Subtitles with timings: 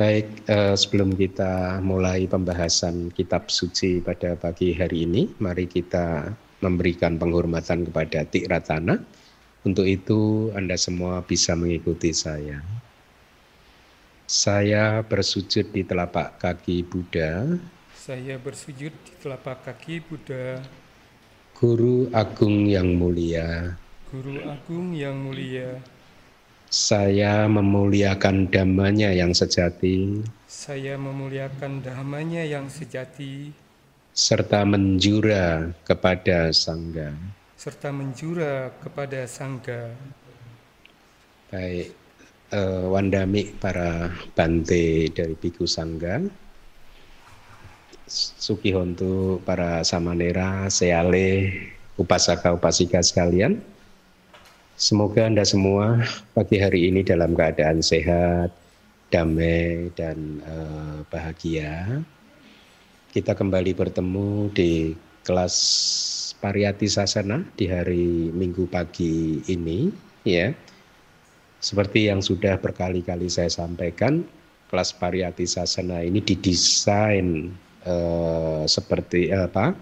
[0.00, 6.24] Baik, eh, sebelum kita mulai pembahasan kitab suci pada pagi hari ini, mari kita
[6.64, 8.96] memberikan penghormatan kepada Tik Ratana.
[9.60, 12.64] Untuk itu Anda semua bisa mengikuti saya.
[14.24, 17.60] Saya bersujud di telapak kaki Buddha.
[17.92, 20.64] Saya bersujud di telapak kaki Buddha.
[21.52, 23.76] Guru Agung yang mulia.
[24.08, 25.99] Guru Agung yang mulia
[26.70, 30.22] saya memuliakan damanya yang sejati.
[30.46, 33.50] Saya memuliakan damanya yang sejati.
[34.14, 37.10] Serta menjura kepada Sangga.
[37.58, 39.90] Serta menjura kepada Sangga.
[41.50, 41.90] Baik,
[42.54, 46.22] uh, Wandami para bante dari Biku Sangga.
[48.38, 51.50] Sukihontu para samanera, seale,
[51.98, 53.58] upasaka upasika sekalian.
[54.80, 58.48] Semoga Anda semua pagi hari ini dalam keadaan sehat,
[59.12, 62.00] damai, dan uh, bahagia.
[63.12, 64.96] Kita kembali bertemu di
[65.28, 65.52] kelas
[66.40, 69.92] Pariyati Sasana di hari Minggu pagi ini,
[70.24, 70.48] ya.
[71.60, 74.24] Seperti yang sudah berkali-kali saya sampaikan,
[74.72, 77.52] kelas Pariyati Sasana ini didesain
[77.84, 79.76] uh, seperti apa?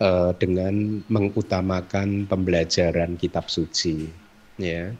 [0.00, 4.08] Uh, dengan mengutamakan pembelajaran kitab suci
[4.56, 4.92] ya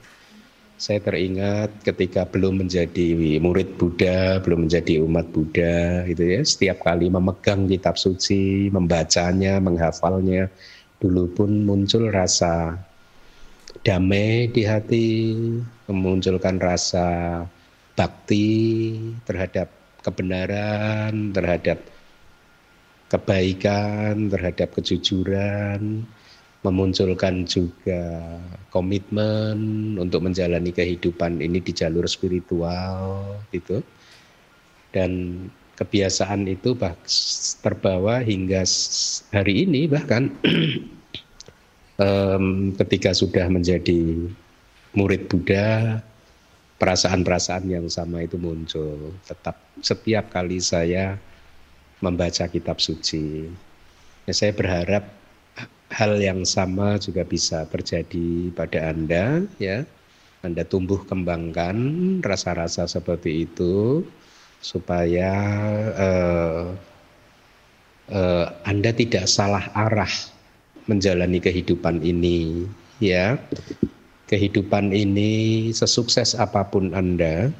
[0.77, 6.44] saya teringat ketika belum menjadi murid Buddha, belum menjadi umat Buddha, gitu ya.
[6.44, 10.53] Setiap kali memegang kitab suci, membacanya, menghafalnya,
[11.00, 12.77] dulu pun muncul rasa
[13.81, 15.08] damai di hati,
[15.88, 17.41] memunculkan rasa
[17.97, 18.92] bakti
[19.25, 19.72] terhadap
[20.05, 21.81] kebenaran, terhadap
[23.06, 26.02] kebaikan, terhadap kejujuran,
[26.66, 28.02] memunculkan juga
[28.74, 33.78] komitmen untuk menjalani kehidupan ini di jalur spiritual gitu.
[34.90, 35.44] Dan
[35.76, 36.74] kebiasaan itu
[37.60, 38.64] terbawa hingga
[39.30, 40.32] hari ini bahkan
[42.02, 44.26] um, ketika sudah menjadi
[44.97, 46.00] murid Buddha
[46.81, 51.20] perasaan-perasaan yang sama itu muncul tetap setiap kali saya
[52.00, 53.48] membaca kitab suci.
[54.26, 55.06] Ya, saya berharap
[55.90, 59.86] hal yang sama juga bisa terjadi pada Anda ya.
[60.44, 61.74] Anda tumbuh kembangkan
[62.22, 64.06] rasa-rasa seperti itu
[64.62, 65.32] supaya
[65.96, 66.64] uh,
[68.12, 70.10] uh, Anda tidak salah arah
[70.86, 72.66] menjalani kehidupan ini
[73.02, 73.40] ya.
[74.26, 77.54] Kehidupan ini sesukses apa pun Anda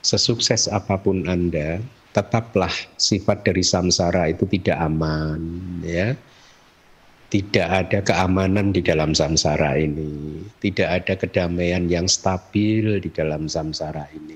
[0.00, 5.40] sesukses apa pun Anda tetaplah sifat dari samsara itu tidak aman
[5.84, 6.14] ya.
[7.30, 10.42] Tidak ada keamanan di dalam samsara ini.
[10.58, 14.34] Tidak ada kedamaian yang stabil di dalam samsara ini.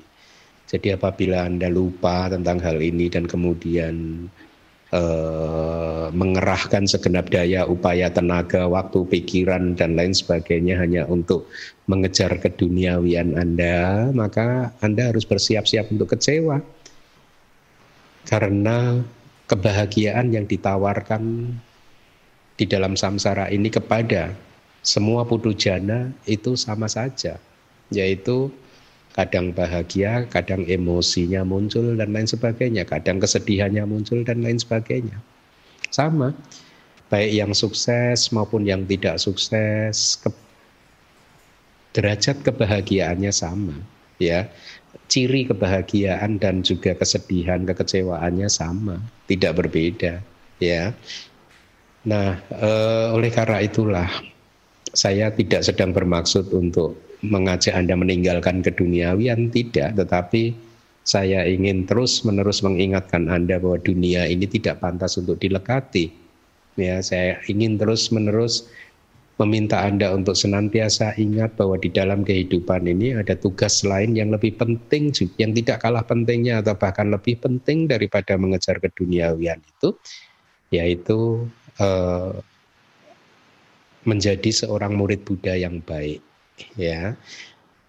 [0.70, 4.26] Jadi apabila anda lupa tentang hal ini dan kemudian
[4.94, 11.50] eh, mengerahkan segenap daya upaya tenaga waktu pikiran dan lain sebagainya hanya untuk
[11.90, 16.62] mengejar keduniawian anda maka anda harus bersiap-siap untuk kecewa
[18.24, 19.04] karena
[19.48, 21.54] kebahagiaan yang ditawarkan
[22.54, 24.32] di dalam samsara ini kepada
[24.84, 27.40] semua putu jana itu sama saja
[27.92, 28.48] yaitu
[29.14, 35.22] kadang bahagia, kadang emosinya muncul dan lain sebagainya, kadang kesedihannya muncul dan lain sebagainya.
[35.94, 36.34] Sama,
[37.14, 40.34] baik yang sukses maupun yang tidak sukses, ke,
[41.94, 43.78] derajat kebahagiaannya sama,
[44.18, 44.50] ya
[45.08, 48.98] ciri kebahagiaan dan juga kesedihan, kekecewaannya sama,
[49.30, 50.20] tidak berbeda,
[50.58, 50.90] ya.
[52.04, 52.70] Nah, e,
[53.12, 54.08] oleh karena itulah
[54.92, 60.52] saya tidak sedang bermaksud untuk mengajak Anda meninggalkan keduniawian, tidak, tetapi
[61.04, 66.08] saya ingin terus-menerus mengingatkan Anda bahwa dunia ini tidak pantas untuk dilekati.
[66.74, 68.66] Ya, saya ingin terus-menerus
[69.34, 74.54] meminta Anda untuk senantiasa ingat bahwa di dalam kehidupan ini ada tugas lain yang lebih
[74.54, 75.10] penting,
[75.42, 79.98] yang tidak kalah pentingnya atau bahkan lebih penting daripada mengejar keduniawian itu,
[80.70, 81.50] yaitu
[81.82, 82.34] eh,
[84.06, 86.22] menjadi seorang murid Buddha yang baik,
[86.78, 87.18] ya.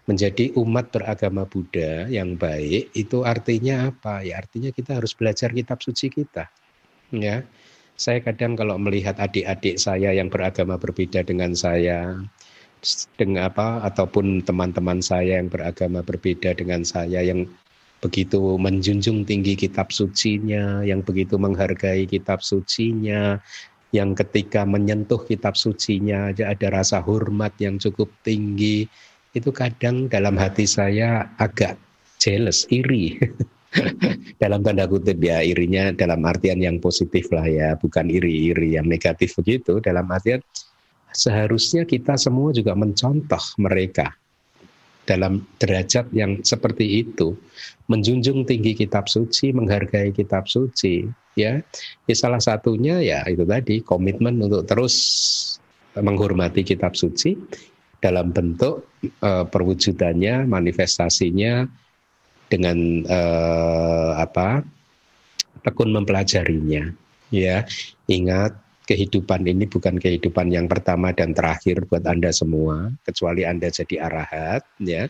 [0.05, 4.21] Menjadi umat beragama Buddha yang baik itu artinya apa?
[4.21, 6.45] Ya artinya kita harus belajar kitab suci kita,
[7.09, 7.45] ya
[7.95, 12.19] saya kadang kalau melihat adik-adik saya yang beragama berbeda dengan saya,
[13.15, 17.47] dengan apa ataupun teman-teman saya yang beragama berbeda dengan saya yang
[18.03, 23.39] begitu menjunjung tinggi kitab sucinya, yang begitu menghargai kitab sucinya,
[23.95, 28.85] yang ketika menyentuh kitab sucinya aja ada rasa hormat yang cukup tinggi,
[29.31, 31.79] itu kadang dalam hati saya agak
[32.19, 33.15] jealous, iri.
[34.41, 39.35] dalam tanda kutip ya irinya dalam artian yang positif lah ya, bukan iri-iri yang negatif
[39.37, 39.79] begitu.
[39.83, 40.39] Dalam artian
[41.15, 44.15] seharusnya kita semua juga mencontoh mereka
[45.05, 47.37] dalam derajat yang seperti itu,
[47.85, 51.05] menjunjung tinggi kitab suci, menghargai kitab suci,
[51.37, 51.61] ya.
[52.09, 54.95] ya salah satunya ya itu tadi komitmen untuk terus
[55.95, 57.37] menghormati kitab suci
[58.01, 58.83] dalam bentuk
[59.21, 61.69] uh, perwujudannya, manifestasinya
[62.49, 64.61] dengan uh, apa
[65.65, 66.93] tekun mempelajarinya.
[67.33, 67.65] Ya,
[68.05, 68.53] ingat
[68.85, 74.61] kehidupan ini bukan kehidupan yang pertama dan terakhir buat Anda semua, kecuali Anda jadi arahat,
[74.77, 75.09] ya.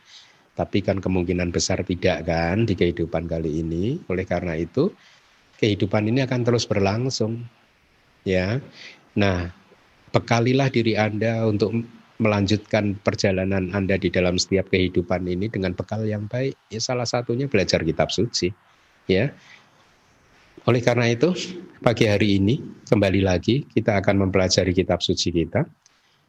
[0.56, 4.00] Tapi kan kemungkinan besar tidak kan di kehidupan kali ini.
[4.08, 4.88] Oleh karena itu,
[5.60, 7.44] kehidupan ini akan terus berlangsung.
[8.24, 8.64] Ya.
[9.20, 9.52] Nah,
[10.16, 11.84] bekalilah diri Anda untuk
[12.16, 16.56] melanjutkan perjalanan Anda di dalam setiap kehidupan ini dengan bekal yang baik.
[16.72, 18.56] Ya salah satunya belajar kitab suci.
[19.06, 19.36] Ya.
[20.66, 21.36] Oleh karena itu,
[21.84, 22.58] pagi hari ini
[22.90, 25.68] kembali lagi kita akan mempelajari kitab suci kita.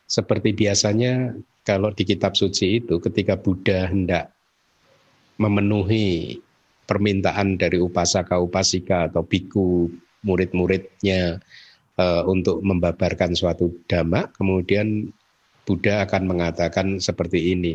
[0.06, 1.32] Seperti biasanya
[1.64, 4.30] kalau di kitab suci itu ketika Buddha hendak
[5.40, 6.38] memenuhi
[6.86, 9.90] permintaan dari upasaka upasika atau biku
[10.22, 11.42] murid-muridnya
[11.98, 15.10] uh, untuk membabarkan suatu dhamma, kemudian
[15.66, 17.74] Buddha akan mengatakan seperti ini,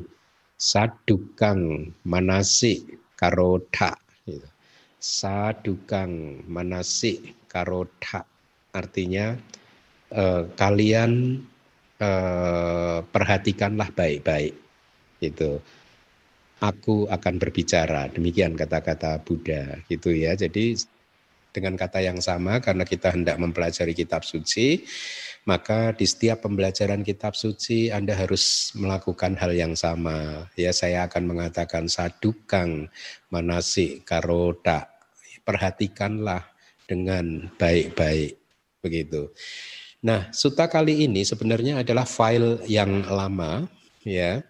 [0.55, 2.87] sadukang manasi
[3.19, 3.99] karota.
[4.23, 4.47] Gitu.
[4.95, 8.23] Sadukang manasi karota.
[8.71, 9.35] Artinya
[10.07, 11.43] eh, kalian
[11.99, 14.55] eh, perhatikanlah baik-baik.
[15.19, 15.59] Itu.
[16.63, 18.07] Aku akan berbicara.
[18.07, 19.83] Demikian kata-kata Buddha.
[19.91, 20.31] Gitu ya.
[20.39, 20.79] Jadi
[21.51, 24.87] dengan kata yang sama karena kita hendak mempelajari kitab suci
[25.45, 30.45] maka di setiap pembelajaran kitab suci Anda harus melakukan hal yang sama.
[30.53, 32.93] Ya, saya akan mengatakan sadukang
[33.33, 34.85] manasi karoda.
[35.41, 36.45] Perhatikanlah
[36.85, 38.37] dengan baik-baik
[38.85, 39.33] begitu.
[40.05, 43.65] Nah, suta kali ini sebenarnya adalah file yang lama,
[44.05, 44.45] ya.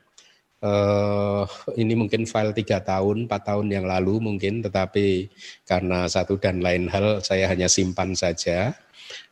[0.62, 1.42] Uh,
[1.74, 5.26] ini mungkin file tiga tahun, empat tahun yang lalu mungkin, tetapi
[5.66, 8.78] karena satu dan lain hal saya hanya simpan saja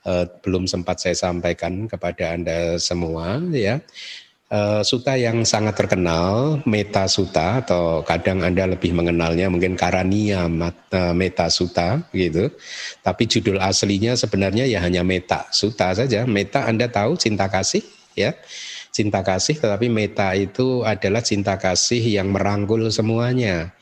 [0.09, 3.77] uh, belum sempat saya sampaikan kepada Anda semua ya.
[4.49, 10.49] Uh, suta yang sangat terkenal, Meta Suta atau kadang Anda lebih mengenalnya mungkin Karania
[11.13, 12.49] Meta Suta gitu.
[13.05, 16.25] Tapi judul aslinya sebenarnya ya hanya Meta Suta saja.
[16.25, 17.85] Meta Anda tahu cinta kasih
[18.17, 18.33] ya
[18.89, 23.73] cinta kasih, tetapi meta itu adalah cinta kasih yang merangkul semuanya.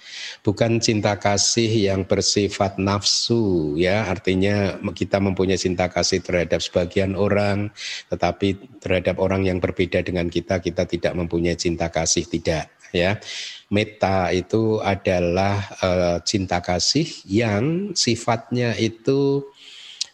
[0.44, 7.71] Bukan cinta kasih yang bersifat nafsu ya, artinya kita mempunyai cinta kasih terhadap sebagian orang,
[8.12, 13.19] tetapi terhadap orang yang berbeda dengan kita kita tidak mempunyai cinta kasih tidak ya.
[13.68, 19.44] Meta itu adalah uh, cinta kasih yang sifatnya itu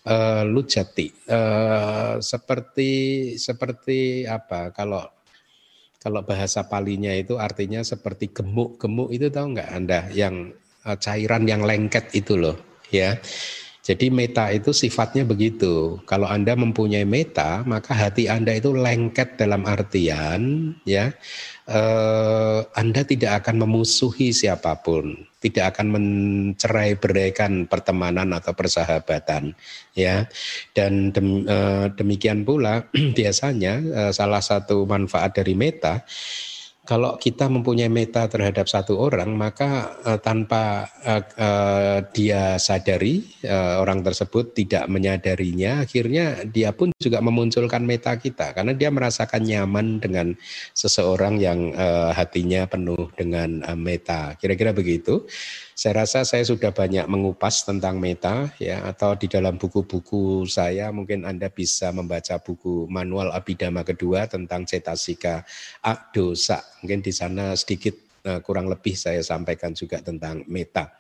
[0.08, 2.92] uh, lujati uh, seperti
[3.40, 4.72] seperti apa?
[4.76, 5.04] Kalau
[6.00, 10.00] kalau bahasa palinya itu artinya seperti gemuk-gemuk itu tahu nggak Anda?
[10.12, 12.60] Yang uh, cairan yang lengket itu loh
[12.92, 13.18] ya.
[13.84, 16.00] Jadi meta itu sifatnya begitu.
[16.08, 21.12] Kalau Anda mempunyai meta, maka hati Anda itu lengket dalam artian ya
[21.68, 29.52] eh, Anda tidak akan memusuhi siapa pun, tidak akan mencerai beraikan pertemanan atau persahabatan
[29.92, 30.32] ya.
[30.72, 32.88] Dan dem, eh, demikian pula
[33.20, 36.08] biasanya eh, salah satu manfaat dari meta
[36.84, 43.80] kalau kita mempunyai meta terhadap satu orang, maka uh, tanpa uh, uh, dia sadari uh,
[43.80, 50.04] orang tersebut tidak menyadarinya, akhirnya dia pun juga memunculkan meta kita karena dia merasakan nyaman
[50.04, 50.36] dengan
[50.76, 54.36] seseorang yang uh, hatinya penuh dengan uh, meta.
[54.36, 55.24] Kira-kira begitu.
[55.74, 61.26] Saya rasa saya sudah banyak mengupas tentang meta ya atau di dalam buku-buku saya mungkin
[61.26, 65.42] Anda bisa membaca buku manual abidama kedua tentang cetasika
[66.14, 66.62] dosa.
[66.86, 70.94] Mungkin di sana sedikit eh, kurang lebih saya sampaikan juga tentang meta.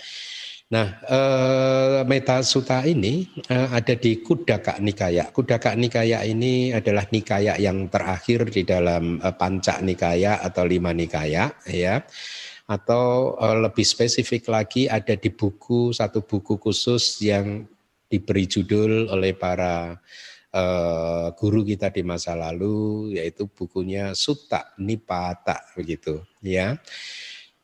[0.73, 5.29] Nah, eh, Meta Suta ini eh, ada di Kudaka Nikaya.
[5.29, 11.53] Kudaka Nikaya ini adalah nikaya yang terakhir di dalam eh, Panca Nikaya atau Lima Nikaya,
[11.69, 12.01] ya
[12.63, 17.67] atau uh, lebih spesifik lagi ada di buku satu buku khusus yang
[18.07, 19.99] diberi judul oleh para
[20.53, 26.79] uh, guru kita di masa lalu yaitu bukunya Sutta Nipata begitu ya.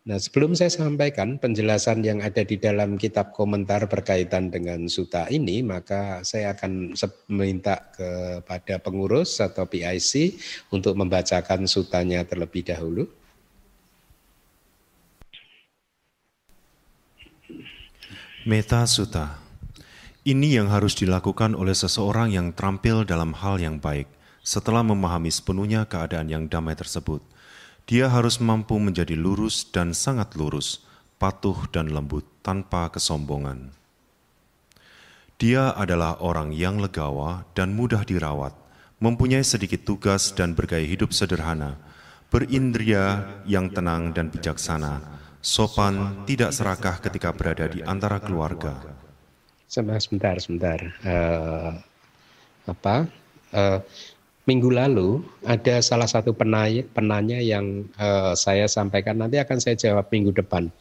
[0.09, 5.61] Nah, sebelum saya sampaikan penjelasan yang ada di dalam kitab komentar berkaitan dengan suta ini,
[5.61, 6.97] maka saya akan
[7.29, 10.33] meminta kepada pengurus atau PIC
[10.73, 13.05] untuk membacakan sutanya terlebih dahulu.
[18.49, 19.37] Meta Sutta
[20.25, 24.09] Ini yang harus dilakukan oleh seseorang yang terampil dalam hal yang baik
[24.41, 27.21] setelah memahami sepenuhnya keadaan yang damai tersebut.
[27.85, 30.81] Dia harus mampu menjadi lurus dan sangat lurus,
[31.21, 33.69] patuh dan lembut tanpa kesombongan.
[35.37, 38.57] Dia adalah orang yang legawa dan mudah dirawat,
[38.97, 41.77] mempunyai sedikit tugas dan bergaya hidup sederhana,
[42.33, 48.75] berindria yang tenang dan bijaksana, sopan, tidak serakah ketika berada di antara keluarga.
[49.69, 50.79] Sebentar, sebentar.
[51.05, 51.79] Uh,
[52.67, 53.07] apa?
[53.53, 53.79] Uh,
[54.49, 60.09] minggu lalu ada salah satu penanya, penanya yang uh, saya sampaikan nanti akan saya jawab
[60.09, 60.73] minggu depan.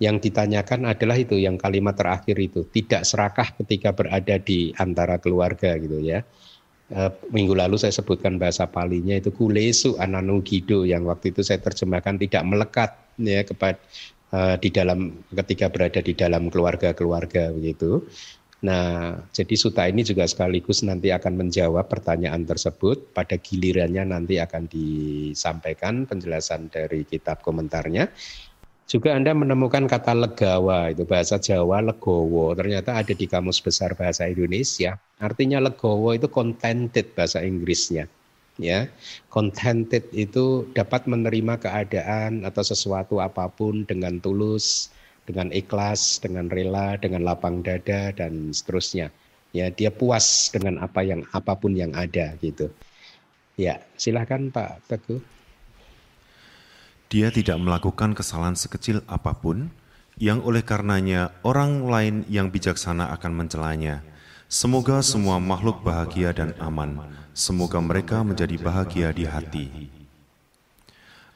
[0.00, 5.76] Yang ditanyakan adalah itu yang kalimat terakhir itu tidak serakah ketika berada di antara keluarga
[5.76, 6.24] gitu ya.
[6.90, 11.62] Uh, minggu lalu saya sebutkan bahasa palinya itu kulesu ananu gido yang waktu itu saya
[11.62, 12.90] terjemahkan tidak melekat
[13.22, 13.78] ya kepada
[14.34, 18.04] uh, di dalam ketika berada di dalam keluarga-keluarga begitu.
[18.60, 23.16] Nah, jadi suta ini juga sekaligus nanti akan menjawab pertanyaan tersebut.
[23.16, 28.12] Pada gilirannya nanti akan disampaikan penjelasan dari kitab komentarnya.
[28.84, 32.52] Juga Anda menemukan kata legawa, itu bahasa Jawa legowo.
[32.58, 34.98] Ternyata ada di Kamus Besar Bahasa Indonesia.
[35.22, 38.10] Artinya legowo itu contented bahasa Inggrisnya.
[38.60, 38.92] Ya,
[39.32, 44.92] contented itu dapat menerima keadaan atau sesuatu apa pun dengan tulus,
[45.24, 49.08] dengan ikhlas, dengan rela, dengan lapang dada dan seterusnya.
[49.56, 52.68] Ya, dia puas dengan apa yang apa pun yang ada gitu.
[53.56, 55.24] Ya, silahkan Pak Teguh.
[57.10, 59.74] Dia tidak melakukan kesalahan sekecil apa pun
[60.20, 64.04] yang oleh karenanya orang lain yang bijaksana akan mencelanya.
[64.50, 66.98] Semoga semua makhluk bahagia dan aman.
[67.30, 69.66] Semoga mereka menjadi bahagia di hati.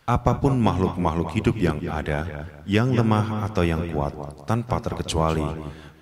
[0.03, 4.19] Apa pun makhluk-makhluk hidup yang ada, yang lemah atau yang kuat,
[4.51, 5.47] tanpa terkecuali,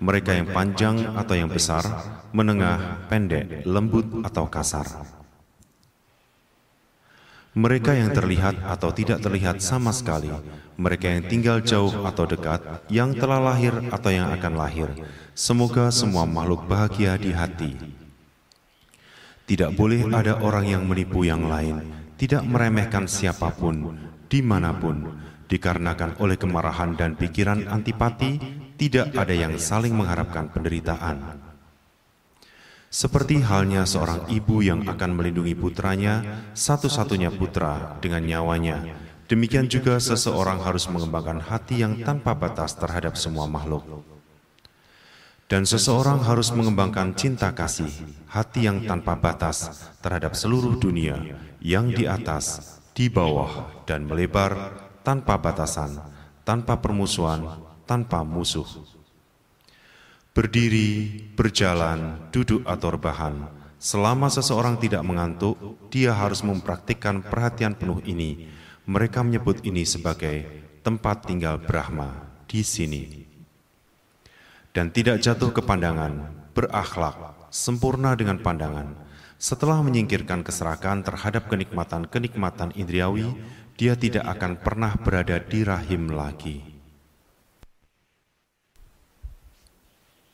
[0.01, 1.85] mereka yang panjang atau yang besar,
[2.33, 5.22] menengah, pendek, lembut atau kasar.
[7.53, 10.33] Mereka yang terlihat atau tidak terlihat sama sekali,
[10.73, 14.89] mereka yang tinggal jauh atau dekat, yang telah lahir atau yang akan lahir,
[15.37, 17.77] semoga semua makhluk bahagia di hati.
[19.45, 21.85] Tidak boleh ada orang yang menipu yang lain,
[22.17, 25.13] tidak meremehkan siapa pun, di mana pun,
[25.45, 28.41] dikarenakan oleh kemarahan dan pikiran antipati,
[28.81, 31.42] tidak ada yang saling mengharapkan penderitaan.
[32.93, 38.85] Seperti halnya seorang ibu yang akan melindungi putranya, satu-satunya putra dengan nyawanya,
[39.25, 43.81] demikian juga seseorang harus mengembangkan hati yang tanpa batas terhadap semua makhluk.
[45.49, 47.89] Dan seseorang harus mengembangkan cinta kasih,
[48.29, 51.17] hati yang tanpa batas terhadap seluruh dunia,
[51.65, 54.69] yang di atas, di bawah, dan melebar
[55.01, 55.97] tanpa batasan,
[56.45, 57.57] tanpa permusuhan,
[57.89, 58.92] tanpa musuh.
[60.33, 65.55] Berdiri, berjalan, duduk atau rebahan, selama seseorang tidak mengantuk,
[65.93, 68.49] dia harus mempraktikkan perhatian penuh ini.
[68.89, 70.43] Mereka menyebut ini sebagai
[70.81, 73.23] tempat tinggal Brahma di sini
[74.73, 78.97] dan tidak jatuh ke pandangan, berakhlak, sempurna dengan pandangan.
[79.37, 83.37] Setelah menyingkirkan keserakahan terhadap kenikmatan-kenikmatan indriawi,
[83.77, 86.72] dia tidak akan pernah berada di rahim lagi.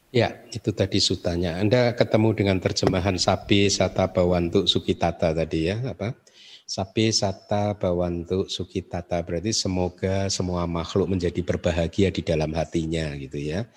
[0.09, 1.61] Ya, itu tadi sutanya.
[1.61, 6.17] Anda ketemu dengan terjemahan Sapi Sata Bawantu Sukitata tadi ya, apa?
[6.65, 13.69] Sapi Sata Bawantu Sukitata berarti semoga semua makhluk menjadi berbahagia di dalam hatinya gitu ya.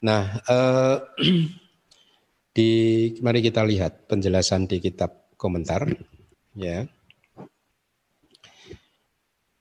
[0.00, 0.96] Nah, eh,
[2.56, 2.70] di
[3.20, 5.84] mari kita lihat penjelasan di kitab komentar
[6.56, 6.88] ya.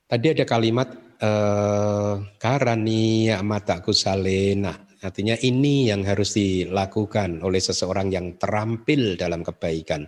[0.08, 4.93] Tadi ada kalimat eh, karani mata kusalena.
[5.04, 10.08] Artinya ini yang harus dilakukan oleh seseorang yang terampil dalam kebaikan.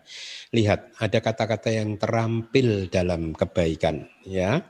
[0.55, 4.63] Lihat, ada kata-kata yang terampil dalam kebaikan, ya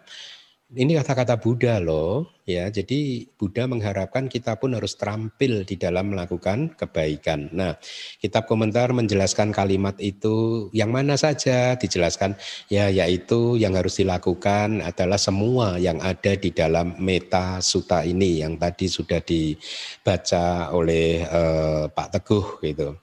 [0.75, 2.67] ini kata-kata Buddha loh, ya.
[2.67, 7.50] Jadi Buddha mengharapkan kita pun harus terampil di dalam melakukan kebaikan.
[7.55, 7.79] Nah,
[8.20, 12.36] kitab komentar menjelaskan kalimat itu yang mana saja dijelaskan
[12.67, 18.60] ya yaitu yang harus dilakukan adalah semua yang ada di dalam meta suta ini yang
[18.60, 23.00] tadi sudah dibaca oleh eh, Pak Teguh gitu.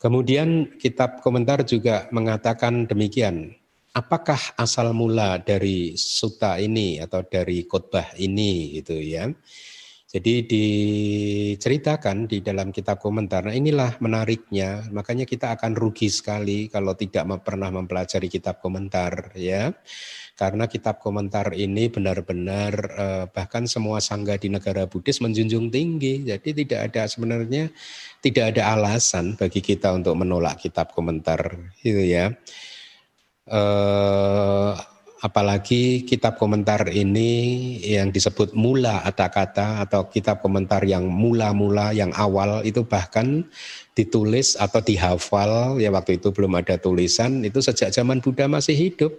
[0.00, 3.52] Kemudian kitab komentar juga mengatakan demikian,
[3.90, 9.26] apakah asal mula dari suta ini atau dari khotbah ini gitu ya.
[10.10, 13.46] Jadi diceritakan di dalam kitab komentar.
[13.46, 14.90] Nah inilah menariknya.
[14.90, 19.70] Makanya kita akan rugi sekali kalau tidak pernah mempelajari kitab komentar ya.
[20.34, 26.26] Karena kitab komentar ini benar-benar eh, bahkan semua sangga di negara Buddhis menjunjung tinggi.
[26.26, 27.70] Jadi tidak ada sebenarnya
[28.18, 31.54] tidak ada alasan bagi kita untuk menolak kitab komentar
[31.86, 32.34] itu ya.
[33.50, 34.72] Eh,
[35.20, 42.62] apalagi kitab komentar ini yang disebut mula kata-kata atau kitab komentar yang mula-mula yang awal
[42.62, 43.42] itu bahkan
[43.98, 45.82] ditulis atau dihafal.
[45.82, 47.42] Ya waktu itu belum ada tulisan.
[47.42, 49.18] Itu sejak zaman Buddha masih hidup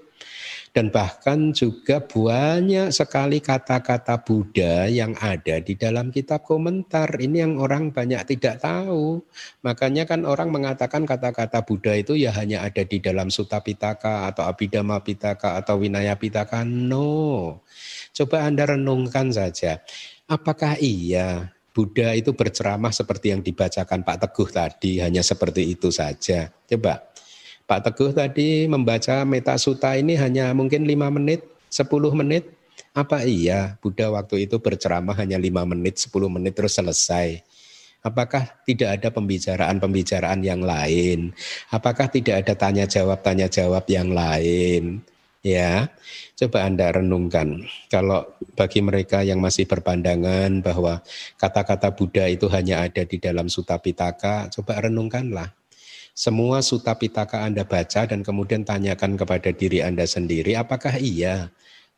[0.71, 7.11] dan bahkan juga banyak sekali kata-kata Buddha yang ada di dalam kitab komentar.
[7.19, 9.19] Ini yang orang banyak tidak tahu.
[9.67, 14.47] Makanya kan orang mengatakan kata-kata Buddha itu ya hanya ada di dalam Sutta Pitaka atau
[14.47, 16.63] Abhidhamma Pitaka atau Winaya Pitaka.
[16.63, 17.59] No.
[18.15, 19.83] Coba Anda renungkan saja.
[20.31, 26.47] Apakah iya Buddha itu berceramah seperti yang dibacakan Pak Teguh tadi, hanya seperti itu saja.
[26.47, 27.10] Coba
[27.71, 32.51] Pak Teguh tadi membaca Meta Suta ini hanya mungkin lima menit, 10 menit.
[32.91, 37.39] Apa iya Buddha waktu itu berceramah hanya lima menit, 10 menit terus selesai?
[38.03, 41.31] Apakah tidak ada pembicaraan-pembicaraan yang lain?
[41.71, 44.99] Apakah tidak ada tanya jawab-tanya jawab yang lain?
[45.39, 45.87] Ya,
[46.35, 47.71] coba Anda renungkan.
[47.87, 50.99] Kalau bagi mereka yang masih berpandangan bahwa
[51.39, 55.60] kata-kata Buddha itu hanya ada di dalam Sutta Pitaka, coba renungkanlah
[56.11, 61.49] semua suta pitaka Anda baca dan kemudian tanyakan kepada diri Anda sendiri, apakah iya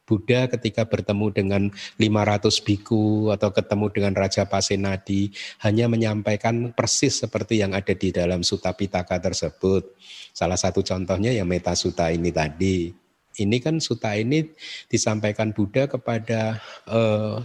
[0.03, 1.61] Buddha ketika bertemu dengan
[1.95, 5.31] 500 biku atau ketemu dengan Raja Pasenadi
[5.63, 9.95] hanya menyampaikan persis seperti yang ada di dalam Suta Pitaka tersebut.
[10.35, 12.91] Salah satu contohnya yang Meta Suta ini tadi.
[13.33, 14.43] Ini kan Suta ini
[14.91, 16.59] disampaikan Buddha kepada
[16.91, 17.39] uh,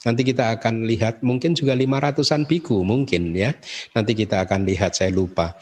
[0.00, 3.52] Nanti kita akan lihat mungkin juga 500-an biku mungkin ya.
[3.92, 5.52] Nanti kita akan lihat saya lupa.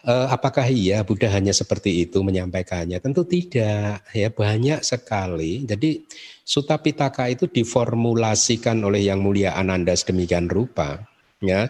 [0.00, 3.00] Uh, apakah iya Buddha hanya seperti itu menyampaikannya?
[3.04, 5.68] Tentu tidak, ya banyak sekali.
[5.68, 6.00] Jadi
[6.40, 11.04] Sutta Pitaka itu diformulasikan oleh Yang Mulia Ananda sedemikian rupa,
[11.44, 11.68] ya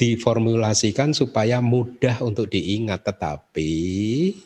[0.00, 3.04] diformulasikan supaya mudah untuk diingat.
[3.04, 3.72] Tetapi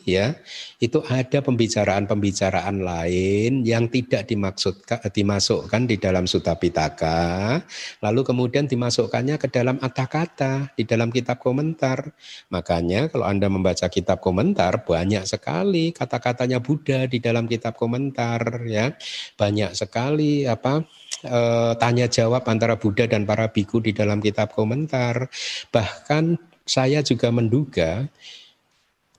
[0.03, 0.35] ya
[0.83, 7.63] itu ada pembicaraan-pembicaraan lain yang tidak dimaksudkan dimasukkan di dalam Sutta Pitaka
[8.03, 12.11] lalu kemudian dimasukkannya ke dalam kata-kata di dalam kitab komentar.
[12.51, 18.91] Makanya kalau Anda membaca kitab komentar banyak sekali kata-katanya Buddha di dalam kitab komentar ya.
[19.39, 20.83] Banyak sekali apa
[21.23, 25.31] eh, tanya jawab antara Buddha dan para biku di dalam kitab komentar.
[25.71, 28.09] Bahkan saya juga menduga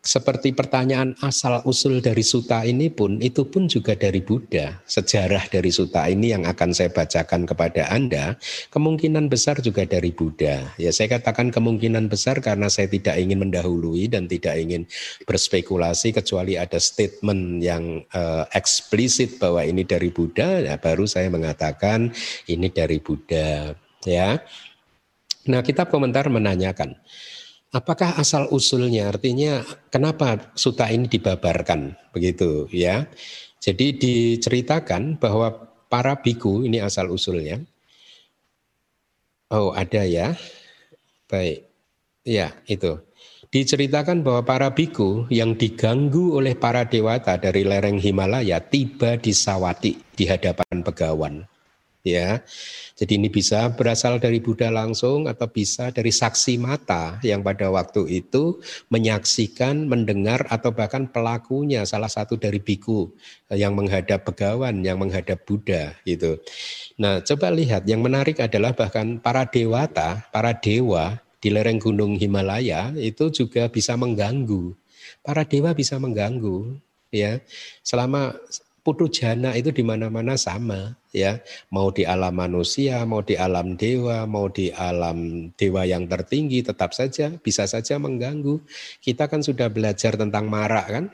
[0.07, 4.79] seperti pertanyaan asal usul dari suta ini pun itu pun juga dari Buddha.
[4.87, 8.39] Sejarah dari suta ini yang akan saya bacakan kepada Anda
[8.71, 10.73] kemungkinan besar juga dari Buddha.
[10.79, 14.87] Ya saya katakan kemungkinan besar karena saya tidak ingin mendahului dan tidak ingin
[15.27, 22.15] berspekulasi kecuali ada statement yang uh, eksplisit bahwa ini dari Buddha ya baru saya mengatakan
[22.47, 23.75] ini dari Buddha
[24.07, 24.39] ya.
[25.47, 26.99] Nah, kitab komentar menanyakan
[27.77, 29.61] Apakah asal usulnya artinya
[29.93, 33.05] kenapa suta ini dibabarkan begitu ya?
[33.61, 35.53] Jadi diceritakan bahwa
[35.93, 37.61] para biku ini asal usulnya.
[39.53, 40.33] Oh, ada ya.
[41.29, 41.69] Baik.
[42.25, 42.97] Ya, itu.
[43.53, 50.01] Diceritakan bahwa para biku yang diganggu oleh para dewata dari lereng Himalaya tiba di Sawati
[50.17, 51.45] di hadapan pegawan
[52.07, 52.41] ya.
[52.97, 58.25] Jadi ini bisa berasal dari Buddha langsung atau bisa dari saksi mata yang pada waktu
[58.25, 63.11] itu menyaksikan, mendengar atau bahkan pelakunya salah satu dari biku
[63.53, 66.41] yang menghadap begawan, yang menghadap Buddha gitu.
[66.97, 72.97] Nah, coba lihat yang menarik adalah bahkan para dewata, para dewa di lereng gunung Himalaya
[72.97, 74.73] itu juga bisa mengganggu.
[75.21, 76.81] Para dewa bisa mengganggu
[77.13, 77.39] ya.
[77.85, 78.35] Selama
[78.87, 81.43] putu jana itu di mana-mana sama ya.
[81.75, 86.95] Mau di alam manusia mau di alam dewa mau di alam dewa yang tertinggi tetap
[86.95, 88.63] saja bisa saja mengganggu.
[89.03, 91.05] Kita kan sudah belajar tentang marak kan?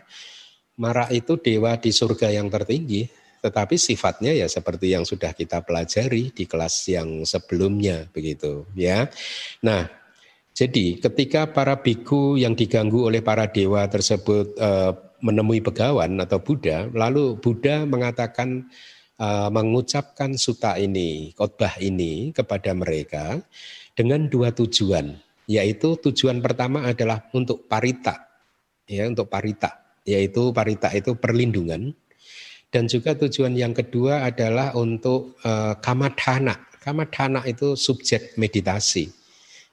[0.76, 3.08] Marak itu dewa di surga yang tertinggi
[3.42, 9.08] tetapi sifatnya ya seperti yang sudah kita pelajari di kelas yang sebelumnya begitu ya.
[9.64, 9.88] Nah
[10.52, 16.90] jadi ketika para biku yang diganggu oleh para dewa tersebut eh, menemui begawan atau Buddha,
[16.90, 18.66] lalu Buddha mengatakan
[19.22, 23.38] uh, mengucapkan suta ini, khotbah ini kepada mereka
[23.94, 25.14] dengan dua tujuan,
[25.46, 28.28] yaitu tujuan pertama adalah untuk parita,
[28.90, 31.94] ya untuk parita, yaitu parita itu perlindungan,
[32.74, 36.58] dan juga tujuan yang kedua adalah untuk uh, kamadhana.
[36.82, 39.21] Kamadhana itu subjek meditasi.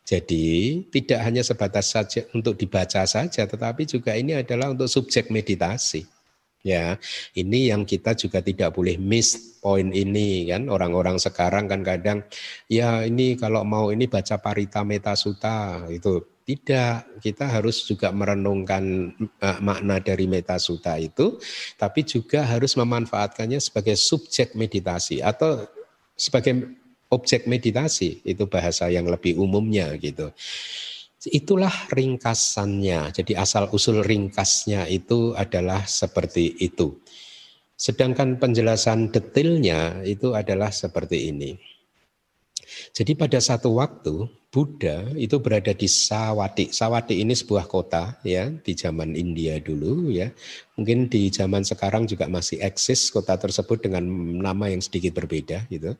[0.10, 6.02] Jadi tidak hanya sebatas saja untuk dibaca saja, tetapi juga ini adalah untuk subjek meditasi.
[6.60, 7.00] Ya,
[7.38, 10.66] ini yang kita juga tidak boleh miss poin ini kan.
[10.68, 12.26] Orang-orang sekarang kan kadang
[12.66, 17.22] ya ini kalau mau ini baca Parita Meta Sutta itu tidak.
[17.22, 21.38] Kita harus juga merenungkan uh, makna dari Meta Sutta itu,
[21.78, 25.70] tapi juga harus memanfaatkannya sebagai subjek meditasi atau
[26.20, 26.79] sebagai
[27.10, 28.22] objek meditasi.
[28.26, 30.32] Itu bahasa yang lebih umumnya gitu.
[31.28, 33.12] Itulah ringkasannya.
[33.12, 36.96] Jadi asal usul ringkasnya itu adalah seperti itu.
[37.76, 41.60] Sedangkan penjelasan detailnya itu adalah seperti ini.
[42.96, 46.74] Jadi pada satu waktu Buddha itu berada di Sawati.
[46.74, 50.34] Sawati ini sebuah kota ya di zaman India dulu ya.
[50.74, 54.02] Mungkin di zaman sekarang juga masih eksis kota tersebut dengan
[54.42, 55.94] nama yang sedikit berbeda gitu.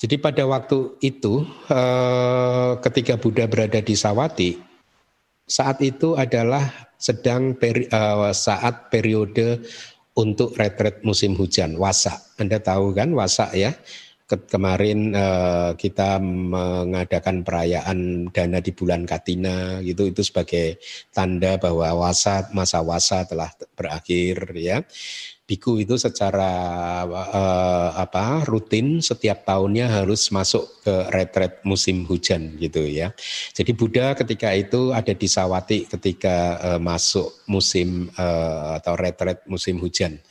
[0.00, 4.56] Jadi pada waktu itu eh, ketika Buddha berada di Sawati,
[5.44, 9.60] saat itu adalah sedang peri, eh, saat periode
[10.16, 12.16] untuk retret musim hujan, wasa.
[12.40, 13.76] Anda tahu kan wasa ya?
[14.24, 20.80] Kemarin eh, kita mengadakan perayaan dana di bulan Katina gitu itu sebagai
[21.12, 24.80] tanda bahwa wasa masa wasa telah berakhir ya
[25.50, 32.86] biku itu secara uh, apa rutin setiap tahunnya harus masuk ke retret musim hujan gitu
[32.86, 33.10] ya.
[33.50, 39.82] Jadi Buddha ketika itu ada di Sawati ketika uh, masuk musim uh, atau retret musim
[39.82, 40.22] hujan.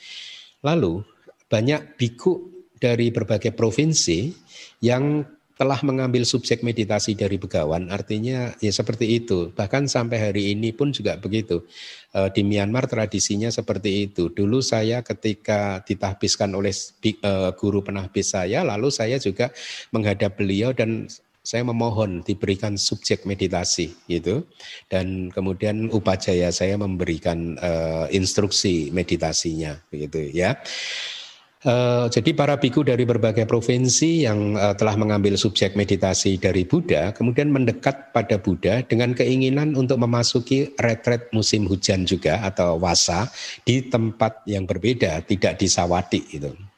[0.63, 1.03] Lalu
[1.51, 2.39] banyak biku
[2.79, 4.31] dari berbagai provinsi
[4.79, 5.27] yang
[5.59, 9.51] telah mengambil subjek meditasi dari begawan, artinya ya seperti itu.
[9.51, 11.67] Bahkan sampai hari ini pun juga begitu.
[12.15, 14.31] Eh, di Myanmar tradisinya seperti itu.
[14.31, 19.51] Dulu saya ketika ditahbiskan oleh eh, guru penahbis saya, lalu saya juga
[19.91, 21.11] menghadap beliau dan
[21.43, 24.47] saya memohon diberikan subjek meditasi gitu
[24.91, 30.59] dan kemudian upajaya saya memberikan uh, instruksi meditasinya begitu ya
[31.59, 37.11] Uh, jadi para biku dari berbagai provinsi yang uh, telah mengambil subjek meditasi dari Buddha,
[37.11, 43.27] kemudian mendekat pada Buddha dengan keinginan untuk memasuki retret musim hujan juga atau wasa
[43.67, 46.68] di tempat yang berbeda, tidak di Sawati itu.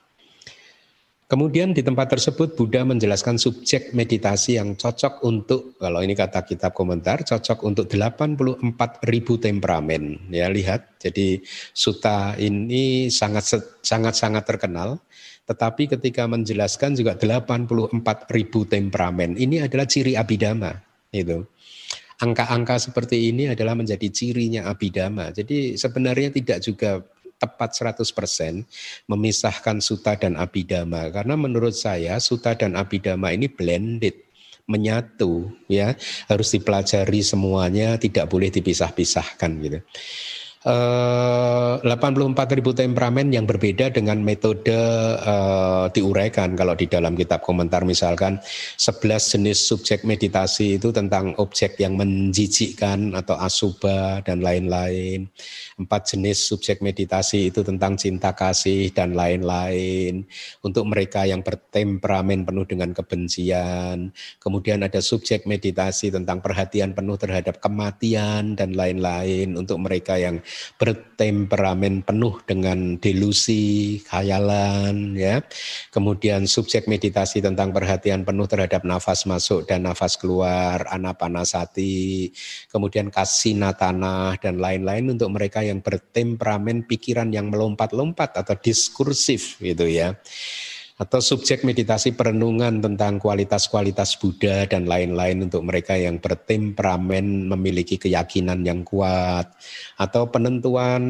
[1.32, 6.76] Kemudian di tempat tersebut Buddha menjelaskan subjek meditasi yang cocok untuk, kalau ini kata kitab
[6.76, 8.60] komentar, cocok untuk 84
[9.08, 10.28] ribu temperamen.
[10.28, 11.40] Ya lihat, jadi
[11.72, 13.48] suta ini sangat
[13.80, 15.00] sangat sangat terkenal.
[15.48, 19.40] Tetapi ketika menjelaskan juga 84 ribu temperamen.
[19.40, 20.76] Ini adalah ciri abidama.
[21.16, 21.48] Itu.
[22.20, 25.32] Angka-angka seperti ini adalah menjadi cirinya abidama.
[25.32, 27.00] Jadi sebenarnya tidak juga
[27.42, 28.06] tepat 100%
[29.10, 34.30] memisahkan suta dan abidama karena menurut saya suta dan abidama ini blended
[34.70, 35.98] menyatu ya
[36.30, 39.80] harus dipelajari semuanya tidak boleh dipisah-pisahkan gitu.
[40.62, 44.70] 84 eh, temperamen yang berbeda dengan metode
[45.18, 47.82] uh, diuraikan kalau di dalam kitab komentar.
[47.82, 48.38] Misalkan
[48.78, 55.26] 11 jenis subjek meditasi itu tentang objek yang menjijikkan atau asuba dan lain-lain.
[55.82, 60.30] Empat jenis subjek meditasi itu tentang cinta kasih dan lain-lain.
[60.62, 64.14] Untuk mereka yang bertemperamen penuh dengan kebencian.
[64.38, 69.58] Kemudian ada subjek meditasi tentang perhatian penuh terhadap kematian dan lain-lain.
[69.58, 70.38] Untuk mereka yang
[70.80, 75.42] bertemperamen penuh dengan delusi, khayalan ya.
[75.94, 82.32] Kemudian subjek meditasi tentang perhatian penuh terhadap nafas masuk dan nafas keluar, anapanasati,
[82.72, 89.86] kemudian kasina tanah dan lain-lain untuk mereka yang bertemperamen pikiran yang melompat-lompat atau diskursif gitu
[89.88, 90.16] ya
[91.02, 98.62] atau subjek meditasi perenungan tentang kualitas-kualitas Buddha dan lain-lain untuk mereka yang bertemperamen memiliki keyakinan
[98.62, 99.50] yang kuat
[99.98, 101.02] atau penentuan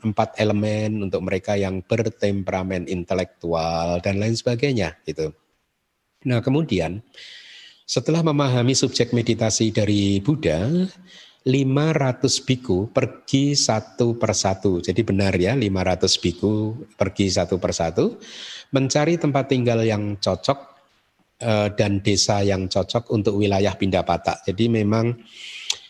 [0.00, 5.36] empat elemen untuk mereka yang bertemperamen intelektual dan lain sebagainya gitu.
[6.24, 7.04] Nah, kemudian
[7.84, 10.88] setelah memahami subjek meditasi dari Buddha,
[11.44, 14.80] 500 biku pergi satu persatu.
[14.80, 18.16] Jadi benar ya 500 biku pergi satu persatu
[18.72, 20.58] mencari tempat tinggal yang cocok
[21.44, 24.40] eh, dan desa yang cocok untuk wilayah Pindapata.
[24.40, 25.12] Jadi memang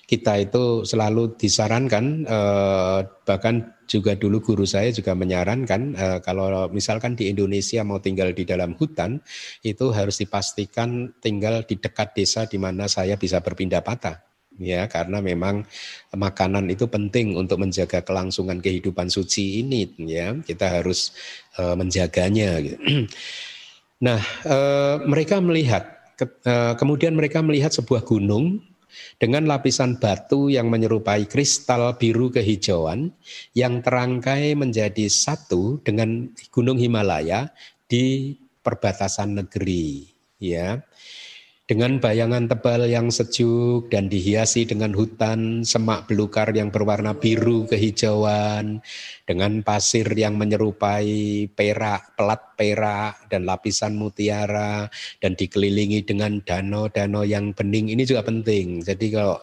[0.04, 7.14] kita itu selalu disarankan eh, bahkan juga dulu guru saya juga menyarankan eh, kalau misalkan
[7.14, 9.22] di Indonesia mau tinggal di dalam hutan
[9.62, 15.18] itu harus dipastikan tinggal di dekat desa di mana saya bisa berpindah patah ya karena
[15.18, 15.66] memang
[16.14, 21.10] makanan itu penting untuk menjaga kelangsungan kehidupan suci ini ya kita harus
[21.58, 22.78] uh, menjaganya gitu.
[24.04, 24.56] Nah, e,
[25.08, 28.60] mereka melihat, ke, e, kemudian mereka melihat sebuah gunung
[29.16, 33.10] dengan lapisan batu yang menyerupai kristal biru kehijauan
[33.56, 37.48] yang terangkai menjadi satu dengan gunung Himalaya
[37.88, 40.04] di perbatasan negeri,
[40.36, 40.84] ya
[41.64, 48.85] dengan bayangan tebal yang sejuk dan dihiasi dengan hutan semak belukar yang berwarna biru kehijauan,
[49.24, 54.92] dengan pasir yang menyerupai perak, pelat perak dan lapisan mutiara
[55.24, 58.85] dan dikelilingi dengan danau-danau yang bening ini juga penting.
[58.85, 59.40] Jadi kalau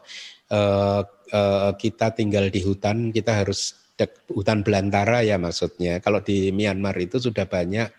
[0.53, 1.01] uh,
[1.33, 3.81] uh, kita tinggal di hutan, kita harus
[4.29, 5.97] hutan belantara ya maksudnya.
[6.01, 7.89] Kalau di Myanmar itu sudah banyak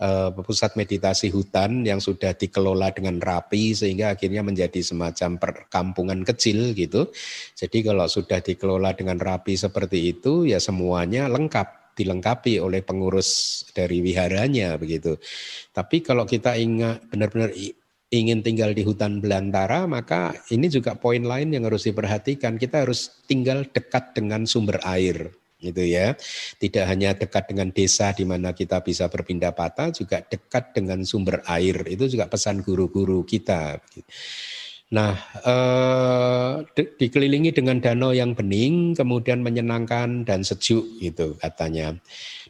[0.00, 6.72] uh, pusat meditasi hutan yang sudah dikelola dengan rapi sehingga akhirnya menjadi semacam perkampungan kecil
[6.72, 7.12] gitu.
[7.54, 14.00] Jadi kalau sudah dikelola dengan rapi seperti itu ya semuanya lengkap dilengkapi oleh pengurus dari
[14.00, 15.20] wiharanya begitu.
[15.70, 17.52] Tapi kalau kita ingat benar-benar
[18.10, 22.56] ingin tinggal di hutan belantara, maka ini juga poin lain yang harus diperhatikan.
[22.56, 26.16] Kita harus tinggal dekat dengan sumber air gitu ya.
[26.56, 31.44] Tidak hanya dekat dengan desa di mana kita bisa berpindah patah, juga dekat dengan sumber
[31.46, 31.84] air.
[31.86, 33.78] Itu juga pesan guru-guru kita.
[34.90, 35.14] Nah,
[35.46, 41.94] eh, dikelilingi dengan danau yang bening, kemudian menyenangkan dan sejuk gitu katanya.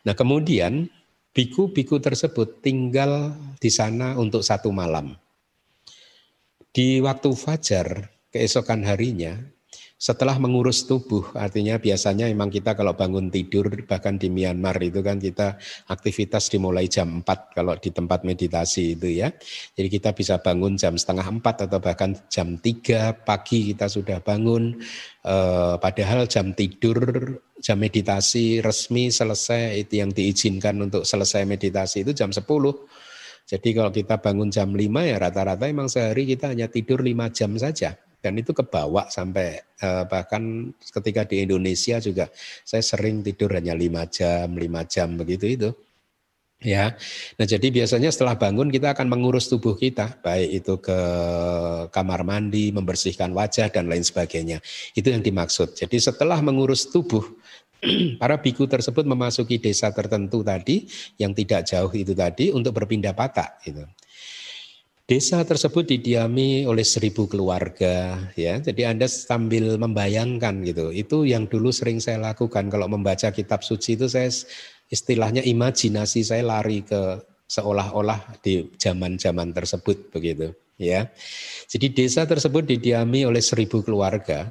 [0.09, 0.89] Nah, kemudian
[1.37, 5.21] biku-biku tersebut tinggal di sana untuk satu malam.
[6.71, 9.37] Di waktu fajar keesokan harinya,
[10.01, 15.21] setelah mengurus tubuh, artinya biasanya memang kita kalau bangun tidur, bahkan di Myanmar itu kan
[15.21, 15.61] kita
[15.93, 19.29] aktivitas dimulai jam 4 kalau di tempat meditasi itu ya.
[19.77, 24.81] Jadi kita bisa bangun jam setengah 4 atau bahkan jam 3 pagi kita sudah bangun.
[25.21, 26.97] Eh, padahal jam tidur,
[27.61, 32.41] jam meditasi resmi selesai itu yang diizinkan untuk selesai meditasi itu jam 10.
[33.45, 37.53] Jadi kalau kita bangun jam 5 ya rata-rata emang sehari kita hanya tidur 5 jam
[37.61, 42.29] saja dan itu kebawa sampai uh, bahkan ketika di Indonesia juga
[42.63, 45.71] saya sering tidur hanya lima jam lima jam begitu itu.
[46.61, 46.93] Ya.
[47.41, 50.99] Nah jadi biasanya setelah bangun kita akan mengurus tubuh kita baik itu ke
[51.89, 54.61] kamar mandi membersihkan wajah dan lain sebagainya.
[54.93, 55.73] Itu yang dimaksud.
[55.73, 57.25] Jadi setelah mengurus tubuh
[58.21, 60.85] para biku tersebut memasuki desa tertentu tadi
[61.17, 63.81] yang tidak jauh itu tadi untuk berpindah patah itu
[65.11, 68.63] Desa tersebut didiami oleh seribu keluarga, ya.
[68.63, 70.95] Jadi Anda sambil membayangkan gitu.
[70.95, 74.31] Itu yang dulu sering saya lakukan kalau membaca kitab suci itu saya
[74.87, 81.11] istilahnya imajinasi saya lari ke seolah-olah di zaman-zaman tersebut begitu, ya.
[81.67, 84.47] Jadi desa tersebut didiami oleh seribu keluarga,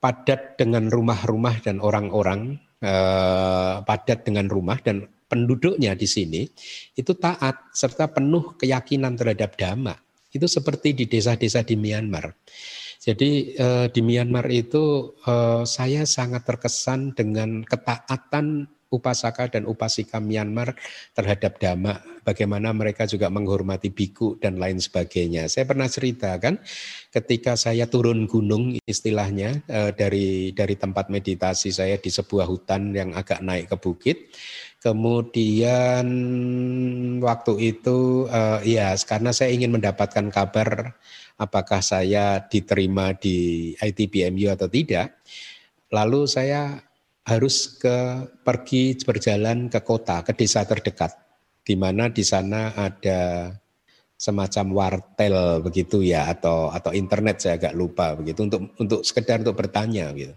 [0.00, 6.44] padat dengan rumah-rumah dan orang-orang, eh, padat dengan rumah dan penduduknya di sini
[6.92, 9.96] itu taat serta penuh keyakinan terhadap dhamma.
[10.28, 12.36] Itu seperti di desa-desa di Myanmar.
[13.00, 20.76] Jadi eh, di Myanmar itu eh, saya sangat terkesan dengan ketaatan upasaka dan upasika Myanmar
[21.16, 25.48] terhadap dhamma, bagaimana mereka juga menghormati biku dan lain sebagainya.
[25.48, 26.60] Saya pernah cerita kan,
[27.08, 33.16] ketika saya turun gunung istilahnya eh, dari dari tempat meditasi saya di sebuah hutan yang
[33.16, 34.16] agak naik ke bukit,
[34.82, 36.06] Kemudian
[37.22, 40.98] waktu itu uh, ya karena saya ingin mendapatkan kabar
[41.38, 45.22] apakah saya diterima di ITBMU atau tidak.
[45.94, 46.82] Lalu saya
[47.22, 51.14] harus ke pergi berjalan ke kota, ke desa terdekat
[51.62, 53.54] di mana di sana ada
[54.18, 59.58] semacam wartel begitu ya atau atau internet saya agak lupa begitu untuk untuk sekedar untuk
[59.58, 60.34] bertanya gitu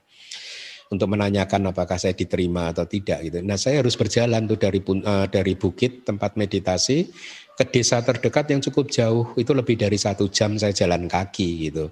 [0.96, 3.44] untuk menanyakan apakah saya diterima atau tidak gitu.
[3.44, 7.12] Nah, saya harus berjalan tuh dari uh, dari bukit tempat meditasi
[7.56, 11.92] ke desa terdekat yang cukup jauh itu lebih dari satu jam saya jalan kaki gitu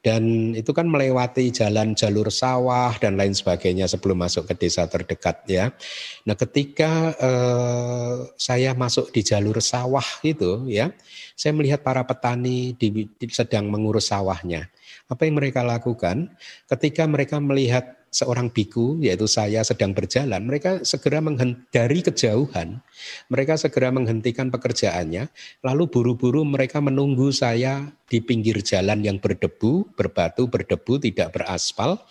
[0.00, 5.44] dan itu kan melewati jalan jalur sawah dan lain sebagainya sebelum masuk ke desa terdekat
[5.44, 5.76] ya.
[6.24, 10.88] Nah ketika eh, saya masuk di jalur sawah itu ya,
[11.36, 14.72] saya melihat para petani di, di, sedang mengurus sawahnya.
[15.12, 16.32] Apa yang mereka lakukan?
[16.64, 21.22] Ketika mereka melihat seorang biku, yaitu saya sedang berjalan, mereka segera
[21.70, 22.82] dari kejauhan,
[23.30, 25.30] mereka segera menghentikan pekerjaannya,
[25.62, 32.02] lalu buru-buru mereka menunggu saya di pinggir jalan yang berdebu, berbatu, berdebu, tidak beraspal.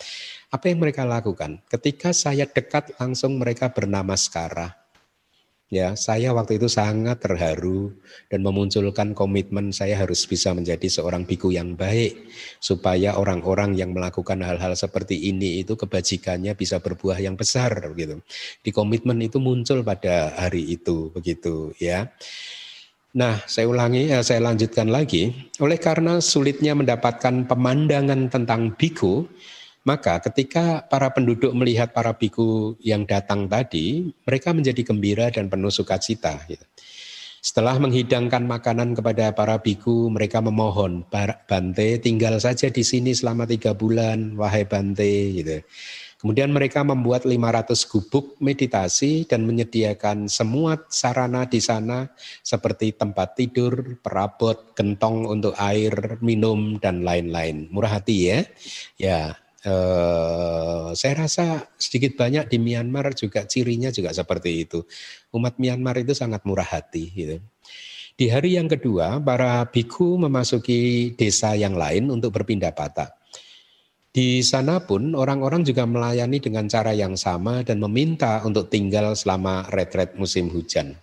[0.49, 1.61] Apa yang mereka lakukan?
[1.67, 4.78] Ketika saya dekat, langsung mereka bernama Skara.
[5.69, 7.93] Ya, saya waktu itu sangat terharu
[8.25, 12.25] dan memunculkan komitmen saya harus bisa menjadi seorang biku yang baik
[12.57, 18.17] supaya orang-orang yang melakukan hal-hal seperti ini itu kebajikannya bisa berbuah yang besar gitu.
[18.65, 22.09] Di komitmen itu muncul pada hari itu begitu ya.
[23.13, 25.53] Nah, saya ulangi, eh, saya lanjutkan lagi.
[25.61, 29.29] Oleh karena sulitnya mendapatkan pemandangan tentang biku,
[29.89, 35.73] maka ketika para penduduk melihat para biku yang datang tadi, mereka menjadi gembira dan penuh
[35.73, 36.37] sukacita.
[36.45, 36.61] Gitu.
[37.41, 41.07] Setelah menghidangkan makanan kepada para biku, mereka memohon,
[41.49, 45.41] Bante tinggal saja di sini selama tiga bulan, wahai Bante.
[45.41, 45.57] Gitu.
[46.19, 52.11] Kemudian mereka membuat 500 gubuk meditasi dan menyediakan semua sarana di sana
[52.43, 57.71] seperti tempat tidur, perabot, gentong untuk air, minum dan lain-lain.
[57.71, 58.39] Murah hati ya.
[58.99, 64.83] Ya, eh, saya rasa sedikit banyak di Myanmar juga cirinya juga seperti itu.
[65.35, 67.37] Umat Myanmar itu sangat murah hati gitu.
[68.19, 73.15] Di hari yang kedua, para biku memasuki desa yang lain untuk berpindah patah.
[74.09, 79.71] Di sana pun orang-orang juga melayani dengan cara yang sama dan meminta untuk tinggal selama
[79.71, 80.99] retret musim hujan.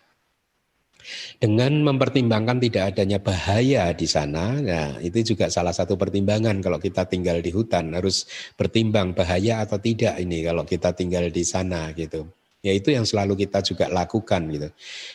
[1.36, 7.06] Dengan mempertimbangkan tidak adanya bahaya di sana, nah itu juga salah satu pertimbangan kalau kita
[7.06, 8.26] tinggal di hutan harus
[8.58, 12.26] bertimbang bahaya atau tidak ini kalau kita tinggal di sana gitu.
[12.64, 14.68] Ya itu yang selalu kita juga lakukan gitu.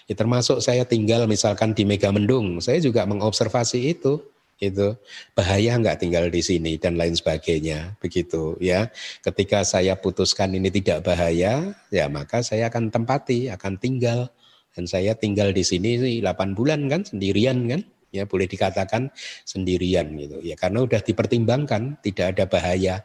[0.07, 4.23] Ya, termasuk saya tinggal misalkan di Megamendung, saya juga mengobservasi itu
[4.61, 4.93] itu
[5.33, 8.93] bahaya nggak tinggal di sini dan lain sebagainya begitu ya
[9.25, 14.29] ketika saya putuskan ini tidak bahaya ya maka saya akan tempati akan tinggal
[14.71, 17.81] dan saya tinggal di sini 8 bulan kan sendirian kan
[18.11, 19.07] ya boleh dikatakan
[19.47, 22.95] sendirian gitu ya karena udah dipertimbangkan tidak ada bahaya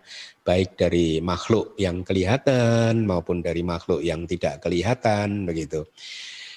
[0.43, 5.87] baik dari makhluk yang kelihatan maupun dari makhluk yang tidak kelihatan begitu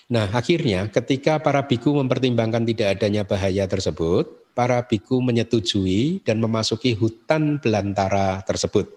[0.09, 4.25] Nah, akhirnya ketika para biku mempertimbangkan tidak adanya bahaya tersebut,
[4.57, 8.89] para biku menyetujui dan memasuki hutan belantara tersebut.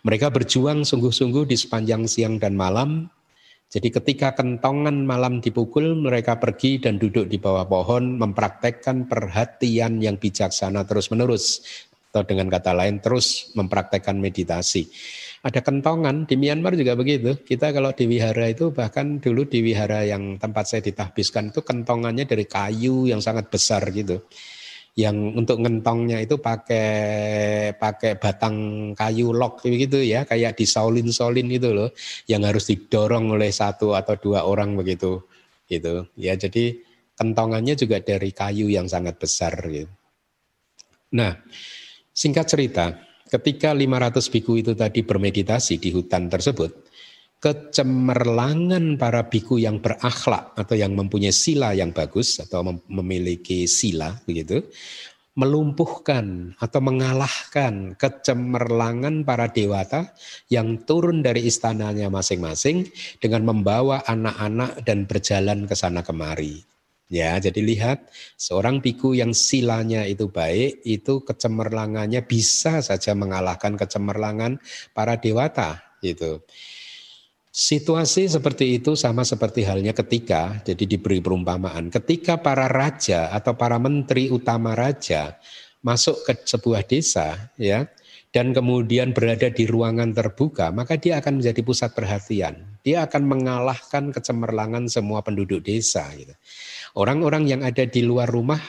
[0.00, 3.12] Mereka berjuang sungguh-sungguh di sepanjang siang dan malam.
[3.66, 10.16] Jadi ketika kentongan malam dipukul, mereka pergi dan duduk di bawah pohon mempraktekkan perhatian yang
[10.22, 11.66] bijaksana terus-menerus.
[12.14, 14.88] Atau dengan kata lain terus mempraktekkan meditasi.
[15.42, 17.36] Ada kentongan di Myanmar juga begitu.
[17.42, 22.24] Kita kalau di wihara itu bahkan dulu di wihara yang tempat saya ditahbiskan itu kentongannya
[22.24, 24.24] dari kayu yang sangat besar gitu
[24.96, 26.88] yang untuk ngentongnya itu pakai
[27.76, 28.56] pakai batang
[28.96, 31.92] kayu lok begitu ya kayak di Saulin Saulin itu loh
[32.24, 35.20] yang harus didorong oleh satu atau dua orang begitu
[35.68, 36.80] gitu ya jadi
[37.12, 39.92] kentongannya juga dari kayu yang sangat besar gitu.
[41.12, 41.44] Nah
[42.16, 42.96] singkat cerita
[43.28, 46.85] ketika 500 biku itu tadi bermeditasi di hutan tersebut
[47.40, 54.64] kecemerlangan para biku yang berakhlak atau yang mempunyai sila yang bagus atau memiliki sila begitu
[55.36, 60.16] melumpuhkan atau mengalahkan kecemerlangan para dewata
[60.48, 62.88] yang turun dari istananya masing-masing
[63.20, 66.64] dengan membawa anak-anak dan berjalan ke sana kemari.
[67.06, 74.58] Ya, jadi lihat seorang biku yang silanya itu baik, itu kecemerlangannya bisa saja mengalahkan kecemerlangan
[74.90, 76.42] para dewata gitu.
[77.56, 83.80] Situasi seperti itu sama seperti halnya ketika, jadi diberi perumpamaan, ketika para raja atau para
[83.80, 85.40] menteri utama raja
[85.80, 87.88] masuk ke sebuah desa, ya,
[88.28, 92.60] dan kemudian berada di ruangan terbuka, maka dia akan menjadi pusat perhatian.
[92.84, 96.04] Dia akan mengalahkan kecemerlangan semua penduduk desa.
[96.12, 96.36] Gitu.
[96.92, 98.60] Orang-orang yang ada di luar rumah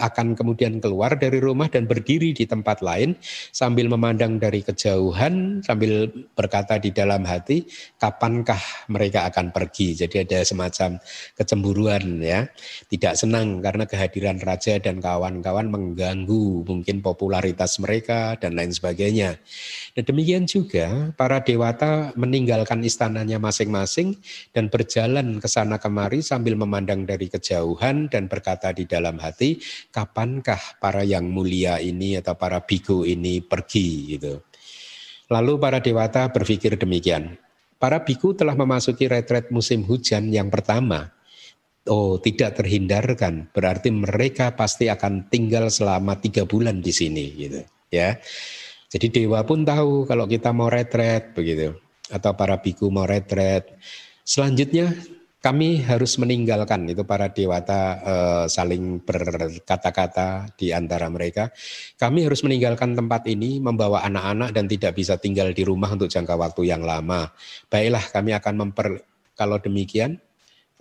[0.00, 3.16] akan kemudian keluar dari rumah dan berdiri di tempat lain
[3.50, 7.64] sambil memandang dari kejauhan sambil berkata di dalam hati
[7.96, 9.96] kapankah mereka akan pergi?
[9.96, 11.00] Jadi ada semacam
[11.34, 12.46] kecemburuan ya.
[12.86, 19.40] Tidak senang karena kehadiran raja dan kawan-kawan mengganggu mungkin popularitas mereka dan lain sebagainya
[19.98, 24.14] dan demikian juga para dewata meninggalkan istananya masing-masing
[24.54, 29.58] dan berjalan ke sana kemari sambil memandang dari kejauhan dan berkata di dalam hati
[29.90, 34.46] kapankah para yang mulia ini atau para biku ini pergi gitu.
[35.30, 37.38] Lalu para dewata berpikir demikian.
[37.80, 41.14] Para biku telah memasuki retret musim hujan yang pertama.
[41.88, 43.48] Oh, tidak terhindarkan.
[43.54, 47.62] Berarti mereka pasti akan tinggal selama tiga bulan di sini, gitu.
[47.88, 48.20] Ya,
[48.90, 51.78] jadi dewa pun tahu kalau kita mau retret begitu,
[52.10, 53.78] atau para biku mau retret.
[54.26, 54.90] Selanjutnya
[55.40, 61.54] kami harus meninggalkan itu para dewata uh, saling berkata-kata di antara mereka.
[61.96, 66.34] Kami harus meninggalkan tempat ini, membawa anak-anak dan tidak bisa tinggal di rumah untuk jangka
[66.34, 67.30] waktu yang lama.
[67.70, 69.06] Baiklah, kami akan memper
[69.38, 70.18] kalau demikian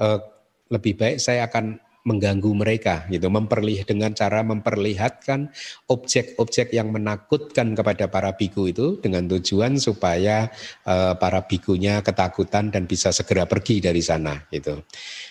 [0.01, 0.19] uh,
[0.67, 5.51] lebih baik saya akan mengganggu mereka gitu memperlihat dengan cara memperlihatkan
[5.91, 10.47] objek-objek yang menakutkan kepada para biku itu dengan tujuan supaya
[10.87, 14.79] uh, para bikunya ketakutan dan bisa segera pergi dari sana gitu.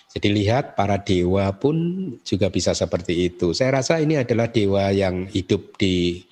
[0.08, 1.76] Jadi lihat para dewa pun
[2.24, 3.52] juga bisa seperti itu.
[3.52, 6.24] Saya rasa ini adalah dewa yang hidup di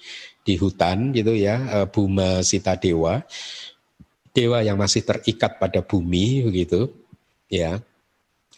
[0.46, 3.20] di hutan gitu ya, eh, Buma Sita Dewa.
[4.30, 6.92] Dewa yang masih terikat pada bumi begitu
[7.48, 7.80] ya.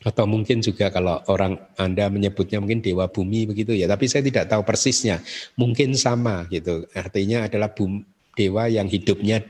[0.07, 4.47] Atau mungkin juga kalau orang Anda menyebutnya mungkin dewa bumi begitu ya, tapi saya tidak
[4.47, 5.19] tahu persisnya.
[5.59, 6.87] Mungkin sama gitu.
[6.95, 8.03] Artinya adalah bum,
[8.39, 9.43] dewa yang hidupnya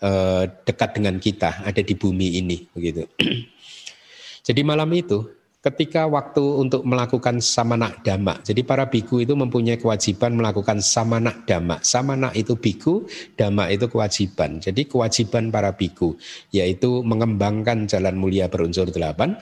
[0.00, 3.04] eh, dekat dengan kita, ada di bumi ini begitu.
[4.46, 8.40] Jadi malam itu ketika waktu untuk melakukan samana dhamma.
[8.40, 11.84] Jadi para biku itu mempunyai kewajiban melakukan samana dhamma.
[11.84, 13.04] Samana itu biku,
[13.36, 14.56] dhamma itu kewajiban.
[14.64, 16.16] Jadi kewajiban para biku
[16.48, 19.36] yaitu mengembangkan jalan mulia berunsur delapan.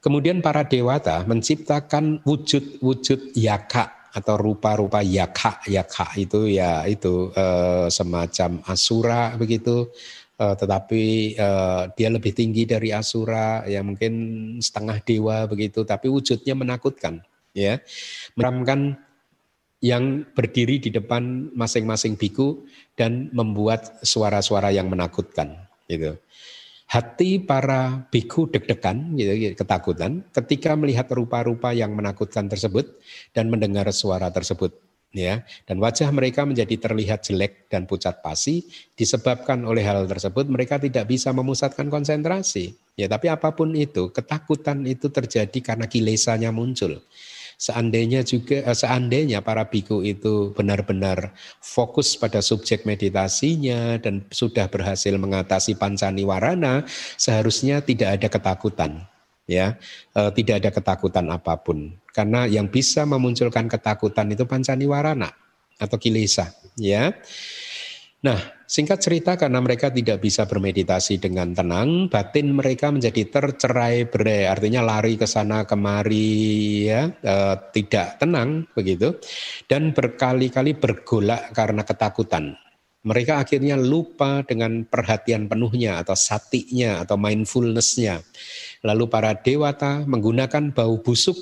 [0.00, 5.60] Kemudian para dewata menciptakan wujud-wujud yaka atau rupa-rupa yaka.
[5.68, 9.92] Yaka itu ya itu eh, semacam asura begitu
[10.40, 14.12] uh, tetapi uh, dia lebih tinggi dari asura ya mungkin
[14.58, 17.20] setengah dewa begitu tapi wujudnya menakutkan
[17.52, 17.78] ya
[18.34, 18.96] meramkan
[19.80, 22.64] yang berdiri di depan masing-masing biku
[22.96, 25.56] dan membuat suara-suara yang menakutkan
[25.88, 26.20] gitu.
[26.90, 32.98] Hati para biku deg-degan gitu, ketakutan ketika melihat rupa-rupa yang menakutkan tersebut
[33.30, 34.74] dan mendengar suara tersebut
[35.14, 35.46] ya.
[35.70, 38.66] Dan wajah mereka menjadi terlihat jelek dan pucat pasi.
[38.98, 42.74] Disebabkan oleh hal tersebut mereka tidak bisa memusatkan konsentrasi.
[42.98, 46.98] Ya tapi apa pun itu ketakutan itu terjadi karena kilesanya muncul
[47.60, 55.12] seandainya juga eh, seandainya para biku itu benar-benar fokus pada subjek meditasinya dan sudah berhasil
[55.20, 56.88] mengatasi pancani warana
[57.20, 59.04] seharusnya tidak ada ketakutan
[59.50, 59.74] ya.
[60.14, 61.90] E, tidak ada ketakutan apa pun.
[62.14, 65.34] Karena yang bisa memunculkan ketakutan itu pancaniwarana
[65.76, 67.10] atau kilesa ya.
[68.22, 68.38] Nah
[68.70, 74.46] singkat cerita karena mereka tidak bisa bermeditasi dengan tenang batin mereka menjadi tercerai berai.
[74.46, 77.34] Artinya lari ke sana kemari ya e,
[77.74, 79.18] tidak tenang begitu.
[79.66, 82.54] Dan berkali-kali bergolak karena ketakutan.
[83.00, 88.22] Mereka akhirnya lupa dengan perhatian penuhnya atau satinya atau mindfulnessnya.
[88.86, 91.34] Lalu para dewata menggunakan bau busuk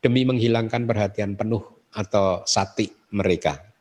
[0.00, 1.60] demi menghilangkan perhatian penuh
[1.92, 3.73] atau sati mereka.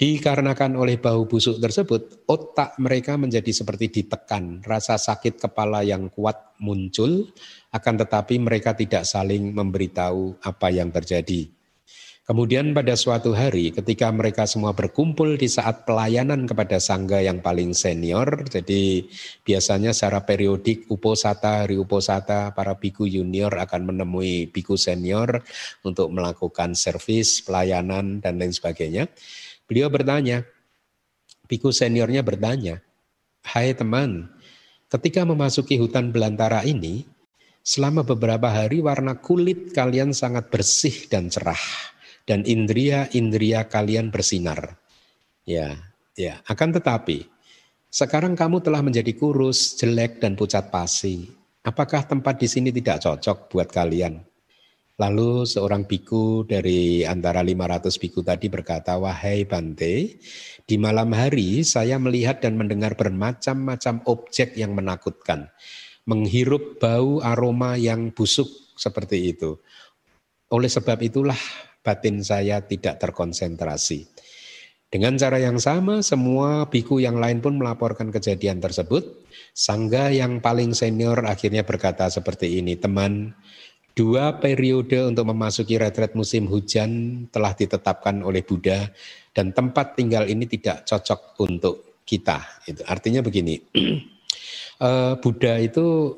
[0.00, 6.56] Dikarenakan oleh bau busuk tersebut, otak mereka menjadi seperti ditekan, rasa sakit kepala yang kuat
[6.56, 7.28] muncul,
[7.68, 11.52] akan tetapi mereka tidak saling memberitahu apa yang terjadi.
[12.24, 17.76] Kemudian pada suatu hari ketika mereka semua berkumpul di saat pelayanan kepada sangga yang paling
[17.76, 19.04] senior, jadi
[19.44, 25.44] biasanya secara periodik uposata, hari uposata, para biku junior akan menemui biku senior
[25.84, 29.12] untuk melakukan servis, pelayanan, dan lain sebagainya.
[29.70, 30.42] Beliau bertanya,
[31.46, 32.82] biku seniornya bertanya,
[33.46, 34.26] Hai teman,
[34.90, 37.06] ketika memasuki hutan belantara ini,
[37.62, 41.62] selama beberapa hari warna kulit kalian sangat bersih dan cerah
[42.26, 44.74] dan indria-indria kalian bersinar.
[45.46, 45.78] Ya,
[46.18, 46.42] ya.
[46.50, 47.30] Akan tetapi
[47.90, 51.30] sekarang kamu telah menjadi kurus, jelek dan pucat pasi.
[51.62, 54.29] Apakah tempat di sini tidak cocok buat kalian?
[55.00, 60.20] Lalu seorang biku dari antara 500 biku tadi berkata, Wahai Bante,
[60.68, 65.48] di malam hari saya melihat dan mendengar bermacam-macam objek yang menakutkan.
[66.04, 69.56] Menghirup bau aroma yang busuk seperti itu.
[70.52, 71.38] Oleh sebab itulah
[71.80, 74.04] batin saya tidak terkonsentrasi.
[74.90, 79.06] Dengan cara yang sama, semua biku yang lain pun melaporkan kejadian tersebut.
[79.54, 83.32] Sangga yang paling senior akhirnya berkata seperti ini, teman,
[84.00, 88.88] dua periode untuk memasuki retret musim hujan telah ditetapkan oleh Buddha
[89.36, 92.64] dan tempat tinggal ini tidak cocok untuk kita.
[92.64, 93.60] Itu artinya begini,
[94.88, 96.16] eh, Buddha itu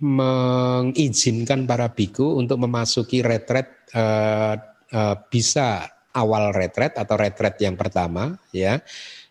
[0.00, 4.54] mengizinkan para biku untuk memasuki retret eh,
[4.94, 8.80] uh, bisa awal retret atau retret yang pertama ya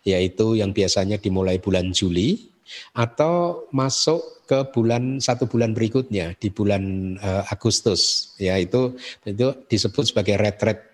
[0.06, 2.52] yaitu yang biasanya dimulai bulan Juli
[2.96, 8.96] atau masuk ke bulan satu bulan berikutnya di bulan uh, Agustus ya itu
[9.28, 10.88] itu disebut sebagai retret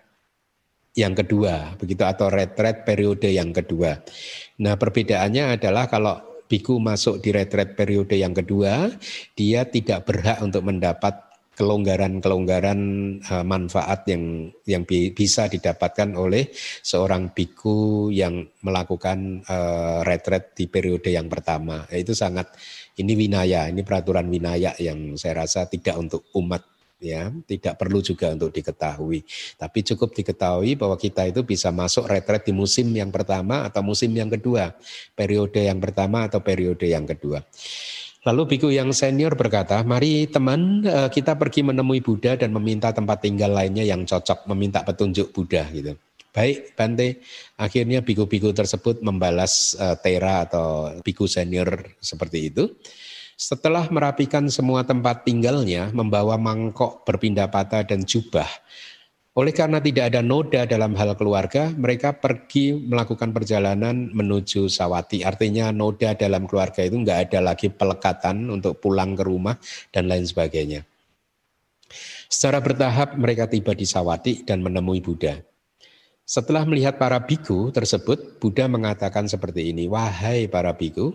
[0.95, 3.99] yang kedua begitu atau retret periode yang kedua.
[4.63, 6.15] Nah perbedaannya adalah kalau
[6.45, 8.93] biku masuk di retret periode yang kedua
[9.33, 11.24] dia tidak berhak untuk mendapat
[11.55, 12.79] kelonggaran-kelonggaran
[13.23, 16.51] uh, manfaat yang yang bi bisa didapatkan oleh
[16.83, 21.87] seorang biku yang melakukan uh, retret di periode yang pertama.
[21.87, 22.51] Itu sangat
[22.99, 28.31] ini winaya, ini peraturan winaya yang saya rasa tidak untuk umat ya, tidak perlu juga
[28.31, 29.23] untuk diketahui.
[29.59, 34.11] Tapi cukup diketahui bahwa kita itu bisa masuk retret di musim yang pertama atau musim
[34.15, 34.73] yang kedua,
[35.13, 37.43] periode yang pertama atau periode yang kedua.
[38.25, 43.21] Lalu biku yang senior berkata, mari teman eh, kita pergi menemui Buddha dan meminta tempat
[43.21, 45.93] tinggal lainnya yang cocok, meminta petunjuk Buddha gitu.
[46.35, 47.23] Baik Bante,
[47.55, 52.75] akhirnya biku-biku tersebut membalas uh, Tera atau biku senior seperti itu.
[53.39, 58.47] Setelah merapikan semua tempat tinggalnya, membawa mangkok berpindah patah dan jubah,
[59.35, 65.27] oleh karena tidak ada noda dalam hal keluarga, mereka pergi melakukan perjalanan menuju Sawati.
[65.27, 69.59] Artinya noda dalam keluarga itu nggak ada lagi pelekatan untuk pulang ke rumah
[69.91, 70.87] dan lain sebagainya.
[72.31, 75.35] Secara bertahap mereka tiba di Sawati dan menemui Buddha.
[76.23, 81.11] Setelah melihat para biku tersebut, Buddha mengatakan seperti ini, Wahai para biku,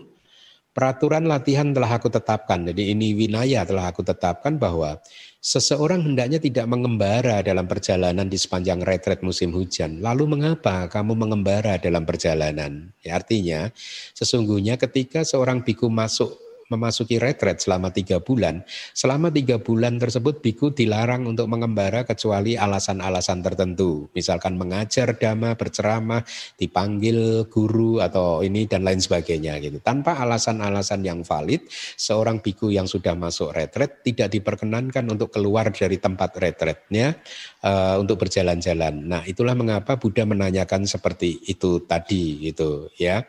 [0.71, 2.63] peraturan latihan telah aku tetapkan.
[2.63, 5.01] Jadi ini winaya telah aku tetapkan bahwa
[5.41, 9.97] Seseorang hendaknya tidak mengembara dalam perjalanan di sepanjang retret musim hujan.
[9.97, 12.93] Lalu mengapa kamu mengembara dalam perjalanan?
[13.01, 13.73] Ya, artinya,
[14.13, 16.37] sesungguhnya ketika seorang biku masuk
[16.71, 18.63] memasuki retret selama tiga bulan.
[18.95, 24.07] Selama tiga bulan tersebut biku dilarang untuk mengembara kecuali alasan-alasan tertentu.
[24.15, 26.23] Misalkan mengajar dhamma, berceramah,
[26.55, 29.83] dipanggil guru atau ini dan lain sebagainya gitu.
[29.83, 31.67] Tanpa alasan-alasan yang valid,
[31.99, 37.19] seorang biku yang sudah masuk retret tidak diperkenankan untuk keluar dari tempat retretnya
[37.67, 39.03] uh, untuk berjalan-jalan.
[39.03, 43.27] Nah, itulah mengapa Buddha menanyakan seperti itu tadi gitu ya.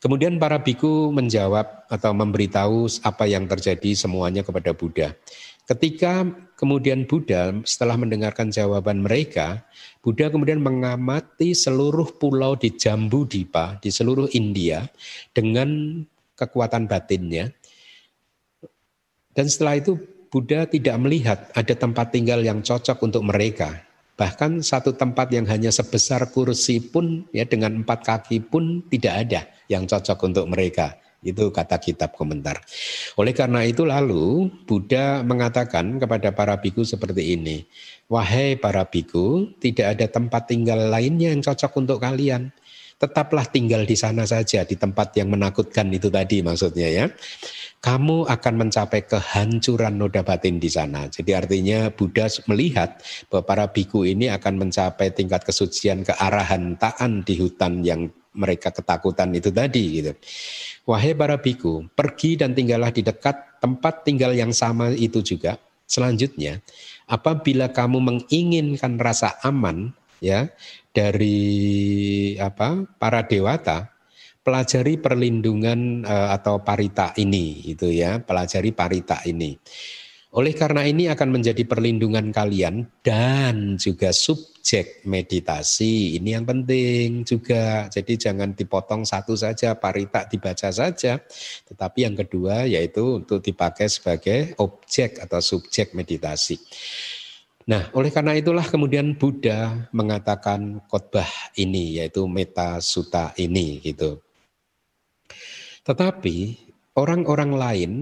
[0.00, 5.12] Kemudian para biku menjawab atau memberitahu apa yang terjadi semuanya kepada Buddha.
[5.68, 6.24] Ketika
[6.56, 9.60] kemudian Buddha setelah mendengarkan jawaban mereka,
[10.00, 14.88] Buddha kemudian mengamati seluruh pulau di Jambu Dipa, di seluruh India
[15.36, 16.00] dengan
[16.32, 17.52] kekuatan batinnya.
[19.36, 20.00] Dan setelah itu
[20.32, 23.89] Buddha tidak melihat ada tempat tinggal yang cocok untuk mereka.
[24.20, 29.40] Bahkan satu tempat yang hanya sebesar kursi pun ya dengan empat kaki pun tidak ada
[29.72, 31.00] yang cocok untuk mereka.
[31.24, 32.60] Itu kata kitab komentar.
[33.16, 37.64] Oleh karena itu lalu Buddha mengatakan kepada para biku seperti ini.
[38.12, 42.52] Wahai para biku, tidak ada tempat tinggal lainnya yang cocok untuk kalian
[43.00, 47.04] tetaplah tinggal di sana saja di tempat yang menakutkan itu tadi maksudnya ya
[47.80, 51.08] kamu akan mencapai kehancuran noda batin di sana.
[51.08, 53.00] Jadi artinya Buddha melihat
[53.32, 59.32] bahwa para biku ini akan mencapai tingkat kesucian kearahan taan di hutan yang mereka ketakutan
[59.32, 60.12] itu tadi gitu.
[60.86, 65.56] Wahai para biku, pergi dan tinggallah di dekat tempat tinggal yang sama itu juga.
[65.90, 66.62] Selanjutnya,
[67.10, 69.90] apabila kamu menginginkan rasa aman
[70.22, 70.46] ya
[70.94, 73.89] dari apa para dewata,
[74.40, 79.56] pelajari perlindungan uh, atau parita ini itu ya, pelajari parita ini.
[80.30, 86.22] Oleh karena ini akan menjadi perlindungan kalian dan juga subjek meditasi.
[86.22, 87.90] Ini yang penting juga.
[87.90, 91.18] Jadi jangan dipotong satu saja, parita dibaca saja.
[91.66, 96.62] Tetapi yang kedua yaitu untuk dipakai sebagai objek atau subjek meditasi.
[97.66, 101.26] Nah, oleh karena itulah kemudian Buddha mengatakan khotbah
[101.58, 104.22] ini yaitu meta suta ini gitu.
[105.90, 106.54] Tetapi
[106.94, 107.92] orang-orang lain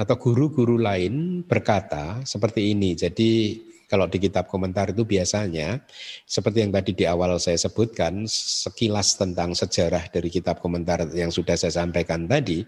[0.00, 2.96] atau guru-guru lain berkata seperti ini.
[2.96, 5.84] Jadi kalau di kitab komentar itu biasanya
[6.24, 11.52] seperti yang tadi di awal saya sebutkan sekilas tentang sejarah dari kitab komentar yang sudah
[11.52, 12.64] saya sampaikan tadi.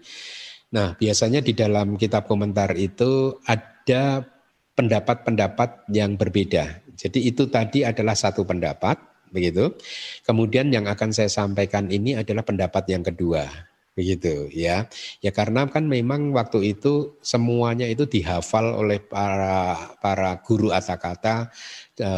[0.77, 4.29] Nah, biasanya di dalam kitab komentar itu ada
[4.77, 6.85] pendapat-pendapat yang berbeda.
[6.93, 9.01] Jadi itu tadi adalah satu pendapat,
[9.33, 9.73] begitu.
[10.21, 13.66] Kemudian yang akan saya sampaikan ini adalah pendapat yang kedua
[13.97, 14.85] begitu ya.
[15.25, 21.49] Ya karena kan memang waktu itu semuanya itu dihafal oleh para para guru kata
[21.97, 22.11] e,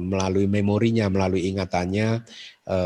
[0.00, 2.24] melalui memorinya melalui ingatannya.
[2.64, 2.78] E,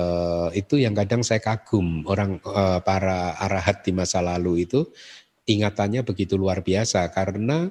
[0.59, 4.91] itu yang kadang saya kagum orang e, para arahat di masa lalu itu
[5.47, 7.07] ingatannya begitu luar biasa.
[7.15, 7.71] Karena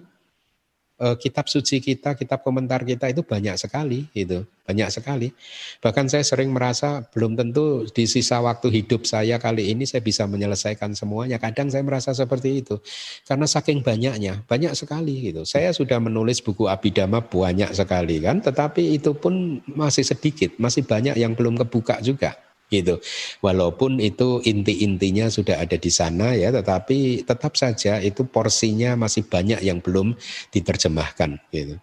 [0.99, 5.31] uh, kitab suci kita, kitab komentar kita itu banyak sekali itu, banyak sekali.
[5.79, 10.27] Bahkan saya sering merasa belum tentu di sisa waktu hidup saya kali ini saya bisa
[10.27, 11.39] menyelesaikan semuanya.
[11.39, 12.77] Kadang saya merasa seperti itu.
[13.23, 15.47] Karena saking banyaknya, banyak sekali gitu.
[15.47, 21.15] Saya sudah menulis buku Abhidhamma banyak sekali kan, tetapi itu pun masih sedikit, masih banyak
[21.15, 23.01] yang belum kebuka juga gitu.
[23.41, 29.59] Walaupun itu inti-intinya sudah ada di sana ya, tetapi tetap saja itu porsinya masih banyak
[29.65, 30.15] yang belum
[30.53, 31.75] diterjemahkan gitu.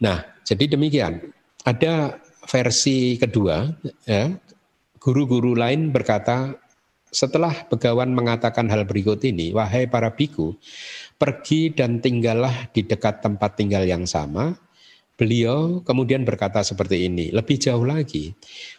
[0.00, 1.32] Nah, jadi demikian.
[1.68, 2.16] Ada
[2.48, 3.68] versi kedua
[4.08, 4.32] ya,
[4.96, 6.56] guru-guru lain berkata
[7.08, 10.56] setelah Begawan mengatakan hal berikut ini, wahai para biku,
[11.16, 14.56] pergi dan tinggallah di dekat tempat tinggal yang sama,
[15.18, 18.30] Beliau kemudian berkata seperti ini, lebih jauh lagi,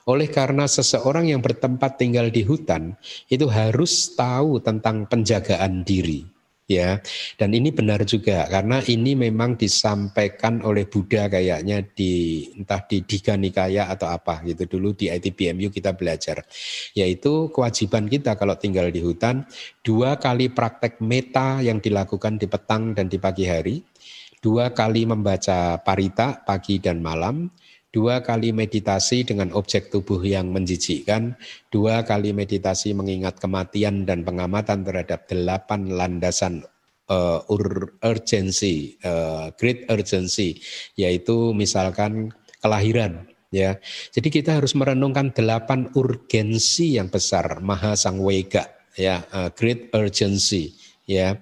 [0.07, 2.95] oleh karena seseorang yang bertempat tinggal di hutan
[3.27, 6.23] itu harus tahu tentang penjagaan diri.
[6.69, 7.01] ya.
[7.35, 13.33] Dan ini benar juga karena ini memang disampaikan oleh Buddha kayaknya di entah di Dika
[13.33, 16.45] Nikaya atau apa gitu dulu di ITBMU kita belajar.
[16.93, 19.43] Yaitu kewajiban kita kalau tinggal di hutan
[19.81, 23.81] dua kali praktek meta yang dilakukan di petang dan di pagi hari,
[24.39, 27.51] dua kali membaca parita pagi dan malam,
[27.91, 31.35] dua kali meditasi dengan objek tubuh yang menjijikkan,
[31.67, 36.63] dua kali meditasi mengingat kematian dan pengamatan terhadap delapan landasan
[37.11, 37.43] uh,
[38.05, 40.63] urgency, uh, great urgency,
[40.95, 42.31] yaitu misalkan
[42.63, 43.27] kelahiran.
[43.49, 43.81] Ya,
[44.13, 50.77] jadi kita harus merenungkan delapan urgensi yang besar, maha sang wega, ya, uh, great urgency,
[51.09, 51.41] ya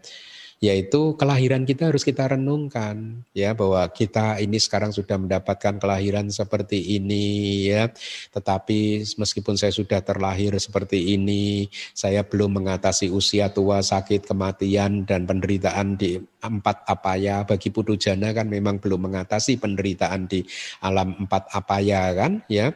[0.58, 6.98] yaitu kelahiran kita harus kita renungkan ya bahwa kita ini sekarang sudah mendapatkan kelahiran seperti
[6.98, 7.26] ini
[7.70, 7.94] ya.
[8.34, 15.30] Tetapi meskipun saya sudah terlahir seperti ini saya belum mengatasi usia tua sakit kematian dan
[15.30, 17.46] penderitaan di empat apaya.
[17.46, 20.42] Bagi putu jana kan memang belum mengatasi penderitaan di
[20.82, 22.74] alam empat apaya kan ya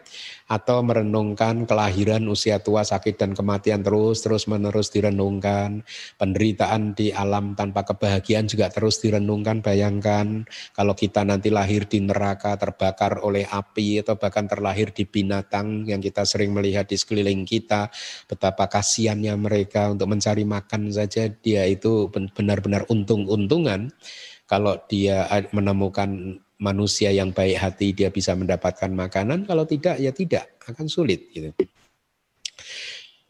[0.52, 5.88] atau merenungkan kelahiran, usia tua, sakit dan kematian terus terus menerus direnungkan.
[6.20, 9.64] Penderitaan di alam tanpa kebahagiaan juga terus direnungkan.
[9.64, 10.44] Bayangkan
[10.76, 16.04] kalau kita nanti lahir di neraka terbakar oleh api atau bahkan terlahir di binatang yang
[16.04, 17.88] kita sering melihat di sekeliling kita,
[18.28, 23.88] betapa kasihannya mereka untuk mencari makan saja dia itu benar-benar untung-untungan
[24.52, 30.62] kalau dia menemukan manusia yang baik hati dia bisa mendapatkan makanan, kalau tidak ya tidak,
[30.62, 31.50] akan sulit gitu.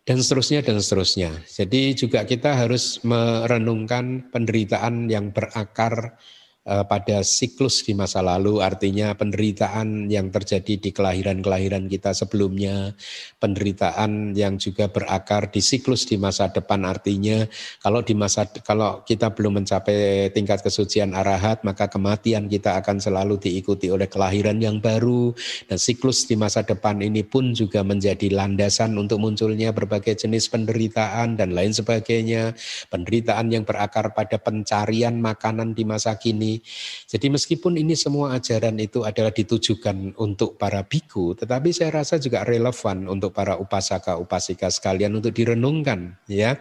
[0.04, 1.32] Dan seterusnya dan seterusnya.
[1.48, 6.20] Jadi juga kita harus merenungkan penderitaan yang berakar
[6.62, 12.94] pada siklus di masa lalu, artinya penderitaan yang terjadi di kelahiran-kelahiran kita sebelumnya,
[13.42, 17.50] penderitaan yang juga berakar di siklus di masa depan, artinya
[17.82, 23.42] kalau di masa kalau kita belum mencapai tingkat kesucian arahat, maka kematian kita akan selalu
[23.42, 25.34] diikuti oleh kelahiran yang baru.
[25.66, 31.42] Dan siklus di masa depan ini pun juga menjadi landasan untuk munculnya berbagai jenis penderitaan
[31.42, 32.54] dan lain sebagainya,
[32.94, 36.51] penderitaan yang berakar pada pencarian makanan di masa kini
[37.08, 42.44] jadi meskipun ini semua ajaran itu adalah ditujukan untuk para biku, tetapi saya rasa juga
[42.44, 46.60] relevan untuk para upasaka upasika sekalian untuk direnungkan ya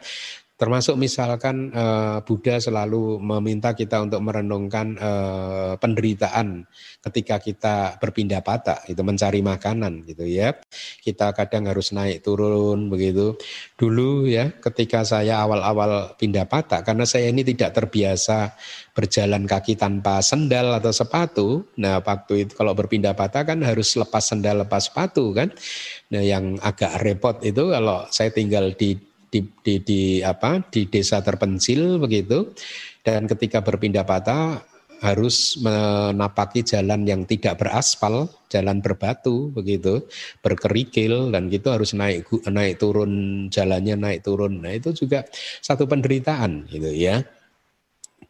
[0.60, 6.68] Termasuk misalkan uh, Buddha selalu meminta kita untuk merenungkan uh, penderitaan
[7.00, 10.52] ketika kita berpindah patah, itu mencari makanan gitu ya.
[11.00, 13.40] Kita kadang harus naik turun begitu.
[13.80, 18.52] Dulu ya ketika saya awal-awal pindah patah karena saya ini tidak terbiasa
[18.92, 21.48] berjalan kaki tanpa sendal atau sepatu.
[21.80, 25.48] Nah, waktu itu kalau berpindah patah kan harus lepas sendal, lepas sepatu kan.
[26.12, 31.22] Nah, yang agak repot itu kalau saya tinggal di di, di, di apa di desa
[31.22, 32.50] terpencil begitu
[33.06, 34.60] dan ketika berpindah patah
[35.00, 40.04] harus menapaki jalan yang tidak beraspal, jalan berbatu begitu,
[40.44, 44.60] berkerikil dan gitu harus naik naik turun jalannya naik turun.
[44.60, 45.24] Nah, itu juga
[45.64, 47.24] satu penderitaan gitu ya.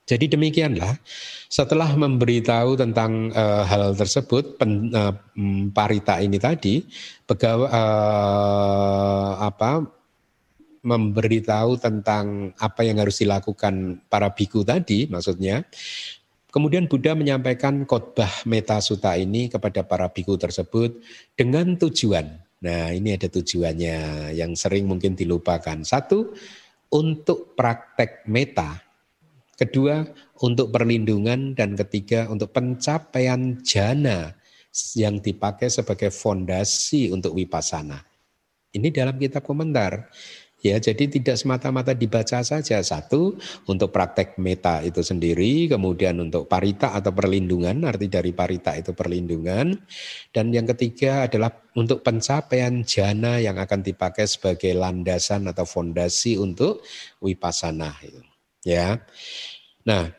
[0.07, 0.99] Jadi demikianlah
[1.51, 5.15] setelah memberitahu tentang uh, hal tersebut pen, uh,
[5.71, 6.83] parita ini tadi
[7.27, 10.00] pegawai uh, apa
[10.81, 15.65] memberitahu tentang apa yang harus dilakukan para biku tadi maksudnya.
[16.51, 20.99] Kemudian Buddha menyampaikan khotbah meta suta ini kepada para biku tersebut
[21.39, 22.27] dengan tujuan.
[22.61, 25.79] Nah, ini ada tujuannya yang sering mungkin dilupakan.
[25.87, 26.35] Satu,
[26.91, 28.83] untuk praktek meta.
[29.55, 30.03] Kedua,
[30.43, 34.35] untuk perlindungan dan ketiga untuk pencapaian jana
[34.97, 38.01] yang dipakai sebagai fondasi untuk wipasana.
[38.71, 40.09] Ini dalam kitab komentar.
[40.61, 42.85] Ya, jadi tidak semata-mata dibaca saja.
[42.85, 48.93] Satu, untuk praktek meta itu sendiri, kemudian untuk parita atau perlindungan, arti dari parita itu
[48.93, 49.73] perlindungan.
[50.29, 56.85] Dan yang ketiga adalah untuk pencapaian jana yang akan dipakai sebagai landasan atau fondasi untuk
[57.25, 57.97] wipasana.
[58.61, 59.01] Ya.
[59.89, 60.13] Nah,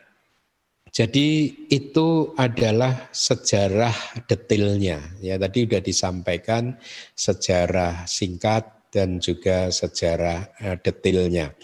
[0.90, 4.98] jadi itu adalah sejarah detailnya.
[5.22, 6.76] Ya, tadi sudah disampaikan
[7.14, 11.56] sejarah singkat dan juga sejarah uh, detailnya.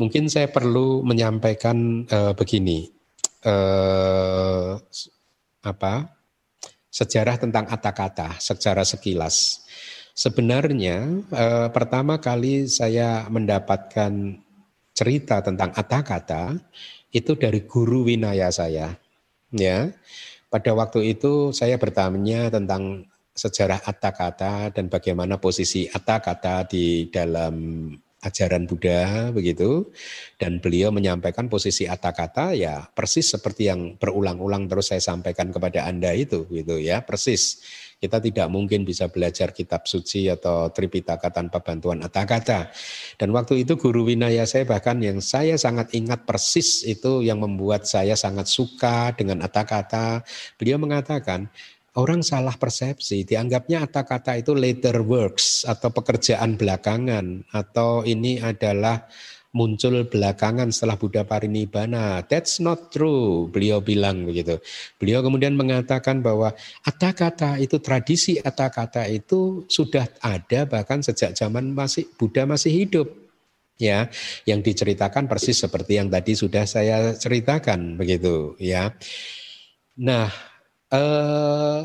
[0.00, 2.88] Mungkin saya perlu menyampaikan uh, begini,
[3.44, 4.80] uh,
[5.60, 6.08] apa
[6.88, 9.62] sejarah tentang kata-kata secara sekilas.
[10.16, 14.40] Sebenarnya uh, pertama kali saya mendapatkan
[14.96, 16.58] cerita tentang kata-kata
[17.12, 18.96] itu dari guru winaya saya,
[19.52, 19.92] ya.
[20.50, 27.88] Pada waktu itu saya bertanya tentang sejarah kata-kata dan bagaimana posisi kata-kata di dalam
[28.20, 29.88] ajaran Buddha begitu.
[30.36, 36.12] Dan beliau menyampaikan posisi kata ya persis seperti yang berulang-ulang terus saya sampaikan kepada Anda
[36.12, 37.60] itu gitu ya persis.
[38.00, 42.72] Kita tidak mungkin bisa belajar kitab suci atau Tripitaka tanpa bantuan kata
[43.20, 47.84] dan waktu itu guru Winaya saya bahkan yang saya sangat ingat persis itu yang membuat
[47.84, 50.24] saya sangat suka dengan kata
[50.56, 51.52] beliau mengatakan
[52.00, 59.04] Orang salah persepsi, dianggapnya kata-kata itu later works atau pekerjaan belakangan atau ini adalah
[59.52, 62.24] muncul belakangan setelah Buddha Parinibbana.
[62.24, 64.56] That's not true, beliau bilang begitu.
[64.96, 66.56] Beliau kemudian mengatakan bahwa
[66.88, 73.12] kata-kata itu tradisi kata-kata itu sudah ada bahkan sejak zaman masih Buddha masih hidup.
[73.76, 74.12] Ya,
[74.44, 78.92] yang diceritakan persis seperti yang tadi sudah saya ceritakan begitu, ya.
[79.96, 80.28] Nah,
[80.90, 81.80] Eh,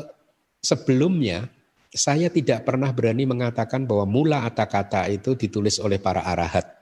[0.58, 1.46] sebelumnya
[1.94, 6.74] saya tidak pernah berani mengatakan bahwa mula kata-kata itu ditulis oleh para arahat.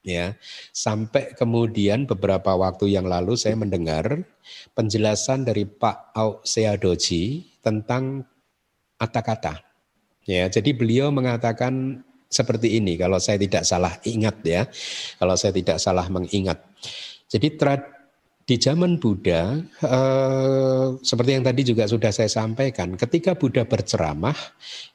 [0.00, 0.32] Ya,
[0.72, 4.24] sampai kemudian beberapa waktu yang lalu saya mendengar
[4.72, 8.24] penjelasan dari Pak Au Seadoji tentang
[8.96, 9.60] kata-kata.
[10.24, 12.00] Ya, jadi beliau mengatakan
[12.32, 14.62] seperti ini kalau saya tidak salah ingat ya.
[15.20, 16.64] Kalau saya tidak salah mengingat.
[17.28, 17.60] Jadi
[18.50, 24.34] di zaman Buddha, eh, seperti yang tadi juga sudah saya sampaikan, ketika Buddha berceramah,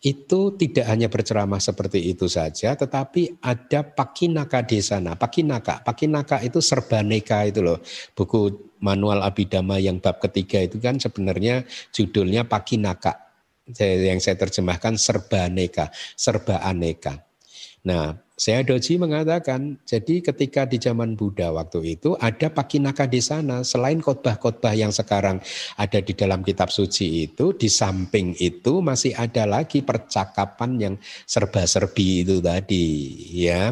[0.04, 5.16] itu tidak hanya berceramah seperti itu saja, tetapi ada pakinaka di sana.
[5.16, 7.80] Pakinaka, pakinaka itu serbaneka itu loh.
[8.12, 11.64] Buku manual Abhidhamma yang bab ketiga itu kan sebenarnya
[11.96, 13.24] judulnya pakinaka.
[13.80, 17.24] Yang saya terjemahkan serbaneka, serba aneka.
[17.88, 23.64] Nah, saya Doji mengatakan, jadi ketika di zaman Buddha waktu itu ada pakinaka di sana,
[23.64, 25.40] selain khotbah-khotbah yang sekarang
[25.80, 32.28] ada di dalam kitab suci itu, di samping itu masih ada lagi percakapan yang serba-serbi
[32.28, 32.88] itu tadi,
[33.40, 33.72] ya.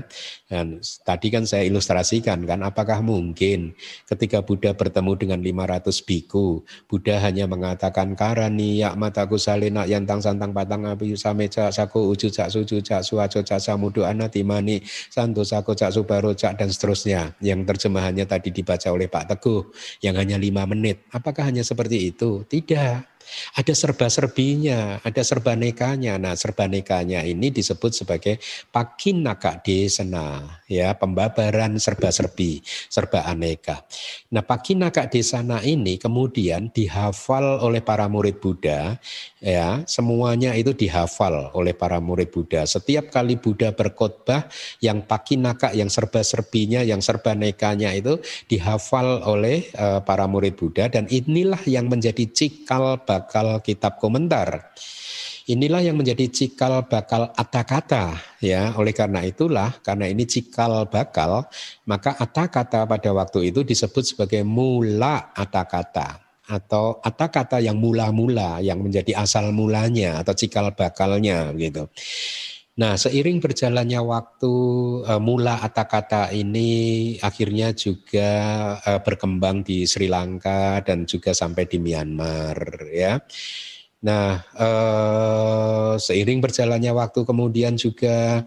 [0.54, 3.74] Dan tadi kan saya ilustrasikan kan, apakah mungkin
[4.06, 10.54] ketika Buddha bertemu dengan 500 biku, Buddha hanya mengatakan karani yak mataku salina yantang santang
[10.54, 15.89] patang api sameca saku uju cak suju cak suaco cak samudu anatima Mani, Santosa Kocak
[15.89, 19.74] Subarocak dan seterusnya yang terjemahannya tadi dibaca oleh Pak Teguh
[20.06, 21.01] yang hanya lima menit.
[21.10, 22.45] Apakah hanya seperti itu?
[22.45, 23.12] Tidak.
[23.57, 26.17] Ada serba-serbinya, ada serbanekanya.
[26.17, 33.86] Nah, serbanekanya ini disebut sebagai pakinaka desana, ya, pembabaran serba-serbi, serba aneka.
[34.34, 38.97] Nah, pakinaka desana ini kemudian dihafal oleh para murid Buddha,
[39.44, 42.64] ya, semuanya itu dihafal oleh para murid Buddha.
[42.64, 44.48] Setiap kali Buddha berkhotbah,
[44.80, 51.60] yang pakinaka, yang serba-serbinya, yang serbanekanya itu dihafal oleh uh, para murid Buddha dan inilah
[51.68, 54.72] yang menjadi cikal bakal kitab komentar.
[55.44, 58.72] Inilah yang menjadi cikal bakal kata-kata ya.
[58.80, 61.52] Oleh karena itulah karena ini cikal bakal
[61.84, 69.16] maka kata-kata pada waktu itu disebut sebagai mula kata-kata atau kata-kata yang mula-mula yang menjadi
[69.16, 71.88] asal mulanya atau cikal bakalnya gitu.
[72.74, 74.54] Nah, seiring berjalannya waktu
[75.06, 78.32] uh, mula kata-kata ini akhirnya juga
[78.82, 82.58] uh, berkembang di Sri Lanka dan juga sampai di Myanmar
[82.89, 83.22] ya.
[84.04, 88.44] Nah, uh, seiring berjalannya waktu kemudian juga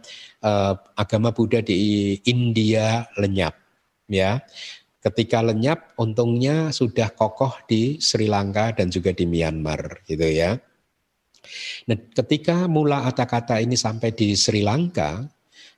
[0.95, 3.59] agama Buddha di India lenyap
[4.07, 4.39] ya.
[5.07, 10.59] Ketika lenyap untungnya sudah kokoh di Sri Lanka dan juga di Myanmar gitu ya.
[11.87, 15.23] Nah, ketika mula kata-kata ini sampai di Sri Lanka,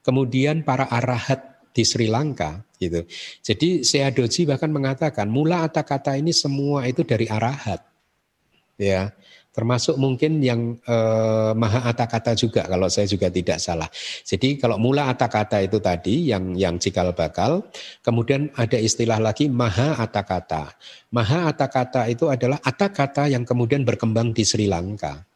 [0.00, 3.04] kemudian para arahat di Sri Lanka gitu.
[3.44, 7.84] Jadi Seadoji bahkan mengatakan mula kata-kata ini semua itu dari arahat.
[8.80, 9.12] Ya,
[9.58, 13.90] termasuk mungkin yang eh, maha kata juga kalau saya juga tidak salah.
[14.22, 17.66] Jadi kalau mula kata itu tadi yang yang cikal bakal,
[18.06, 20.78] kemudian ada istilah lagi maha kata.
[21.10, 25.26] Maha kata itu adalah kata yang kemudian berkembang di Sri Lanka.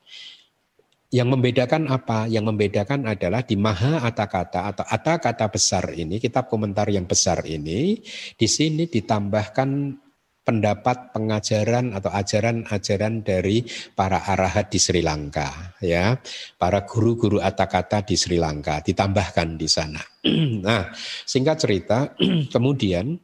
[1.12, 2.24] Yang membedakan apa?
[2.24, 8.00] Yang membedakan adalah di Maha Atakata atau Atakata besar ini, kitab komentar yang besar ini,
[8.32, 10.00] di sini ditambahkan
[10.42, 13.62] pendapat pengajaran atau ajaran-ajaran dari
[13.94, 16.18] para arahat di Sri Lanka ya.
[16.58, 20.02] Para guru-guru atakata di Sri Lanka ditambahkan di sana.
[20.62, 20.94] Nah
[21.26, 22.14] singkat cerita
[22.54, 23.18] kemudian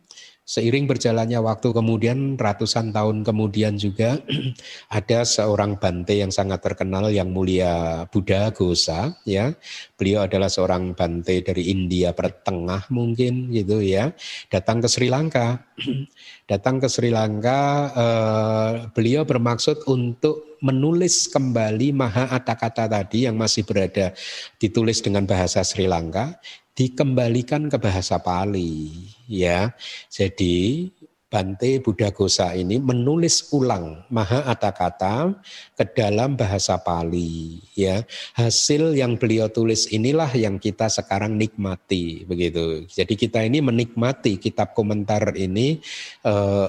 [0.49, 4.16] Seiring berjalannya waktu kemudian ratusan tahun kemudian juga
[4.96, 9.53] ada seorang bante yang sangat terkenal yang mulia Buddha Gosa ya.
[10.01, 14.16] Beliau adalah seorang bante dari India Pertengah mungkin gitu ya.
[14.49, 15.68] Datang ke Sri Lanka.
[16.51, 17.61] datang ke Sri Lanka
[17.92, 24.16] eh, beliau bermaksud untuk menulis kembali Maha Atakata tadi yang masih berada
[24.57, 26.40] ditulis dengan bahasa Sri Lanka
[26.72, 29.76] dikembalikan ke bahasa Pali ya.
[30.09, 30.89] Jadi
[31.29, 35.29] Bante Buddha Gosa ini menulis ulang Maha Kata
[35.76, 38.01] ke dalam bahasa Pali ya.
[38.33, 42.89] Hasil yang beliau tulis inilah yang kita sekarang nikmati begitu.
[42.89, 45.85] Jadi kita ini menikmati kitab komentar ini
[46.24, 46.66] eh,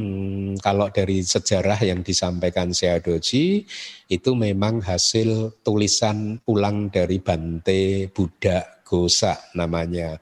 [0.64, 3.68] kalau dari sejarah yang disampaikan Seadoji
[4.08, 10.16] itu memang hasil tulisan ulang dari Bante Buddha Gosa namanya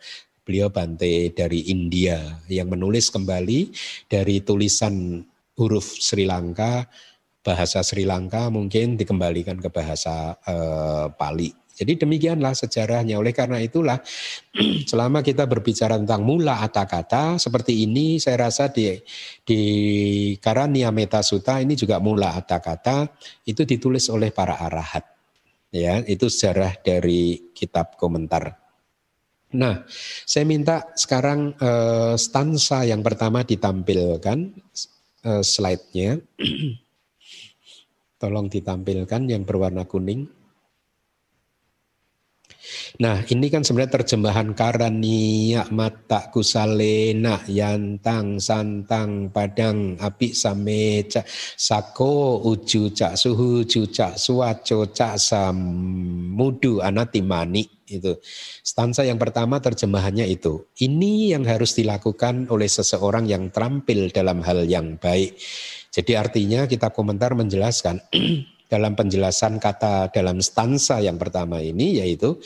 [0.48, 3.68] beliau Bante dari India yang menulis kembali
[4.08, 5.20] dari tulisan
[5.60, 6.88] huruf Sri Lanka,
[7.44, 11.52] bahasa Sri Lanka mungkin dikembalikan ke bahasa uh, Pali.
[11.78, 13.20] Jadi demikianlah sejarahnya.
[13.20, 14.00] Oleh karena itulah
[14.90, 18.98] selama kita berbicara tentang mula kata seperti ini saya rasa di
[19.44, 19.60] di
[20.40, 23.06] Karania Meta Sutta ini juga mula kata
[23.46, 25.04] itu ditulis oleh para arahat.
[25.68, 28.67] Ya, itu sejarah dari kitab komentar
[29.48, 29.80] Nah,
[30.28, 34.52] saya minta sekarang uh, stansa yang pertama ditampilkan
[35.24, 36.20] uh, slide-nya.
[38.20, 40.37] Tolong ditampilkan yang berwarna kuning.
[43.00, 52.42] Nah ini kan sebenarnya terjemahan karania mata kusalena yantang santang padang api same cak sako
[52.48, 58.20] uju cak suhu uju cak suwaco cak samudu anatimani itu.
[58.60, 60.68] Stansa yang pertama terjemahannya itu.
[60.76, 65.40] Ini yang harus dilakukan oleh seseorang yang terampil dalam hal yang baik.
[65.88, 68.04] Jadi artinya kita komentar menjelaskan
[68.68, 72.36] dalam penjelasan kata dalam stansa yang pertama ini yaitu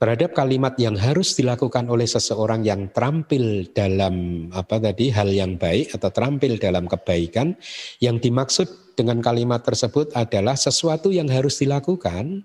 [0.00, 5.94] terhadap kalimat yang harus dilakukan oleh seseorang yang terampil dalam apa tadi hal yang baik
[5.94, 7.54] atau terampil dalam kebaikan
[8.02, 12.44] yang dimaksud dengan kalimat tersebut adalah sesuatu yang harus dilakukan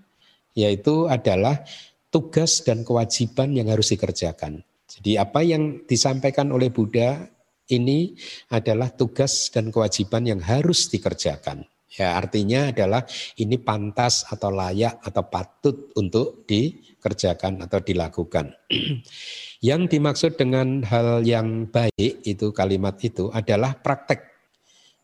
[0.53, 1.64] yaitu adalah
[2.10, 4.66] tugas dan kewajiban yang harus dikerjakan.
[4.89, 7.30] Jadi apa yang disampaikan oleh Buddha
[7.70, 8.18] ini
[8.49, 11.70] adalah tugas dan kewajiban yang harus dikerjakan.
[11.97, 13.01] Ya, artinya adalah
[13.41, 18.53] ini pantas atau layak atau patut untuk dikerjakan atau dilakukan.
[19.65, 24.29] yang dimaksud dengan hal yang baik itu kalimat itu adalah praktek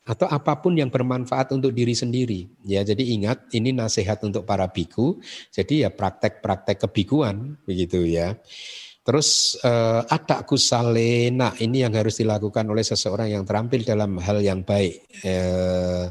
[0.05, 2.45] atau apa pun yang bermanfaat untuk diri sendiri.
[2.61, 5.17] Ya, jadi ingat ini nasihat untuk para biku.
[5.49, 8.38] Jadi ya praktek-praktek kebikuan begitu ya.
[9.01, 14.61] Terus eh, ada kusalena ini yang harus dilakukan oleh seseorang yang terampil dalam hal yang
[14.61, 15.09] baik.
[15.25, 16.05] Eh,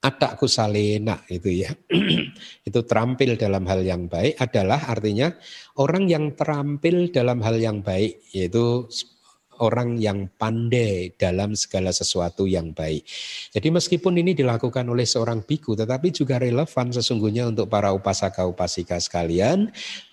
[0.00, 1.70] ada kusalena itu ya.
[2.68, 5.28] itu terampil dalam hal yang baik adalah artinya
[5.76, 8.88] orang yang terampil dalam hal yang baik yaitu
[9.60, 13.04] orang yang pandai dalam segala sesuatu yang baik.
[13.52, 18.96] Jadi meskipun ini dilakukan oleh seorang biku tetapi juga relevan sesungguhnya untuk para upasaka upasika
[18.96, 19.68] sekalian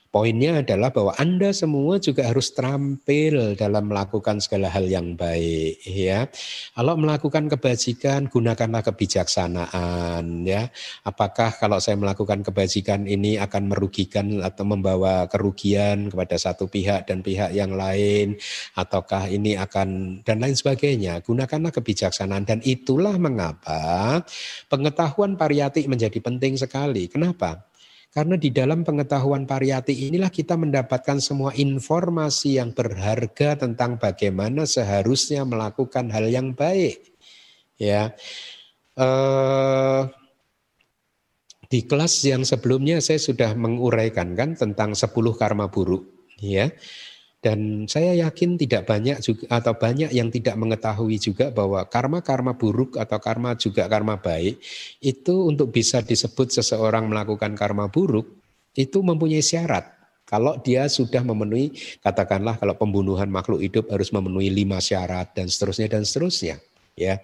[0.08, 6.32] Poinnya adalah bahwa Anda semua juga harus terampil dalam melakukan segala hal yang baik ya.
[6.72, 10.72] Kalau melakukan kebajikan gunakanlah kebijaksanaan ya.
[11.04, 17.20] Apakah kalau saya melakukan kebajikan ini akan merugikan atau membawa kerugian kepada satu pihak dan
[17.20, 18.40] pihak yang lain
[18.80, 21.20] ataukah ini akan dan lain sebagainya.
[21.20, 24.24] Gunakanlah kebijaksanaan dan itulah mengapa
[24.72, 27.12] pengetahuan pariyati menjadi penting sekali.
[27.12, 27.68] Kenapa?
[28.08, 35.46] Karena di dalam pengetahuan pariyati inilah kita mendapatkan semua informasi yang berharga tentang bagaimana seharusnya
[35.46, 37.14] melakukan hal yang baik.
[37.78, 38.18] Ya,
[38.98, 40.02] eh,
[41.68, 46.08] di kelas yang sebelumnya saya sudah menguraikan kan tentang 10 karma buruk.
[46.40, 46.74] Ya,
[47.38, 52.98] dan saya yakin tidak banyak juga atau banyak yang tidak mengetahui juga bahwa karma-karma buruk
[52.98, 54.58] atau karma juga karma baik
[55.06, 58.26] itu untuk bisa disebut seseorang melakukan karma buruk
[58.74, 59.98] itu mempunyai syarat.
[60.28, 61.72] Kalau dia sudah memenuhi,
[62.04, 66.60] katakanlah kalau pembunuhan makhluk hidup harus memenuhi lima syarat dan seterusnya dan seterusnya.
[66.98, 67.24] Ya,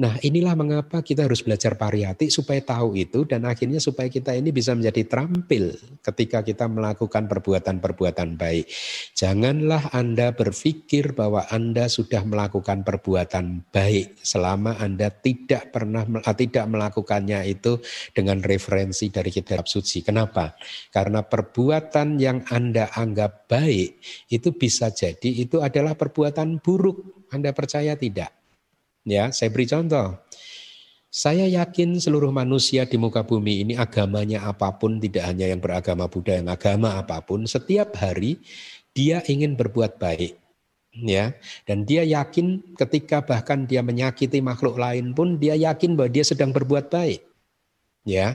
[0.00, 4.48] Nah inilah mengapa kita harus belajar pariyati supaya tahu itu dan akhirnya supaya kita ini
[4.48, 8.64] bisa menjadi terampil ketika kita melakukan perbuatan-perbuatan baik.
[9.12, 16.64] Janganlah Anda berpikir bahwa Anda sudah melakukan perbuatan baik selama Anda tidak pernah ah, tidak
[16.64, 17.84] melakukannya itu
[18.16, 20.00] dengan referensi dari kitab suci.
[20.00, 20.56] Kenapa?
[20.88, 24.00] Karena perbuatan yang Anda anggap baik
[24.32, 27.28] itu bisa jadi itu adalah perbuatan buruk.
[27.36, 28.39] Anda percaya tidak?
[29.04, 30.20] Ya, saya beri contoh.
[31.10, 36.06] Saya yakin seluruh manusia di muka bumi ini agamanya apa pun, tidak hanya yang beragama
[36.06, 38.38] Buddha, yang agama apa pun, setiap hari
[38.94, 40.38] dia ingin berbuat baik.
[40.90, 41.38] Ya,
[41.70, 46.50] dan dia yakin ketika bahkan dia menyakiti makhluk lain pun dia yakin bahwa dia sedang
[46.50, 47.22] berbuat baik.
[48.02, 48.34] Ya.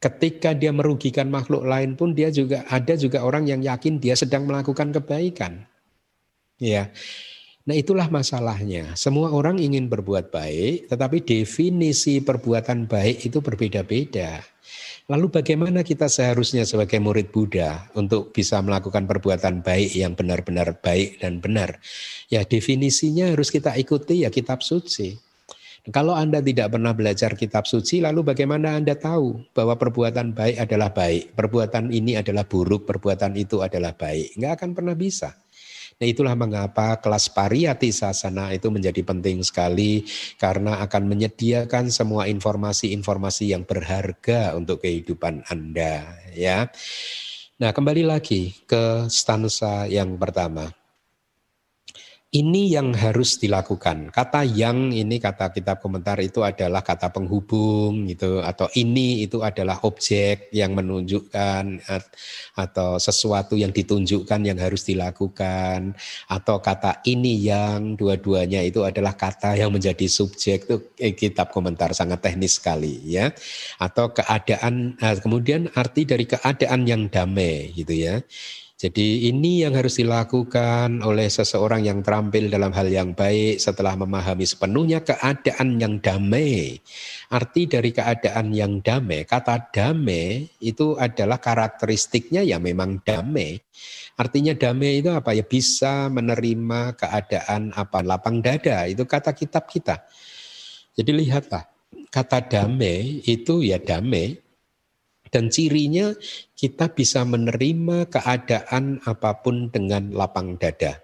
[0.00, 4.48] ketika dia merugikan makhluk lain pun dia juga ada juga orang yang yakin dia sedang
[4.48, 5.68] melakukan kebaikan.
[6.56, 6.88] Ya.
[7.68, 8.96] Nah, itulah masalahnya.
[8.96, 14.40] Semua orang ingin berbuat baik, tetapi definisi perbuatan baik itu berbeda-beda.
[15.10, 21.18] Lalu bagaimana kita seharusnya sebagai murid Buddha untuk bisa melakukan perbuatan baik yang benar-benar baik
[21.18, 21.82] dan benar?
[22.30, 25.18] Ya definisinya harus kita ikuti ya kitab suci.
[25.90, 30.94] Kalau Anda tidak pernah belajar kitab suci, lalu bagaimana Anda tahu bahwa perbuatan baik adalah
[30.94, 34.38] baik, perbuatan ini adalah buruk, perbuatan itu adalah baik?
[34.38, 35.34] Enggak akan pernah bisa.
[36.00, 40.08] Nah itulah mengapa kelas pariyati sasana itu menjadi penting sekali
[40.40, 46.72] karena akan menyediakan semua informasi-informasi yang berharga untuk kehidupan Anda ya.
[47.60, 50.79] Nah kembali lagi ke stansa yang pertama.
[52.30, 54.14] Ini yang harus dilakukan.
[54.14, 59.82] Kata yang ini kata kitab komentar itu adalah kata penghubung gitu atau ini itu adalah
[59.82, 61.82] objek yang menunjukkan
[62.54, 65.98] atau sesuatu yang ditunjukkan yang harus dilakukan
[66.30, 71.90] atau kata ini yang dua-duanya itu adalah kata yang menjadi subjek itu eh, kitab komentar
[71.98, 73.34] sangat teknis sekali ya.
[73.82, 78.22] Atau keadaan eh, kemudian arti dari keadaan yang damai gitu ya.
[78.80, 84.48] Jadi ini yang harus dilakukan oleh seseorang yang terampil dalam hal yang baik setelah memahami
[84.48, 86.80] sepenuhnya keadaan yang damai.
[87.28, 93.60] Arti dari keadaan yang damai, kata damai itu adalah karakteristiknya ya memang damai.
[94.16, 100.08] Artinya damai itu apa ya bisa menerima keadaan apa lapang dada itu kata kitab kita.
[100.96, 101.68] Jadi lihatlah
[102.08, 104.40] kata damai itu ya damai
[105.30, 106.12] dan cirinya
[106.58, 111.00] kita bisa menerima keadaan apa pun dengan lapang dada.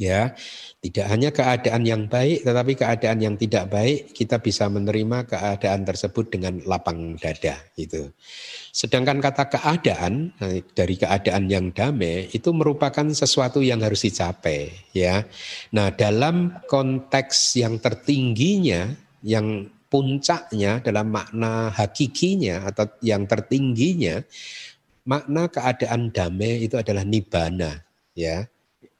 [0.00, 0.32] Ya,
[0.80, 6.32] tidak hanya keadaan yang baik tetapi keadaan yang tidak baik kita bisa menerima keadaan tersebut
[6.32, 8.08] dengan lapang dada itu.
[8.72, 15.28] Sedangkan kata keadaan eh, dari keadaan yang damai itu merupakan sesuatu yang harus dicapai ya.
[15.76, 24.24] Nah, dalam konteks yang tertingginya yang puncaknya dalam makna hakikinya atau yang tertingginya
[25.04, 27.84] makna keadaan damai itu adalah nibana
[28.16, 28.48] ya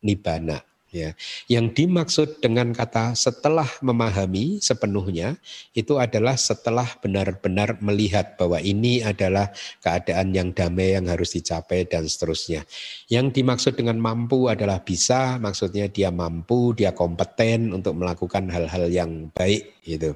[0.05, 0.61] nibana
[0.93, 1.17] Ya,
[1.49, 5.41] yang dimaksud dengan kata setelah memahami sepenuhnya
[5.73, 9.49] itu adalah setelah benar-benar melihat bahwa ini adalah
[9.81, 12.69] keadaan yang damai yang harus dicapai dan seterusnya.
[13.09, 19.33] Yang dimaksud dengan mampu adalah bisa, maksudnya dia mampu, dia kompeten untuk melakukan hal-hal yang
[19.33, 20.13] baik gitu.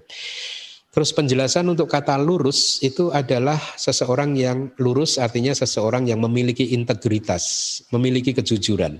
[0.96, 7.84] Terus penjelasan untuk kata lurus itu adalah seseorang yang lurus artinya seseorang yang memiliki integritas,
[7.92, 8.96] memiliki kejujuran.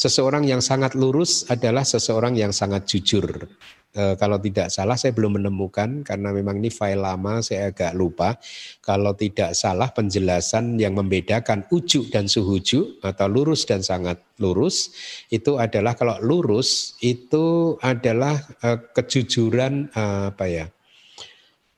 [0.00, 3.52] Seseorang yang sangat lurus adalah seseorang yang sangat jujur.
[3.92, 8.40] E, kalau tidak salah saya belum menemukan karena memang ini file lama saya agak lupa.
[8.80, 14.96] Kalau tidak salah penjelasan yang membedakan ujuk dan suhuju atau lurus dan sangat lurus
[15.28, 20.02] itu adalah kalau lurus itu adalah e, kejujuran e,
[20.32, 20.66] apa ya?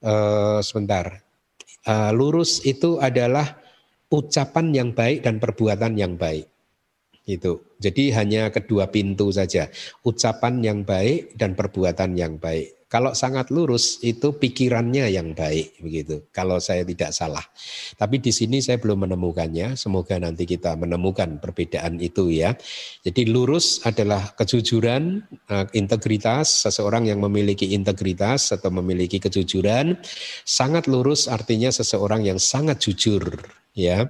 [0.07, 1.26] Uh, sebentar.
[1.82, 3.59] Uh, lurus itu adalah
[4.07, 6.46] ucapan yang baik dan perbuatan yang baik.
[7.26, 7.74] Itu.
[7.82, 9.66] Jadi hanya kedua pintu saja.
[10.07, 12.76] Ucapan yang baik dan perbuatan yang baik.
[12.87, 16.30] Kalau sangat lurus itu pikirannya yang baik begitu.
[16.30, 17.43] Kalau saya tidak salah.
[17.99, 19.74] Tapi di sini saya belum menemukannya.
[19.74, 22.55] Semoga nanti kita menemukan perbedaan itu ya.
[23.03, 25.18] Jadi lurus adalah kejujuran,
[25.51, 29.99] eh, integritas, seseorang yang memiliki integritas atau memiliki kejujuran.
[30.47, 33.34] Sangat lurus artinya seseorang yang sangat jujur
[33.74, 34.07] ya.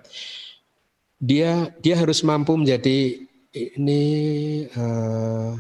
[1.17, 3.25] Dia dia harus mampu menjadi
[3.57, 4.05] ini
[4.77, 5.57] uh,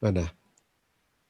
[0.00, 0.37] mana?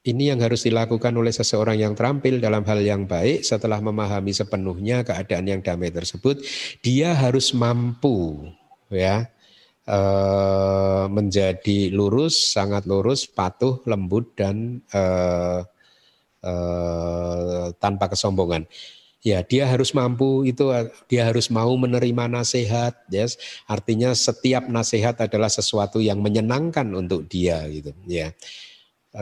[0.09, 5.05] Ini yang harus dilakukan oleh seseorang yang terampil dalam hal yang baik setelah memahami sepenuhnya
[5.05, 6.41] keadaan yang damai tersebut,
[6.81, 8.49] dia harus mampu
[8.89, 9.29] ya
[9.85, 15.61] eh, menjadi lurus, sangat lurus, patuh, lembut dan eh,
[16.41, 18.65] eh, tanpa kesombongan.
[19.21, 20.73] Ya, dia harus mampu itu
[21.11, 23.37] dia harus mau menerima nasihat, yes.
[23.69, 28.33] Artinya setiap nasihat adalah sesuatu yang menyenangkan untuk dia gitu, ya.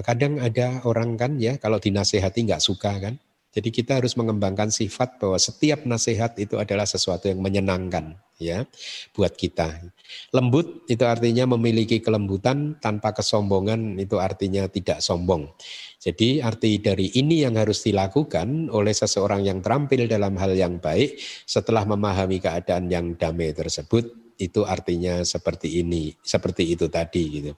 [0.04, 3.14] Kadang ada orang kan ya kalau dinasehati nggak suka kan.
[3.56, 8.68] Jadi kita harus mengembangkan sifat bahwa setiap nasihat itu adalah sesuatu yang menyenangkan ya
[9.16, 9.80] buat kita.
[10.36, 15.48] Lembut itu artinya memiliki kelembutan tanpa kesombongan itu artinya tidak sombong.
[15.96, 21.16] Jadi arti dari ini yang harus dilakukan oleh seseorang yang terampil dalam hal yang baik
[21.48, 27.52] setelah memahami keadaan yang damai tersebut itu artinya seperti ini, seperti itu tadi gitu.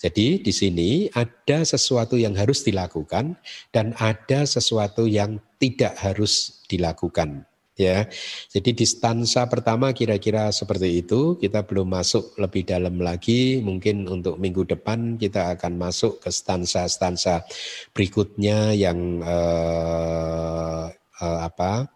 [0.00, 3.36] Jadi di sini ada sesuatu yang harus dilakukan
[3.70, 7.44] dan ada sesuatu yang tidak harus dilakukan
[7.78, 8.06] ya.
[8.50, 14.38] Jadi di stansa pertama kira-kira seperti itu, kita belum masuk lebih dalam lagi, mungkin untuk
[14.38, 17.44] minggu depan kita akan masuk ke stansa-stansa
[17.92, 20.84] berikutnya yang eh,
[21.20, 21.90] eh, apa?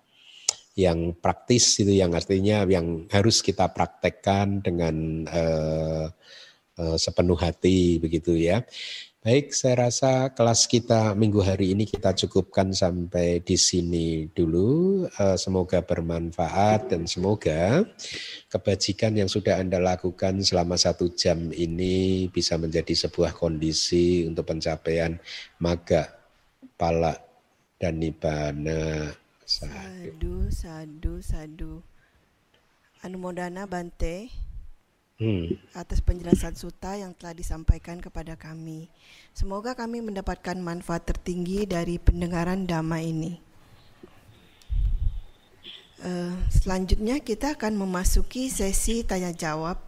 [0.78, 6.06] Yang praktis itu yang artinya yang harus kita praktekkan dengan uh,
[6.78, 8.62] uh, sepenuh hati begitu ya.
[9.18, 15.04] Baik, saya rasa kelas kita minggu hari ini kita cukupkan sampai di sini dulu.
[15.18, 17.82] Uh, semoga bermanfaat dan semoga
[18.46, 25.18] kebajikan yang sudah Anda lakukan selama satu jam ini bisa menjadi sebuah kondisi untuk pencapaian
[25.58, 26.14] maga,
[26.78, 27.18] pala,
[27.74, 29.10] dan nibana.
[29.48, 31.80] Sadu, sadu, sadu.
[33.00, 34.28] Anumodana Bante
[35.16, 35.72] hmm.
[35.72, 38.92] atas penjelasan suta yang telah disampaikan kepada kami.
[39.32, 43.40] Semoga kami mendapatkan manfaat tertinggi dari pendengaran dhamma ini.
[46.04, 49.80] Uh, selanjutnya kita akan memasuki sesi tanya jawab.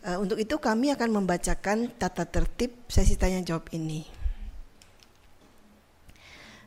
[0.00, 4.21] Uh, untuk itu kami akan membacakan tata tertib sesi tanya jawab ini.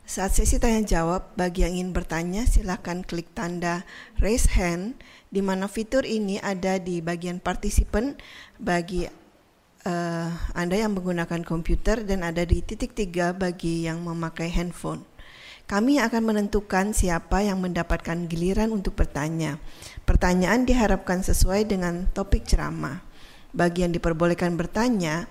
[0.06, 3.90] Saat sesi tanya jawab, bagi yang ingin bertanya silakan klik tanda
[4.22, 5.02] raise hand
[5.34, 8.14] di mana fitur ini ada di bagian partisipan
[8.62, 9.10] bagi
[9.82, 15.02] uh, Anda yang menggunakan komputer dan ada di titik tiga bagi yang memakai handphone.
[15.66, 19.58] Kami akan menentukan siapa yang mendapatkan giliran untuk bertanya.
[20.06, 23.02] Pertanyaan diharapkan sesuai dengan topik ceramah.
[23.58, 25.26] Bagi yang diperbolehkan bertanya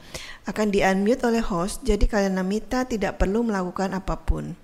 [0.50, 4.63] akan di-unmute oleh host, jadi kalian namita tidak perlu melakukan apa pun.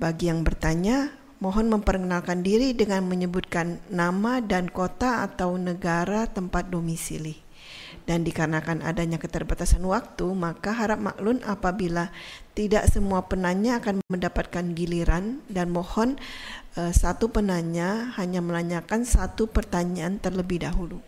[0.00, 1.12] Bagi yang bertanya,
[1.44, 7.36] mohon memperkenalkan diri dengan menyebutkan nama dan kota atau negara tempat domisili.
[8.08, 12.08] Dan dikarenakan adanya keterbatasan waktu, maka harap maklum apabila
[12.56, 16.16] tidak semua penanya akan mendapatkan giliran dan mohon
[16.80, 21.04] uh, satu penanya hanya menanyakan satu pertanyaan terlebih dahulu.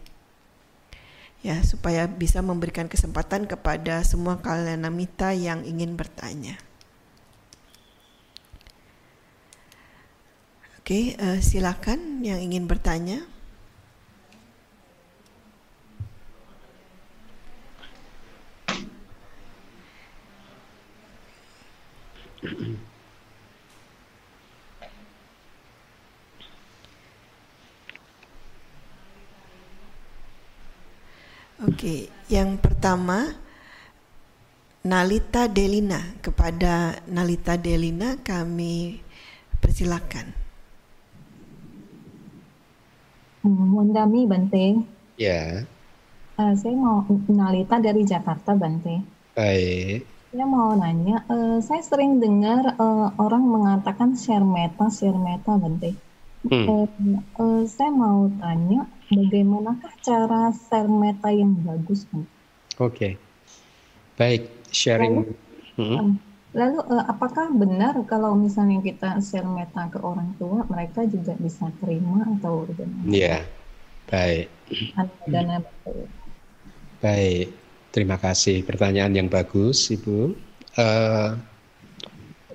[1.41, 6.61] Ya, supaya bisa memberikan kesempatan kepada semua kalian namita yang ingin bertanya.
[10.83, 13.23] Oke, uh, silakan yang ingin bertanya.
[31.63, 33.39] Oke, yang pertama
[34.83, 36.19] Nalita Delina.
[36.19, 38.99] Kepada Nalita Delina kami
[39.63, 40.42] persilakan.
[43.43, 44.83] Mundami Bante.
[45.19, 45.67] Ya.
[46.39, 49.03] Uh, saya mau Nalita dari Jakarta Bante.
[49.35, 50.07] Baik.
[50.33, 55.93] Saya mau nanya, uh, saya sering dengar uh, orang mengatakan share meta, share meta Bante.
[56.49, 56.67] Hmm.
[56.67, 56.89] Uh,
[57.39, 62.31] uh, saya mau tanya, bagaimanakah cara share meta yang bagus Bante?
[62.81, 62.97] Oke.
[62.97, 63.13] Okay.
[64.17, 65.29] Baik, sharing.
[65.29, 65.37] Lalu,
[65.77, 66.32] hmm.
[66.53, 71.73] Lalu uh, apakah benar kalau misalnya kita share meta ke orang tua, mereka juga bisa
[71.81, 73.09] terima atau bagaimana?
[73.09, 73.39] Iya,
[74.09, 74.47] baik.
[75.25, 75.65] Dana
[77.01, 77.49] Baik,
[77.89, 78.63] terima kasih.
[78.69, 80.37] Pertanyaan yang bagus, Ibu.
[80.77, 81.41] Uh,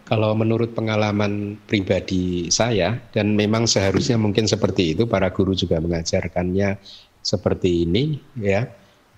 [0.07, 6.79] kalau menurut pengalaman pribadi saya, dan memang seharusnya mungkin seperti itu, para guru juga mengajarkannya
[7.19, 8.71] seperti ini, ya.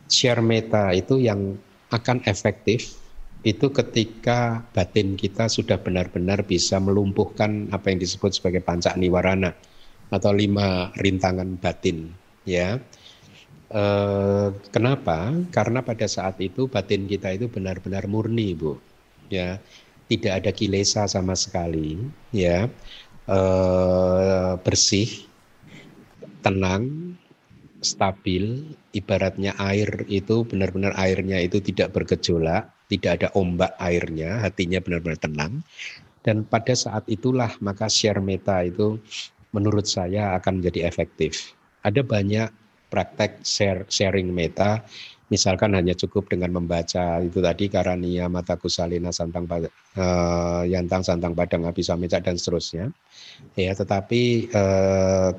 [0.09, 1.53] Share meta itu yang
[1.93, 2.98] akan efektif
[3.39, 9.55] itu ketika batin kita sudah benar-benar bisa melumpuhkan apa yang disebut sebagai pancak niwarana
[10.11, 12.11] atau lima rintangan batin
[12.43, 12.83] ya.
[13.71, 13.83] E,
[14.75, 15.31] kenapa?
[15.55, 18.75] Karena pada saat itu batin kita itu benar-benar murni bu
[19.31, 19.55] ya.
[20.09, 21.95] Tidak ada kilesa sama sekali
[22.35, 22.67] ya.
[23.23, 23.39] E,
[24.59, 25.29] bersih
[26.43, 27.15] tenang
[27.79, 35.21] stabil ibaratnya air itu benar-benar airnya itu tidak bergejolak tidak ada ombak airnya, hatinya benar-benar
[35.21, 35.53] tenang.
[36.25, 38.99] Dan pada saat itulah maka share meta itu
[39.55, 41.55] menurut saya akan menjadi efektif.
[41.85, 42.49] Ada banyak
[42.91, 44.83] praktek share, sharing meta,
[45.29, 51.69] misalkan hanya cukup dengan membaca itu tadi karania mata kusalina santang uh, yantang santang padang
[51.69, 52.89] meca dan seterusnya
[53.53, 55.37] ya tetapi uh,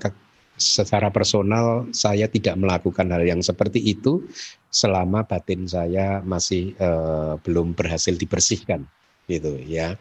[0.60, 4.20] secara personal saya tidak melakukan hal yang seperti itu
[4.68, 8.84] selama batin saya masih uh, belum berhasil dibersihkan
[9.26, 9.96] gitu ya.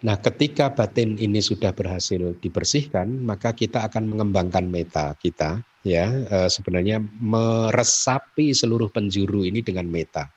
[0.00, 6.48] Nah, ketika batin ini sudah berhasil dibersihkan, maka kita akan mengembangkan meta kita ya uh,
[6.48, 10.28] sebenarnya meresapi seluruh penjuru ini dengan meta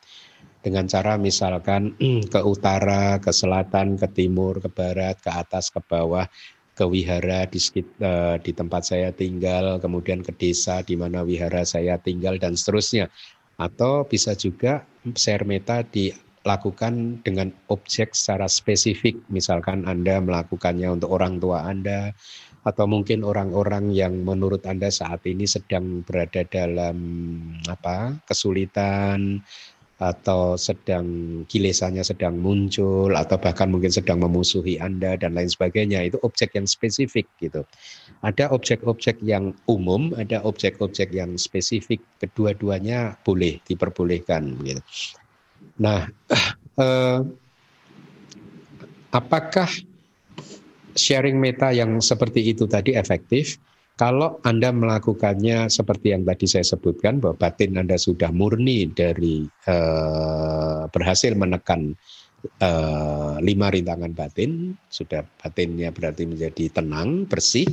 [0.64, 1.99] dengan cara misalkan
[2.34, 6.23] ke utara, ke selatan, ke timur, ke barat, ke atas, ke bawah,
[6.73, 7.61] ke wihara di,
[8.01, 13.13] uh, di tempat saya tinggal, kemudian ke desa di mana wihara saya tinggal dan seterusnya.
[13.61, 14.81] Atau bisa juga
[15.13, 22.17] share meta dilakukan dengan objek secara spesifik, misalkan Anda melakukannya untuk orang tua Anda,
[22.63, 26.97] atau mungkin orang-orang yang menurut Anda saat ini sedang berada dalam
[27.67, 29.43] apa kesulitan
[30.03, 31.05] atau sedang
[31.47, 36.67] kilesannya sedang muncul atau bahkan mungkin sedang memusuhi Anda dan lain sebagainya itu objek yang
[36.67, 37.63] spesifik gitu.
[38.19, 42.03] Ada objek-objek yang umum, ada objek-objek yang spesifik.
[42.19, 44.81] Kedua-duanya boleh diperbolehkan gitu.
[45.80, 46.11] Nah,
[46.84, 47.19] eh,
[49.15, 49.69] apakah
[50.93, 53.57] sharing meta yang seperti itu tadi efektif.
[54.03, 60.91] Kalau Anda melakukannya seperti yang tadi saya sebutkan bahwa batin Anda sudah murni dari uh,
[60.91, 61.95] berhasil menekan
[62.59, 67.63] uh, lima rintangan batin, sudah batinnya berarti menjadi tenang, bersih,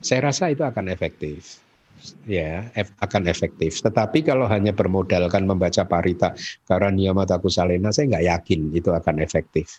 [0.00, 1.60] saya rasa itu akan efektif
[2.24, 3.84] ya akan efektif.
[3.84, 6.32] Tetapi kalau hanya bermodalkan membaca parita
[6.64, 9.76] karena niyamataku salena, saya nggak yakin itu akan efektif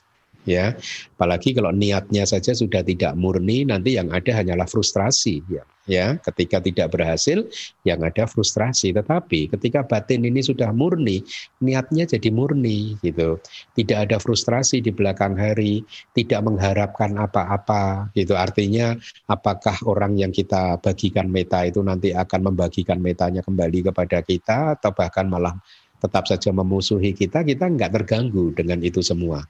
[0.48, 0.76] ya
[1.16, 5.64] apalagi kalau niatnya saja sudah tidak murni nanti yang ada hanyalah frustrasi ya.
[5.90, 7.50] Ya ketika tidak berhasil
[7.82, 8.94] yang ada frustrasi.
[8.94, 11.26] Tetapi ketika batin ini sudah murni
[11.66, 13.42] niatnya jadi murni gitu.
[13.74, 15.82] Tidak ada frustrasi di belakang hari
[16.14, 18.38] tidak mengharapkan apa-apa gitu.
[18.38, 18.94] Artinya
[19.26, 24.94] apakah orang yang kita bagikan meta itu nanti akan membagikan metanya kembali kepada kita atau
[24.94, 25.58] bahkan malah
[26.00, 29.44] tetap saja memusuhi kita kita nggak terganggu dengan itu semua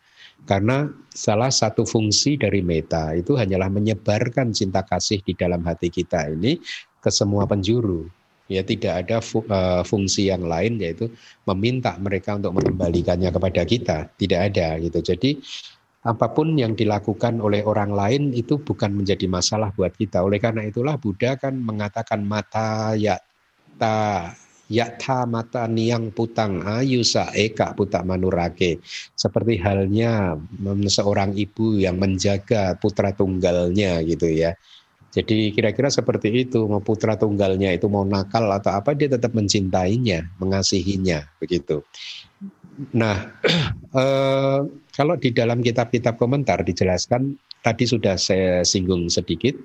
[0.48, 6.32] karena salah satu fungsi dari meta itu hanyalah menyebarkan cinta kasih di dalam hati kita
[6.32, 6.58] ini
[7.00, 8.08] ke semua penjuru.
[8.50, 11.14] Ya tidak ada eh, fungsi yang lain yaitu
[11.46, 13.98] meminta mereka untuk mengembalikannya kepada kita.
[14.10, 15.00] Tidak ada gitu.
[15.06, 15.38] Jadi
[16.00, 20.26] apa pun yang dilakukan oleh orang lain itu bukan menjadi masalah buat kita.
[20.26, 23.22] Oleh karena itulah Buddha kan mengatakan mata ya
[23.78, 24.34] ta
[24.70, 28.78] Yatha mata niang putang ayusa eka putak manurake.
[29.18, 30.38] Seperti halnya
[30.86, 34.54] seorang ibu yang menjaga putra tunggalnya gitu ya.
[35.10, 40.30] Jadi kira-kira seperti itu, mau putra tunggalnya itu mau nakal atau apa dia tetap mencintainya,
[40.38, 41.82] mengasihinya begitu.
[42.94, 43.26] Nah,
[44.02, 44.60] eh,
[44.94, 47.34] kalau di dalam kitab-kitab komentar dijelaskan
[47.66, 49.58] tadi sudah saya singgung sedikit,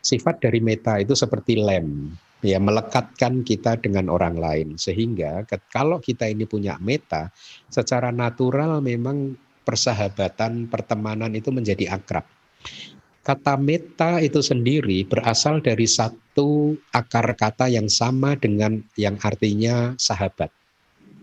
[0.00, 4.68] sifat dari meta itu seperti lem ya melekatkan kita dengan orang lain.
[4.80, 7.32] Sehingga kalau kita ini punya meta
[7.68, 12.24] secara natural memang persahabatan pertemanan itu menjadi akrab.
[13.20, 20.48] Kata meta itu sendiri berasal dari satu akar kata yang sama dengan yang artinya sahabat.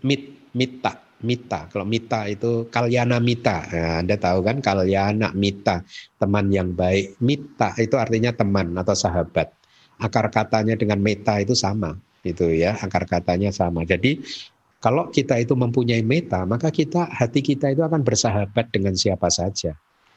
[0.06, 1.66] Mit mita mita.
[1.66, 3.66] Kalau mita itu kalyana mita.
[3.74, 5.82] Nah, anda tahu kan kalyana mita
[6.14, 7.18] teman yang baik.
[7.18, 9.57] Mita itu artinya teman atau sahabat
[9.98, 12.78] akar katanya dengan meta itu sama gitu ya.
[12.78, 13.82] Akar katanya sama.
[13.86, 14.22] Jadi
[14.78, 19.74] kalau kita itu mempunyai meta maka kita hati kita itu akan bersahabat dengan siapa saja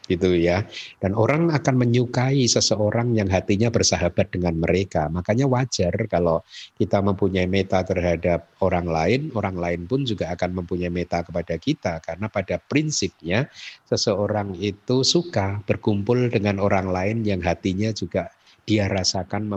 [0.09, 0.67] gitu ya.
[0.99, 5.07] Dan orang akan menyukai seseorang yang hatinya bersahabat dengan mereka.
[5.07, 6.43] Makanya wajar kalau
[6.75, 12.03] kita mempunyai meta terhadap orang lain orang lain pun juga akan mempunyai meta kepada kita.
[12.03, 13.47] Karena pada prinsipnya
[13.87, 18.27] seseorang itu suka berkumpul dengan orang lain yang hatinya juga
[18.65, 19.49] dia rasakan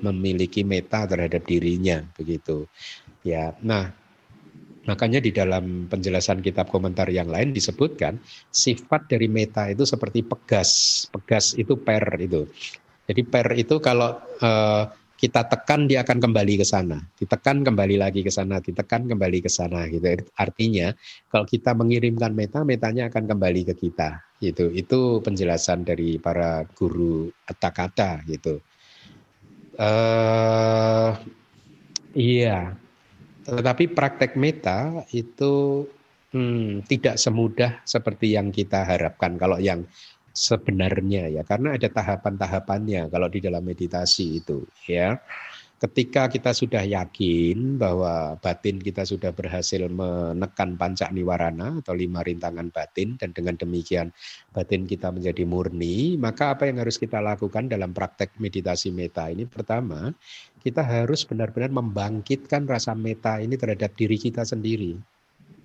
[0.00, 2.66] memiliki meta terhadap dirinya begitu.
[3.24, 3.92] Ya nah
[4.84, 8.20] makanya di dalam penjelasan kitab komentar yang lain disebutkan
[8.52, 11.04] sifat dari meta itu seperti pegas.
[11.08, 12.44] Pegas itu per itu.
[13.04, 14.84] Jadi per itu kalau eh,
[15.24, 19.48] kita tekan dia akan kembali ke sana, ditekan kembali lagi ke sana, ditekan kembali ke
[19.48, 20.20] sana gitu.
[20.36, 20.92] Artinya
[21.32, 24.68] kalau kita mengirimkan meta, metanya akan kembali ke kita gitu.
[24.68, 28.60] Itu penjelasan dari para guru kata-kata gitu.
[29.80, 31.16] Uh,
[32.12, 32.76] iya,
[33.48, 35.88] tetapi praktek meta itu
[36.36, 39.40] hmm, tidak semudah seperti yang kita harapkan.
[39.40, 39.88] Kalau yang
[40.34, 45.16] sebenarnya ya karena ada tahapan-tahapannya kalau di dalam meditasi itu ya.
[45.74, 52.72] Ketika kita sudah yakin bahwa batin kita sudah berhasil menekan pancak niwarana atau lima rintangan
[52.72, 54.08] batin dan dengan demikian
[54.54, 59.44] batin kita menjadi murni maka apa yang harus kita lakukan dalam praktek meditasi meta ini?
[59.44, 60.08] Pertama
[60.64, 64.96] kita harus benar-benar membangkitkan rasa meta ini terhadap diri kita sendiri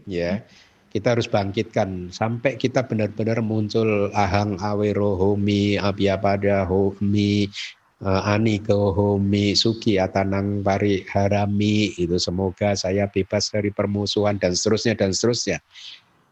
[0.03, 0.43] ya
[0.90, 7.45] kita harus bangkitkan sampai kita benar-benar muncul ahang awero homi abia pada homi
[8.03, 14.95] uh, ani kehomi suki atanang pari harami itu semoga saya bebas dari permusuhan dan seterusnya
[14.95, 15.60] dan seterusnya.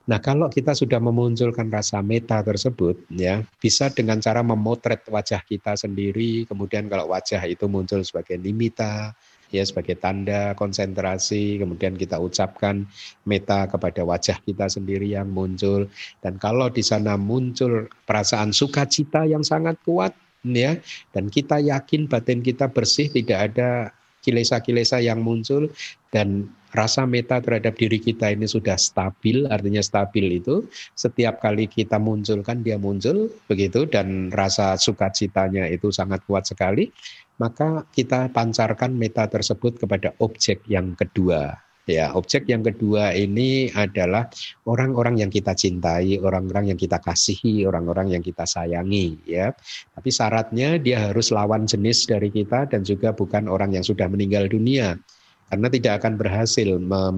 [0.07, 5.75] Nah, kalau kita sudah memunculkan rasa meta tersebut, ya bisa dengan cara memotret wajah kita
[5.75, 6.47] sendiri.
[6.47, 9.11] Kemudian kalau wajah itu muncul sebagai nimita,
[9.51, 11.61] ya sebagai tanda konsentrasi.
[11.61, 12.87] Kemudian kita ucapkan
[13.27, 15.87] meta kepada wajah kita sendiri yang muncul.
[16.23, 20.15] Dan kalau di sana muncul perasaan sukacita yang sangat kuat,
[20.45, 20.79] ya,
[21.11, 23.91] dan kita yakin batin kita bersih, tidak ada
[24.27, 25.71] kilesa-kilesa yang muncul
[26.11, 30.67] dan rasa meta terhadap diri kita ini sudah stabil, artinya stabil itu
[30.99, 36.91] setiap kali kita munculkan dia muncul begitu dan rasa sukacitanya itu sangat kuat sekali,
[37.37, 41.57] maka kita pancarkan meta tersebut kepada objek yang kedua
[41.87, 44.27] Ya, objek yang kedua ini adalah
[44.67, 49.55] orang-orang yang kita cintai, orang-orang yang kita kasihi, orang-orang yang kita sayangi, ya.
[49.95, 54.51] Tapi syaratnya dia harus lawan jenis dari kita dan juga bukan orang yang sudah meninggal
[54.51, 54.99] dunia.
[55.47, 57.17] Karena tidak akan berhasil mem,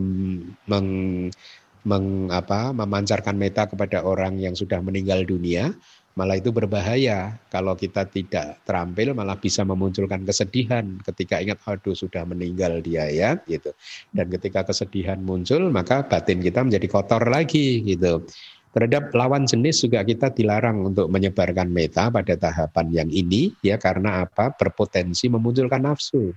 [0.70, 5.74] meng, apa, memancarkan meta kepada orang yang sudah meninggal dunia
[6.18, 12.26] Malah itu berbahaya kalau kita tidak terampil malah bisa memunculkan kesedihan ketika ingat aduh sudah
[12.26, 13.72] meninggal dia ya gitu.
[14.12, 18.26] Dan ketika kesedihan muncul maka batin kita menjadi kotor lagi gitu.
[18.70, 24.30] Terhadap lawan jenis juga kita dilarang untuk menyebarkan meta pada tahapan yang ini ya karena
[24.30, 24.54] apa?
[24.54, 26.36] berpotensi memunculkan nafsu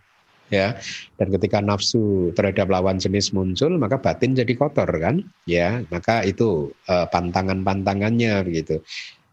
[0.53, 0.77] ya
[1.17, 6.69] dan ketika nafsu terhadap lawan jenis muncul maka batin jadi kotor kan ya maka itu
[6.93, 8.85] uh, pantangan-pantangannya begitu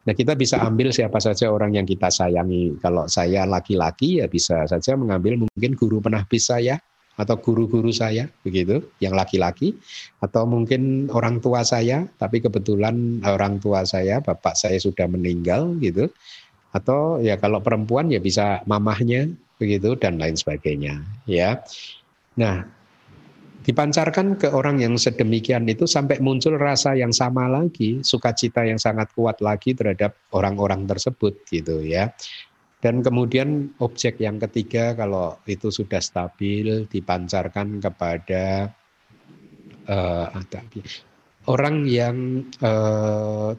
[0.08, 2.80] Nah kita bisa ambil siapa saja orang yang kita sayangi.
[2.80, 6.80] Kalau saya laki-laki ya bisa saja mengambil mungkin guru penahbis saya
[7.20, 9.76] atau guru-guru saya begitu yang laki-laki
[10.24, 16.08] atau mungkin orang tua saya tapi kebetulan orang tua saya bapak saya sudah meninggal gitu
[16.72, 19.28] atau ya kalau perempuan ya bisa mamahnya
[19.60, 21.60] begitu dan lain sebagainya ya.
[22.40, 22.64] Nah,
[23.64, 29.12] dipancarkan ke orang yang sedemikian itu sampai muncul rasa yang sama lagi, sukacita yang sangat
[29.12, 32.12] kuat lagi terhadap orang-orang tersebut gitu ya.
[32.80, 38.72] Dan kemudian objek yang ketiga kalau itu sudah stabil dipancarkan kepada
[39.92, 40.32] uh,
[41.52, 43.52] orang yang uh,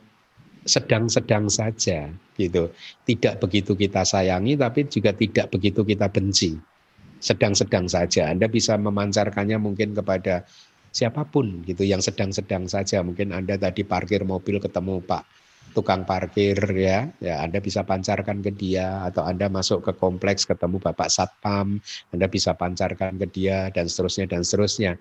[0.64, 2.08] sedang-sedang saja
[2.40, 2.72] gitu.
[3.04, 6.69] Tidak begitu kita sayangi tapi juga tidak begitu kita benci
[7.20, 8.32] sedang-sedang saja.
[8.32, 10.42] Anda bisa memancarkannya mungkin kepada
[10.90, 13.04] siapa pun gitu yang sedang-sedang saja.
[13.04, 15.22] Mungkin Anda tadi parkir mobil ketemu Pak
[15.70, 20.82] tukang parkir ya, ya Anda bisa pancarkan ke dia atau Anda masuk ke kompleks ketemu
[20.82, 21.78] Bapak Satpam,
[22.10, 24.98] Anda bisa pancarkan ke dia dan seterusnya dan seterusnya.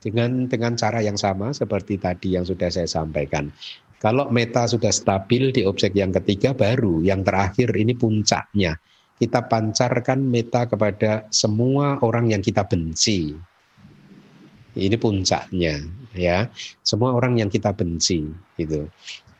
[0.00, 3.52] Dengan dengan cara yang sama seperti tadi yang sudah saya sampaikan.
[4.00, 8.80] Kalau meta sudah stabil di objek yang ketiga baru yang terakhir ini puncaknya
[9.20, 13.36] kita pancarkan meta kepada semua orang yang kita benci.
[14.72, 15.82] Ini puncaknya,
[16.16, 16.48] ya.
[16.80, 18.24] Semua orang yang kita benci,
[18.56, 18.88] gitu.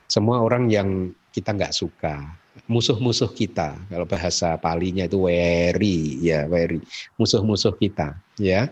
[0.05, 2.19] Semua orang yang kita nggak suka,
[2.69, 3.78] musuh-musuh kita.
[3.89, 6.82] Kalau bahasa palinya itu weri, ya weri,
[7.16, 8.69] musuh-musuh kita, ya.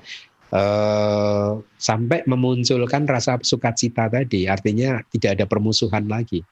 [0.49, 6.45] Uh, sampai memunculkan rasa sukacita tadi, artinya tidak ada permusuhan lagi.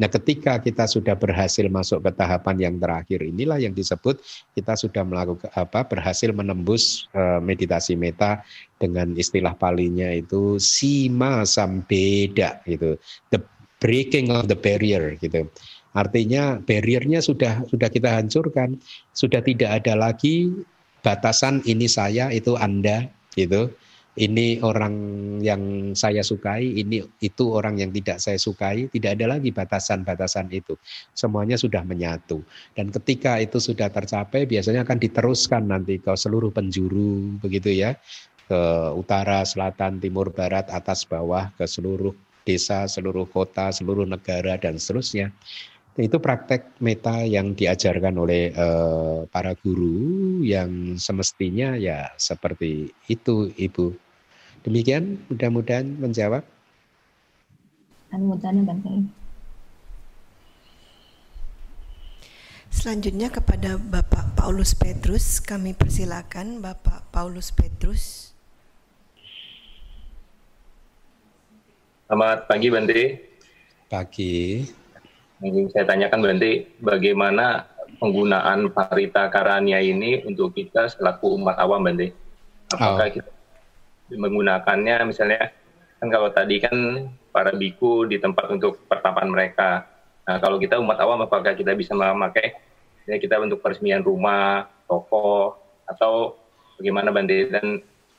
[0.00, 4.16] Nah, ketika kita sudah berhasil masuk ke tahapan yang terakhir inilah yang disebut
[4.56, 8.40] kita sudah melakukan apa berhasil menembus uh, meditasi meta
[8.80, 12.96] dengan istilah palinya itu sima sambeda gitu.
[13.28, 13.44] The
[13.76, 15.44] breaking of the barrier gitu.
[15.92, 18.80] Artinya barriernya sudah sudah kita hancurkan,
[19.12, 20.48] sudah tidak ada lagi
[21.04, 23.68] batasan ini saya itu Anda gitu
[24.18, 24.94] ini orang
[25.38, 30.74] yang saya sukai, ini itu orang yang tidak saya sukai, tidak ada lagi batasan-batasan itu.
[31.14, 32.42] Semuanya sudah menyatu.
[32.74, 37.94] Dan ketika itu sudah tercapai, biasanya akan diteruskan nanti ke seluruh penjuru, begitu ya,
[38.50, 38.60] ke
[38.98, 42.10] utara, selatan, timur, barat, atas, bawah, ke seluruh
[42.42, 45.30] desa, seluruh kota, seluruh negara, dan seterusnya.
[46.00, 53.92] Itu praktek meta yang diajarkan oleh uh, para guru yang semestinya ya seperti itu, Ibu.
[54.64, 56.40] Demikian, mudah-mudahan menjawab.
[58.08, 59.12] Mudah-mudahan
[62.70, 68.32] Selanjutnya kepada Bapak Paulus Petrus, kami persilakan Bapak Paulus Petrus.
[72.08, 73.02] Selamat pagi, Bante.
[73.92, 74.64] Pagi.
[75.40, 77.64] Ingin saya tanyakan berarti bagaimana
[77.96, 82.12] penggunaan parita karania ini untuk kita selaku umat awam Bante?
[82.70, 83.12] Apakah oh.
[83.12, 83.30] kita
[84.14, 85.54] menggunakannya misalnya
[86.00, 86.76] kan kalau tadi kan
[87.30, 89.86] para biku di tempat untuk pertapaan mereka.
[90.26, 92.56] Nah, kalau kita umat awam apakah kita bisa memakai
[93.00, 95.56] misalnya kita untuk peresmian rumah, toko,
[95.88, 96.36] atau
[96.78, 97.66] bagaimana Bante dan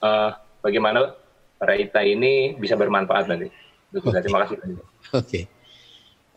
[0.04, 0.30] uh,
[0.60, 1.16] bagaimana
[1.62, 3.48] Raita ini bisa bermanfaat Bante.
[3.94, 4.82] Terima kasih Bante.
[4.82, 5.44] Oke, okay.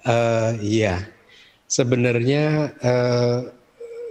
[0.07, 1.15] Uh, iya
[1.75, 3.39] sebenarnya uh,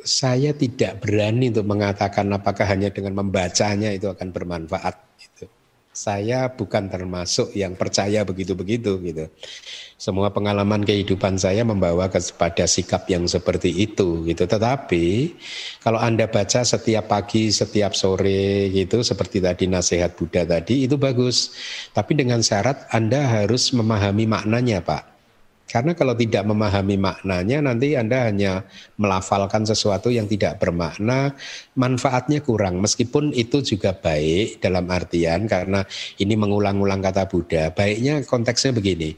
[0.04, 4.96] saya tidak berani untuk mengatakan apakah hanya dengan membacanya itu akan bermanfaat.
[5.16, 5.48] Gitu.
[5.94, 9.26] Saya bukan termasuk yang percaya begitu-begitu gitu.
[9.96, 14.44] Semua pengalaman kehidupan saya membawa kepada sikap yang seperti itu gitu.
[14.44, 15.38] Tetapi
[15.86, 21.54] kalau Anda baca setiap pagi, setiap sore gitu seperti tadi nasihat Buddha tadi itu bagus.
[21.94, 25.13] Tapi dengan syarat Anda harus memahami maknanya, Pak.
[25.74, 28.62] Karena kalau tidak memahami maknanya nanti Anda hanya
[29.02, 31.34] melafalkan sesuatu yang tidak bermakna,
[31.74, 32.78] manfaatnya kurang.
[32.78, 35.82] Meskipun itu juga baik dalam artian karena
[36.22, 37.74] ini mengulang-ulang kata Buddha.
[37.74, 39.18] Baiknya konteksnya begini.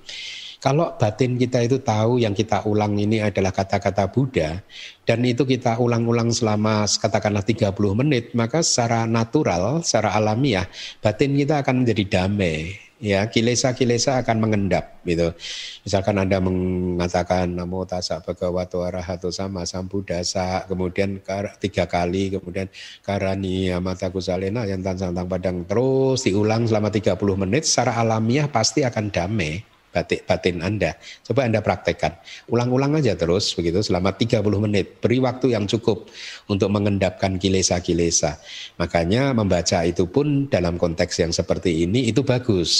[0.64, 4.64] Kalau batin kita itu tahu yang kita ulang ini adalah kata-kata Buddha
[5.04, 10.66] dan itu kita ulang-ulang selama katakanlah 30 menit, maka secara natural, secara alamiah
[11.04, 15.36] batin kita akan menjadi damai ya kilesa-kilesa akan mengendap gitu.
[15.84, 21.20] Misalkan Anda mengatakan namo tassa bhagavato arahato sama sambuddhasa, kemudian
[21.60, 22.72] tiga kali, kemudian
[23.04, 29.12] karani mata kusalena yang tantang padang terus diulang selama 30 menit secara alamiah pasti akan
[29.12, 31.00] damai batik batin Anda.
[31.24, 32.20] Coba Anda praktekkan.
[32.52, 35.00] Ulang-ulang aja terus begitu selama 30 menit.
[35.00, 36.12] Beri waktu yang cukup
[36.46, 38.38] untuk mengendapkan kilesa-kilesa.
[38.78, 42.72] Makanya membaca itu pun dalam konteks yang seperti ini itu bagus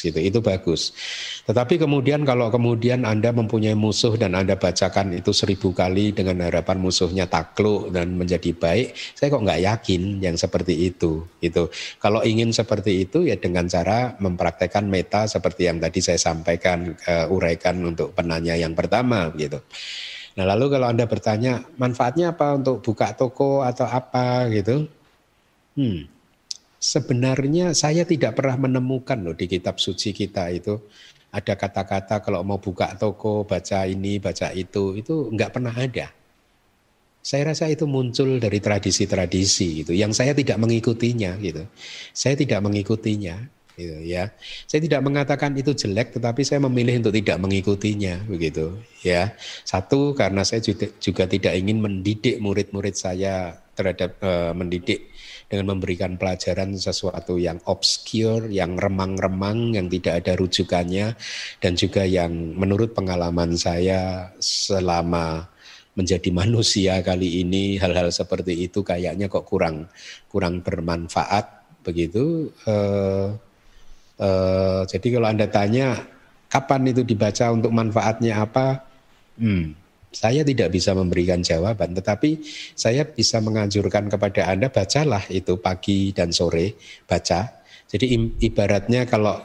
[0.00, 0.16] gitu.
[0.16, 0.96] Itu bagus.
[1.44, 6.80] Tetapi kemudian kalau kemudian Anda mempunyai musuh dan Anda bacakan itu seribu kali dengan harapan
[6.80, 11.24] musuhnya takluk dan menjadi baik, saya kok nggak yakin yang seperti itu.
[11.44, 11.68] Itu
[12.00, 17.28] kalau ingin seperti itu ya dengan cara mempraktekkan meta seperti yang tadi saya sampaikan uh,
[17.28, 19.60] uraikan untuk penanya yang pertama gitu.
[20.40, 24.88] Nah lalu kalau Anda bertanya manfaatnya apa untuk buka toko atau apa gitu,
[25.76, 26.08] hmm,
[26.80, 30.80] sebenarnya saya tidak pernah menemukan loh di kitab suci kita itu
[31.28, 36.08] ada kata-kata kalau mau buka toko, baca ini, baca itu, itu enggak pernah ada.
[37.20, 41.68] Saya rasa itu muncul dari tradisi-tradisi gitu, yang saya tidak mengikutinya gitu.
[42.16, 43.44] Saya tidak mengikutinya
[43.80, 44.28] gitu ya.
[44.68, 49.32] Saya tidak mengatakan itu jelek, tetapi saya memilih untuk tidak mengikutinya begitu ya.
[49.64, 55.08] Satu karena saya juga, juga tidak ingin mendidik murid-murid saya terhadap uh, mendidik
[55.50, 61.18] dengan memberikan pelajaran sesuatu yang obscure, yang remang-remang, yang tidak ada rujukannya,
[61.58, 65.50] dan juga yang menurut pengalaman saya selama
[65.98, 69.90] menjadi manusia kali ini hal-hal seperti itu kayaknya kok kurang
[70.30, 72.54] kurang bermanfaat begitu.
[72.62, 73.34] Uh,
[74.20, 75.96] uh, jadi kalau anda tanya
[76.50, 78.84] kapan itu dibaca untuk manfaatnya apa,
[79.38, 79.72] hmm,
[80.10, 82.42] saya tidak bisa memberikan jawaban, tetapi
[82.74, 86.74] saya bisa menganjurkan kepada Anda bacalah itu pagi dan sore,
[87.06, 87.62] baca.
[87.86, 89.38] Jadi ibaratnya kalau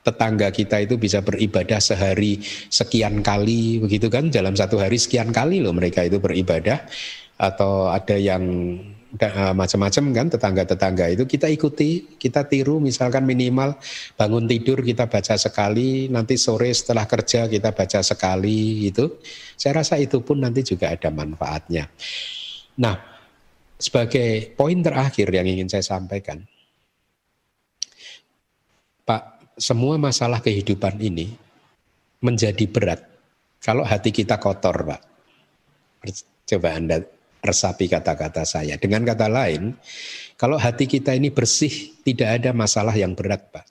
[0.00, 2.40] tetangga kita itu bisa beribadah sehari
[2.72, 4.32] sekian kali begitu kan?
[4.32, 6.80] Dalam satu hari sekian kali loh mereka itu beribadah.
[7.36, 8.95] Atau ada yang Eh,
[9.54, 13.78] macam-macam kan tetangga-tetangga itu kita ikuti, kita tiru misalkan minimal
[14.18, 19.22] bangun tidur kita baca sekali, nanti sore setelah kerja kita baca sekali itu.
[19.54, 21.88] Saya rasa itu pun nanti juga ada manfaatnya.
[22.82, 22.98] Nah,
[23.78, 26.42] sebagai poin terakhir yang ingin saya sampaikan.
[29.06, 31.30] Pak, semua masalah kehidupan ini
[32.20, 33.00] menjadi berat
[33.62, 35.02] kalau hati kita kotor, Pak.
[36.46, 37.15] Coba Anda
[37.46, 38.74] resapi kata-kata saya.
[38.76, 39.78] Dengan kata lain,
[40.36, 43.64] kalau hati kita ini bersih, tidak ada masalah yang berat, Pak.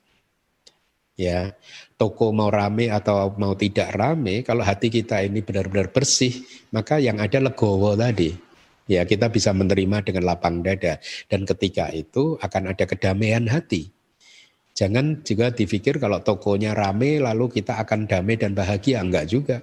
[1.15, 1.56] Ya,
[1.95, 6.43] toko mau rame atau mau tidak rame, kalau hati kita ini benar-benar bersih,
[6.76, 8.35] maka yang ada legowo tadi.
[8.85, 13.89] Ya, kita bisa menerima dengan lapang dada dan ketika itu akan ada kedamaian hati.
[14.76, 19.57] Jangan juga dipikir kalau tokonya rame lalu kita akan damai dan bahagia, enggak juga.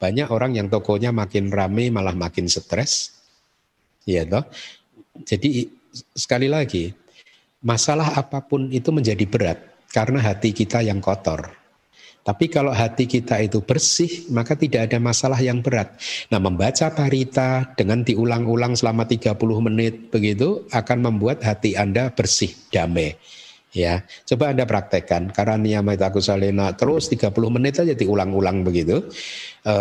[0.00, 3.15] Banyak orang yang tokonya makin rame malah makin stres,
[4.06, 4.46] Ya toh.
[5.26, 5.66] Jadi
[6.14, 6.94] sekali lagi,
[7.60, 9.58] masalah apa pun itu menjadi berat
[9.90, 11.50] karena hati kita yang kotor.
[12.26, 15.94] Tapi kalau hati kita itu bersih, maka tidak ada masalah yang berat.
[16.26, 23.14] Nah, membaca parita dengan diulang-ulang selama 30 menit begitu akan membuat hati Anda bersih, damai.
[23.76, 29.04] Ya, coba Anda praktekkan karena aku salena terus 30 menit aja diulang-ulang begitu.
[29.60, 29.74] E,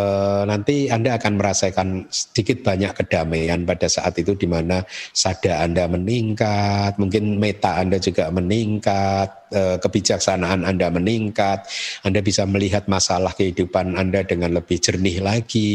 [0.43, 4.84] nanti Anda akan merasakan sedikit banyak kedamaian pada saat itu di mana
[5.15, 11.63] sada Anda meningkat, mungkin meta Anda juga meningkat, e, kebijaksanaan Anda meningkat,
[12.03, 15.72] Anda bisa melihat masalah kehidupan Anda dengan lebih jernih lagi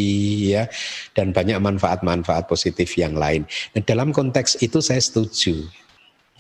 [0.53, 0.69] ya
[1.17, 3.49] dan banyak manfaat-manfaat positif yang lain.
[3.73, 5.81] Nah, dalam konteks itu saya setuju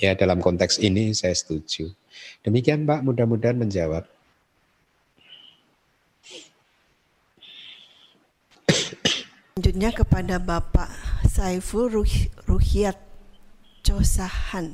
[0.01, 1.93] Ya, dalam konteks ini saya setuju.
[2.41, 4.09] Demikian Pak, mudah-mudahan menjawab.
[9.53, 10.89] Selanjutnya kepada Bapak
[11.29, 11.93] Saiful
[12.49, 12.97] Ruhiat
[13.85, 14.73] Cosahan.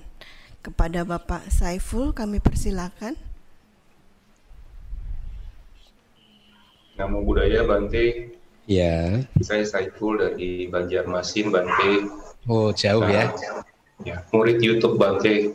[0.63, 3.19] Kepada Bapak Saiful kami persilakan.
[6.95, 8.31] Namo Buddhaya Bante.
[8.71, 9.27] Ya.
[9.43, 12.07] Saya Saiful dari Banjarmasin Bante.
[12.47, 13.27] Oh jauh ya.
[13.27, 13.66] nah, ya
[14.07, 15.51] ya, murid YouTube Bante.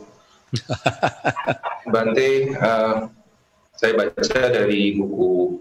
[1.92, 2.30] Bante,
[2.60, 3.08] uh,
[3.72, 5.58] saya baca dari buku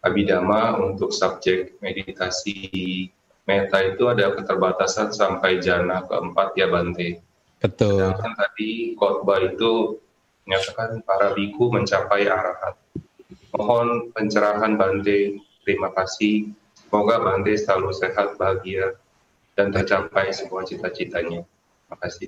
[0.00, 3.08] Abidama untuk subjek meditasi
[3.44, 7.20] meta itu ada keterbatasan sampai jana keempat ya Bante.
[7.60, 8.16] Betul.
[8.16, 10.00] Dan tadi khotbah itu
[10.48, 12.80] menyatakan para biku mencapai arahat.
[13.52, 15.36] Mohon pencerahan Bante.
[15.68, 16.48] Terima kasih.
[16.88, 18.96] Semoga Bante selalu sehat, bahagia,
[19.52, 21.44] dan tercapai semua cita-citanya.
[21.90, 22.26] Terima kasih.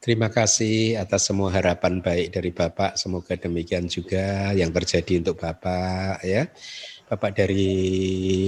[0.00, 2.96] Terima kasih atas semua harapan baik dari Bapak.
[2.96, 6.48] Semoga demikian juga yang terjadi untuk Bapak ya.
[7.10, 7.66] Bapak dari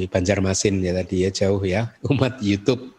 [0.07, 2.95] Banjarmasin ya tadi ya jauh ya umat YouTube.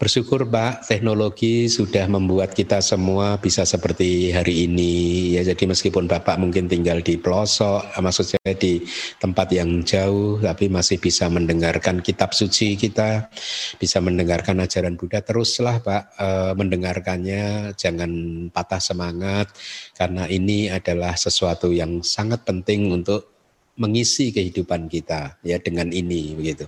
[0.00, 5.36] Bersyukur Pak, teknologi sudah membuat kita semua bisa seperti hari ini.
[5.36, 8.80] Ya, jadi meskipun Bapak mungkin tinggal di pelosok, maksud saya di
[9.20, 13.28] tempat yang jauh, tapi masih bisa mendengarkan kitab suci kita,
[13.76, 15.20] bisa mendengarkan ajaran Buddha.
[15.20, 18.10] Teruslah Pak eh, mendengarkannya, jangan
[18.48, 19.52] patah semangat,
[19.92, 23.39] karena ini adalah sesuatu yang sangat penting untuk
[23.78, 26.66] mengisi kehidupan kita ya dengan ini begitu.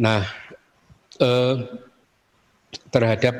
[0.00, 0.24] Nah,
[1.20, 1.54] eh,
[2.88, 3.34] terhadap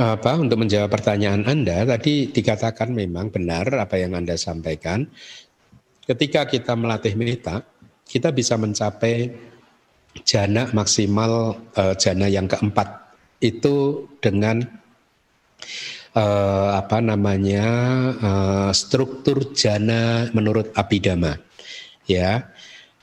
[0.00, 5.04] apa untuk menjawab pertanyaan Anda tadi dikatakan memang benar apa yang Anda sampaikan.
[6.08, 7.60] Ketika kita melatih meta,
[8.08, 9.30] kita bisa mencapai
[10.26, 14.66] jana maksimal uh, jana yang keempat itu dengan
[16.18, 17.66] uh, apa namanya
[18.18, 21.38] uh, struktur jana menurut Abhidhamma
[22.06, 22.48] ya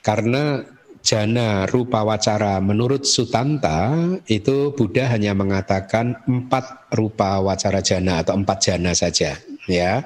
[0.02, 0.64] karena
[1.04, 3.96] jana rupa wacara menurut Sutanta
[4.28, 9.40] itu Buddha hanya mengatakan empat rupa wacara jana atau empat jana saja
[9.72, 10.04] ya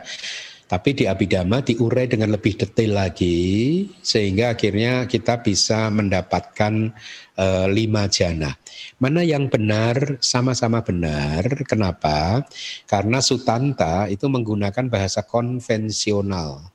[0.72, 6.96] tapi di Abhidhamma diurai dengan lebih detail lagi sehingga akhirnya kita bisa mendapatkan
[7.36, 8.56] e, lima jana.
[8.96, 11.44] Mana yang benar sama-sama benar.
[11.68, 12.48] Kenapa?
[12.88, 16.70] Karena Sutanta itu menggunakan bahasa konvensional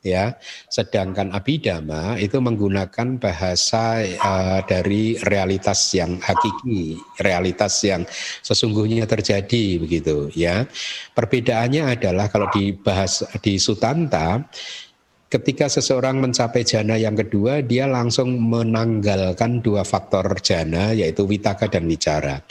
[0.00, 0.36] ya.
[0.68, 8.04] Sedangkan abidama itu menggunakan bahasa uh, dari realitas yang hakiki realitas yang
[8.44, 10.64] sesungguhnya terjadi begitu ya.
[11.12, 14.44] Perbedaannya adalah kalau dibahas di sutanta
[15.30, 21.86] ketika seseorang mencapai jana yang kedua, dia langsung menanggalkan dua faktor jana, yaitu witaka dan
[21.86, 22.42] wicara.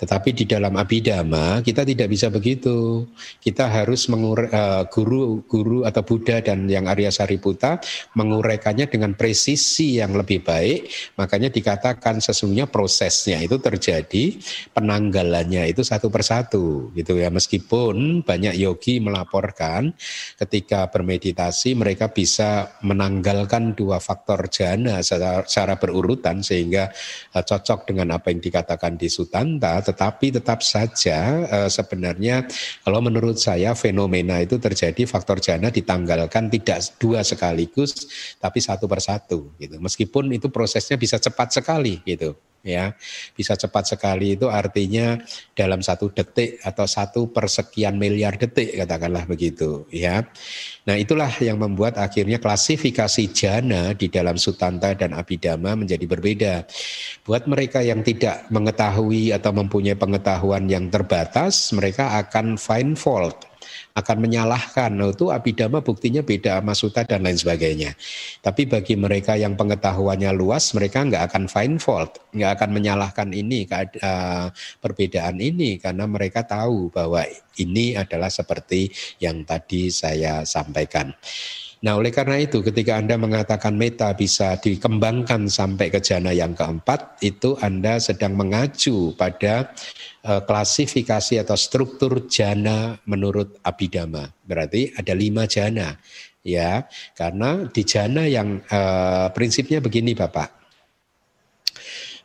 [0.00, 3.04] Tetapi di dalam abidama kita tidak bisa begitu.
[3.36, 7.76] Kita harus mengur uh, guru guru atau Buddha dan yang Arya Sariputa
[8.16, 10.88] menguraikannya dengan presisi yang lebih baik.
[11.20, 14.40] Makanya dikatakan sesungguhnya prosesnya itu terjadi
[14.72, 17.28] penanggalannya itu satu persatu, gitu ya.
[17.28, 19.92] Meskipun banyak yogi melaporkan
[20.40, 26.94] ketika bermeditasi mereka bisa bisa menanggalkan dua faktor jana secara, secara berurutan sehingga
[27.34, 32.46] uh, cocok dengan apa yang dikatakan di Sutanta, tetapi tetap saja uh, sebenarnya
[32.86, 38.06] kalau menurut saya fenomena itu terjadi faktor jana ditanggalkan tidak dua sekaligus
[38.38, 39.82] tapi satu persatu gitu.
[39.82, 42.94] Meskipun itu prosesnya bisa cepat sekali gitu ya.
[43.34, 45.18] Bisa cepat sekali itu artinya
[45.52, 50.24] dalam satu detik atau satu persekian miliar detik katakanlah begitu ya.
[50.88, 56.54] Nah itulah yang membuat akhirnya klasifikasi jana di dalam sutanta dan abidama menjadi berbeda.
[57.22, 63.51] Buat mereka yang tidak mengetahui atau mempunyai pengetahuan yang terbatas mereka akan find fault
[63.92, 64.90] akan menyalahkan.
[64.92, 67.92] Nah, itu abidama buktinya beda sama suta dan lain sebagainya.
[68.40, 73.68] Tapi bagi mereka yang pengetahuannya luas, mereka nggak akan find fault, nggak akan menyalahkan ini
[73.68, 74.48] uh,
[74.80, 77.24] perbedaan ini karena mereka tahu bahwa
[77.60, 78.88] ini adalah seperti
[79.20, 81.12] yang tadi saya sampaikan.
[81.82, 87.18] Nah, oleh karena itu ketika Anda mengatakan meta bisa dikembangkan sampai ke jana yang keempat,
[87.26, 89.74] itu Anda sedang mengacu pada
[90.22, 94.30] uh, klasifikasi atau struktur jana menurut Abhidhamma.
[94.46, 95.98] Berarti ada lima jana,
[96.46, 96.86] ya.
[97.18, 100.62] Karena di jana yang uh, prinsipnya begini, Bapak.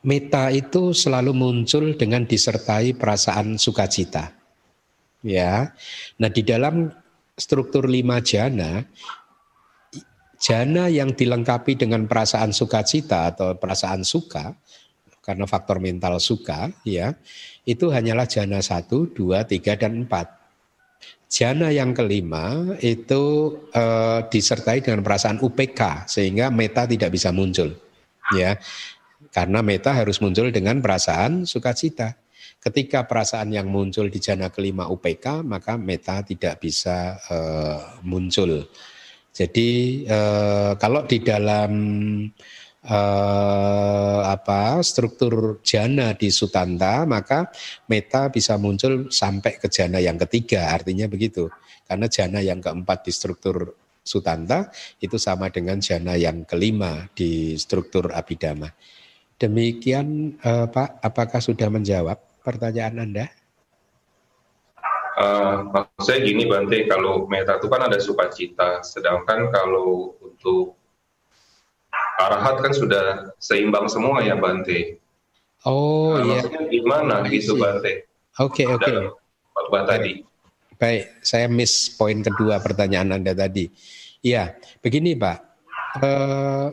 [0.06, 4.30] Meta itu selalu muncul dengan disertai perasaan sukacita.
[5.26, 5.74] Ya.
[6.22, 6.94] Nah, di dalam
[7.34, 8.86] struktur lima jana
[10.38, 14.54] jana yang dilengkapi dengan perasaan sukacita atau perasaan suka
[15.28, 17.12] karena faktor mental suka ya
[17.68, 20.40] itu hanyalah jana satu, dua, tiga dan empat.
[21.28, 27.76] Jana yang kelima itu eh, disertai dengan perasaan UPK sehingga meta tidak bisa muncul
[28.32, 28.56] ya
[29.28, 32.16] karena meta harus muncul dengan perasaan sukacita.
[32.58, 37.78] Ketika perasaan yang muncul di jana kelima UPK maka meta tidak bisa eh,
[38.08, 38.64] muncul.
[39.32, 41.72] Jadi eh, kalau di dalam
[42.82, 47.46] eh, apa struktur jana di sutanta maka
[47.86, 50.74] meta bisa muncul sampai ke jana yang ketiga.
[50.74, 51.48] Artinya begitu.
[51.88, 58.08] Karena jana yang keempat di struktur sutanta itu sama dengan jana yang kelima di struktur
[58.12, 58.72] abidama
[59.38, 63.26] demikian eh, Pak apakah sudah menjawab pertanyaan Anda
[65.18, 70.78] Uh, maksudnya gini Bante, kalau meta itu kan ada sukacita, sedangkan kalau untuk
[72.22, 75.02] arahat kan sudah seimbang semua ya Bante.
[75.66, 76.38] Oh nah, iya.
[76.38, 78.06] Maksudnya gimana gitu Bante?
[78.38, 78.86] Oke okay, oke.
[78.86, 79.82] Okay.
[79.90, 80.12] tadi.
[80.78, 83.66] Baik, saya miss poin kedua pertanyaan Anda tadi.
[84.22, 85.38] Iya, begini Pak.
[85.98, 86.70] Uh,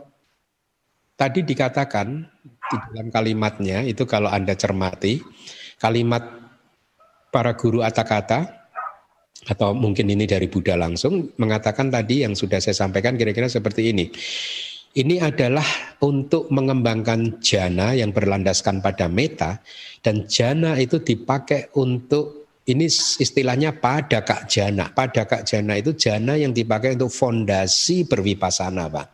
[1.18, 5.18] tadi dikatakan di dalam kalimatnya itu kalau Anda cermati,
[5.82, 6.45] kalimat
[7.36, 8.48] para guru kata
[9.52, 14.08] atau mungkin ini dari Buddha langsung mengatakan tadi yang sudah saya sampaikan kira-kira seperti ini.
[14.96, 19.60] Ini adalah untuk mengembangkan jana yang berlandaskan pada meta
[20.00, 22.90] dan jana itu dipakai untuk ini
[23.22, 24.90] istilahnya pada kak jana.
[24.90, 29.08] Pada kak jana itu jana yang dipakai untuk fondasi berwipasana, Pak.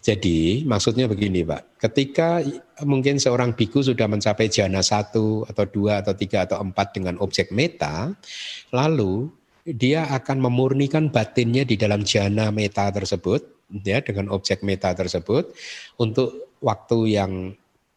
[0.00, 2.40] Jadi maksudnya begini Pak, ketika
[2.86, 7.52] mungkin seorang biku sudah mencapai jana satu atau dua atau tiga atau empat dengan objek
[7.52, 8.14] meta,
[8.72, 9.28] lalu
[9.66, 13.44] dia akan memurnikan batinnya di dalam jana meta tersebut,
[13.82, 15.52] ya dengan objek meta tersebut
[15.98, 17.32] untuk waktu yang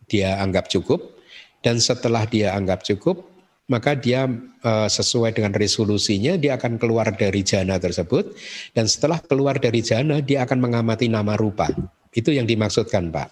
[0.10, 1.22] dia anggap cukup,
[1.62, 3.22] dan setelah dia anggap cukup,
[3.70, 4.26] maka dia
[4.66, 8.34] uh, sesuai dengan resolusinya dia akan keluar dari jana tersebut
[8.76, 11.70] dan setelah keluar dari jana dia akan mengamati nama rupa
[12.10, 13.30] itu yang dimaksudkan, Pak.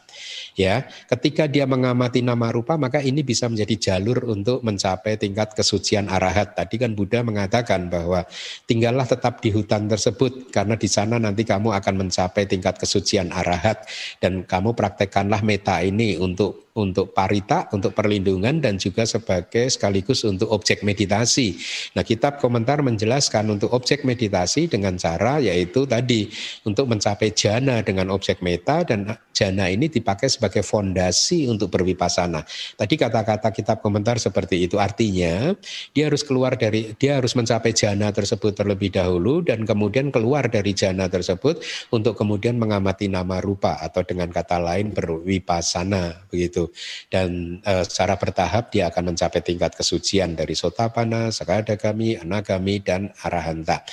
[0.53, 6.09] Ya, ketika dia mengamati nama rupa maka ini bisa menjadi jalur untuk mencapai tingkat kesucian
[6.09, 6.53] arahat.
[6.53, 8.26] Tadi kan Buddha mengatakan bahwa
[8.69, 13.85] tinggallah tetap di hutan tersebut karena di sana nanti kamu akan mencapai tingkat kesucian arahat
[14.22, 20.54] dan kamu praktekkanlah meta ini untuk untuk parita, untuk perlindungan dan juga sebagai sekaligus untuk
[20.54, 21.58] objek meditasi.
[21.98, 26.30] Nah, kitab komentar menjelaskan untuk objek meditasi dengan cara yaitu tadi
[26.70, 32.45] untuk mencapai jana dengan objek meta dan jana ini dipakai sebagai fondasi untuk berwipasana.
[32.78, 35.58] Tadi kata-kata kitab komentar seperti itu artinya
[35.94, 40.74] dia harus keluar dari dia harus mencapai jana tersebut terlebih dahulu dan kemudian keluar dari
[40.78, 46.66] jana tersebut untuk kemudian mengamati nama rupa atau dengan kata lain berwipasana begitu
[47.11, 53.84] dan uh, secara bertahap dia akan mencapai tingkat kesucian dari sotapana, sakadagami, anagami dan arahanta.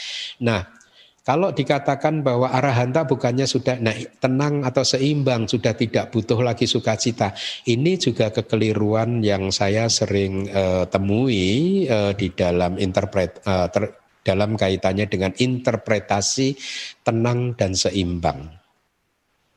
[0.43, 0.85] Nah,
[1.25, 7.33] kalau dikatakan bahwa arahanta bukannya sudah naik tenang atau seimbang, sudah tidak butuh lagi sukacita,
[7.65, 14.53] ini juga kekeliruan yang saya sering uh, temui uh, di dalam interpret uh, ter, dalam
[14.53, 16.61] kaitannya dengan interpretasi
[17.01, 18.61] tenang dan seimbang.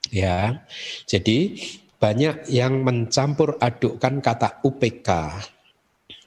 [0.08, 0.64] Ya,
[1.04, 1.60] jadi
[1.98, 5.10] banyak yang mencampur adukkan kata UPK.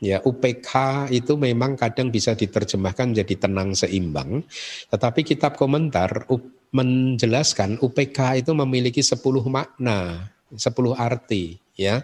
[0.01, 0.69] Ya, UPK
[1.13, 4.41] itu memang kadang bisa diterjemahkan menjadi tenang seimbang,
[4.89, 6.25] tetapi kitab komentar
[6.73, 12.01] menjelaskan UPK itu memiliki 10 makna, 10 arti, ya.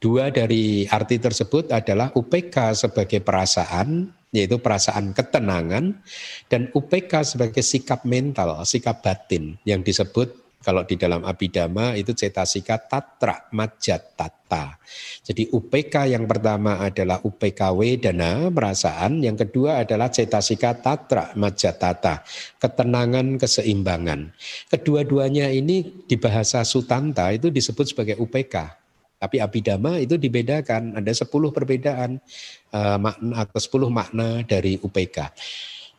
[0.00, 5.96] Dua dari arti tersebut adalah UPK sebagai perasaan, yaitu perasaan ketenangan,
[6.48, 12.76] dan UPK sebagai sikap mental, sikap batin yang disebut kalau di dalam Abhidhamma itu cetasika
[12.76, 14.76] tatra majat tata.
[15.24, 19.24] Jadi UPK yang pertama adalah UPK wedana, perasaan.
[19.24, 22.20] Yang kedua adalah cetasika tatra majat tata,
[22.60, 24.36] ketenangan, keseimbangan.
[24.68, 28.56] Kedua-duanya ini di bahasa Sutanta itu disebut sebagai UPK.
[29.16, 32.20] Tapi Abhidhamma itu dibedakan, ada 10 perbedaan
[32.72, 35.18] uh, makna atau 10 makna dari UPK.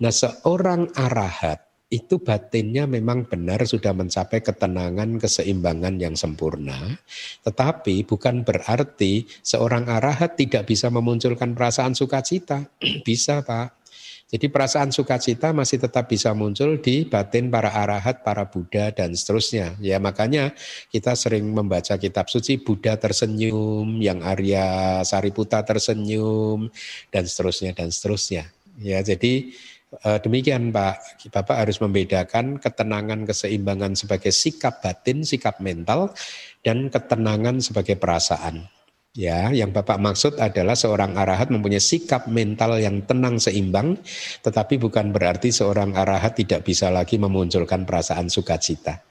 [0.02, 6.96] Nah seorang arahat itu batinnya memang benar sudah mencapai ketenangan, keseimbangan yang sempurna.
[7.44, 12.64] Tetapi bukan berarti seorang arahat tidak bisa memunculkan perasaan sukacita.
[13.08, 13.84] bisa Pak.
[14.32, 19.76] Jadi perasaan sukacita masih tetap bisa muncul di batin para arahat, para Buddha dan seterusnya.
[19.84, 20.56] Ya makanya
[20.88, 26.72] kita sering membaca kitab suci Buddha tersenyum, yang Arya Sariputa tersenyum
[27.12, 28.48] dan seterusnya dan seterusnya.
[28.80, 29.52] Ya jadi
[30.00, 36.16] demikian Pak, Bapak harus membedakan ketenangan keseimbangan sebagai sikap batin, sikap mental,
[36.64, 38.72] dan ketenangan sebagai perasaan.
[39.12, 44.00] Ya, yang Bapak maksud adalah seorang arahat mempunyai sikap mental yang tenang seimbang,
[44.40, 49.04] tetapi bukan berarti seorang arahat tidak bisa lagi memunculkan perasaan sukacita.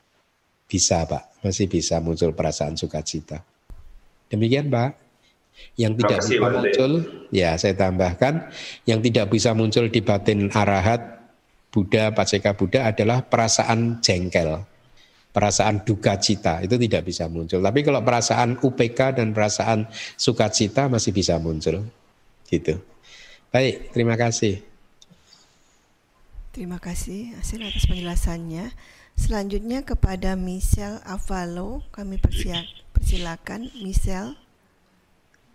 [0.64, 3.44] Bisa Pak, masih bisa muncul perasaan sukacita.
[4.32, 5.09] Demikian Pak.
[5.78, 6.92] Yang tidak bisa muncul,
[7.32, 8.52] ya saya tambahkan,
[8.84, 11.20] yang tidak bisa muncul di batin arahat
[11.70, 14.60] Buddha, Paceka Buddha adalah perasaan jengkel,
[15.30, 17.62] perasaan duka cita, itu tidak bisa muncul.
[17.62, 19.86] Tapi kalau perasaan UPK dan perasaan
[20.18, 21.86] sukacita masih bisa muncul.
[22.50, 22.74] Gitu.
[23.54, 24.60] Baik, terima kasih.
[26.50, 28.74] Terima kasih hasil atas penjelasannya.
[29.14, 34.34] Selanjutnya kepada Michelle Avalo, kami persilakan Michelle.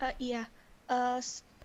[0.06, 0.45] Uh, iya,
[0.94, 1.18] uh,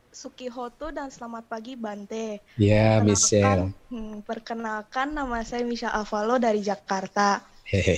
[0.09, 2.41] Sukihoto dan selamat pagi Bante.
[2.57, 3.77] Ya, yeah, Michelle.
[3.93, 7.45] Hmm, perkenalkan nama saya Misha Avalo dari Jakarta.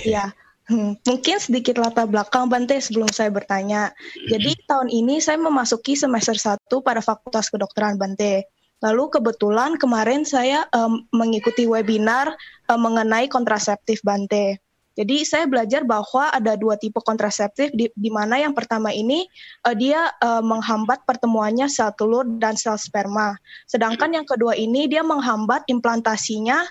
[0.03, 0.35] Ya,
[0.67, 3.95] hmm, mungkin sedikit latar belakang Bante sebelum saya bertanya.
[4.27, 8.43] Jadi tahun ini saya memasuki semester 1 pada Fakultas Kedokteran Bante.
[8.83, 12.35] Lalu kebetulan kemarin saya um, mengikuti webinar
[12.67, 14.59] um, mengenai kontraseptif Bante.
[14.93, 19.25] Jadi saya belajar bahwa ada dua tipe kontraseptif di, di mana yang pertama ini
[19.65, 23.33] uh, dia uh, menghambat pertemuannya sel telur dan sel sperma.
[23.65, 26.61] Sedangkan yang kedua ini dia menghambat implantasinya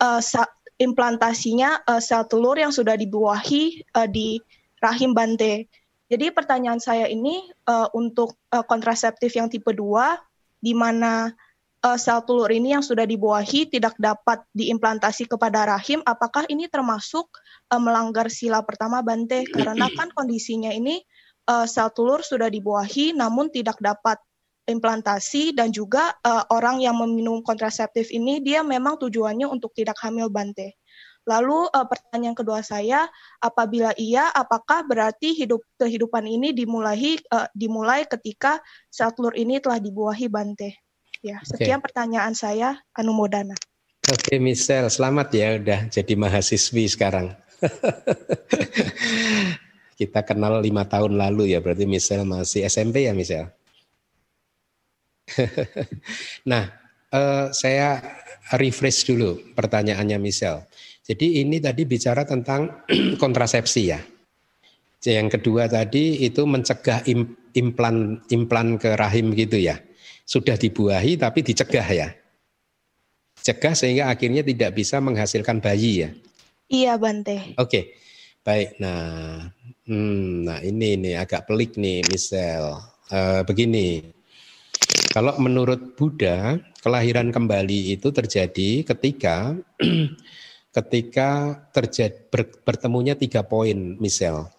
[0.00, 0.20] uh,
[0.80, 4.40] implantasinya uh, sel telur yang sudah dibuahi uh, di
[4.80, 5.68] rahim bante.
[6.06, 9.82] Jadi pertanyaan saya ini uh, untuk uh, kontraseptif yang tipe 2
[10.64, 11.28] di mana
[11.86, 17.30] uh, sel telur ini yang sudah dibuahi tidak dapat diimplantasi kepada rahim, apakah ini termasuk
[17.72, 21.02] uh, melanggar sila pertama Bante karena kan kondisinya ini
[21.50, 24.18] uh, sel telur sudah dibuahi namun tidak dapat
[24.66, 30.26] implantasi dan juga uh, orang yang meminum kontraseptif ini dia memang tujuannya untuk tidak hamil
[30.26, 30.74] Bante.
[31.26, 33.10] Lalu uh, pertanyaan kedua saya,
[33.42, 39.82] apabila iya, apakah berarti hidup kehidupan ini dimulai uh, dimulai ketika sel telur ini telah
[39.82, 40.86] dibuahi Bante?
[41.26, 41.90] Ya, sekian okay.
[41.90, 43.58] pertanyaan saya, Anumodana.
[44.06, 47.34] Oke, okay, Michelle, selamat ya udah jadi mahasiswi sekarang.
[50.00, 53.48] Kita kenal lima tahun lalu ya, berarti Michelle masih SMP ya Michelle?
[56.50, 56.70] nah,
[57.10, 57.98] uh, saya
[58.54, 60.68] refresh dulu pertanyaannya Michelle.
[61.06, 62.82] Jadi ini tadi bicara tentang
[63.22, 64.00] kontrasepsi ya.
[65.06, 67.06] Yang kedua tadi itu mencegah
[67.54, 69.78] implan implan ke rahim gitu ya.
[70.26, 72.10] Sudah dibuahi tapi dicegah ya.
[73.38, 76.10] Cegah sehingga akhirnya tidak bisa menghasilkan bayi ya.
[76.66, 77.54] Iya Bante.
[77.54, 77.84] Oke, okay.
[78.42, 78.82] baik.
[78.82, 79.46] Nah,
[79.86, 82.82] hmm, nah ini nih agak pelik nih, Michelle.
[83.06, 84.02] Uh, begini,
[85.14, 89.54] kalau menurut Buddha, kelahiran kembali itu terjadi ketika
[90.76, 94.50] ketika terjadi ber, bertemunya tiga poin, Michelle.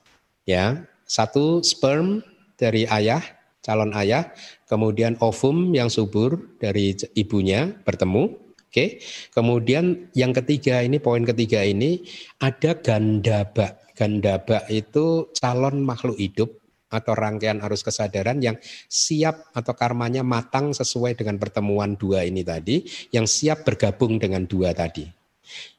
[0.48, 2.24] Ya, satu sperm
[2.56, 3.20] dari ayah,
[3.60, 4.32] calon ayah,
[4.72, 8.99] kemudian ovum yang subur dari ibunya bertemu, Oke.
[9.31, 12.03] Kemudian yang ketiga ini poin ketiga ini
[12.44, 13.80] ada gandaba.
[13.98, 16.53] Gandaba itu calon makhluk hidup
[16.88, 18.56] atau rangkaian arus kesadaran yang
[18.88, 24.72] siap atau karmanya matang sesuai dengan pertemuan dua ini tadi, yang siap bergabung dengan dua
[24.72, 25.03] tadi.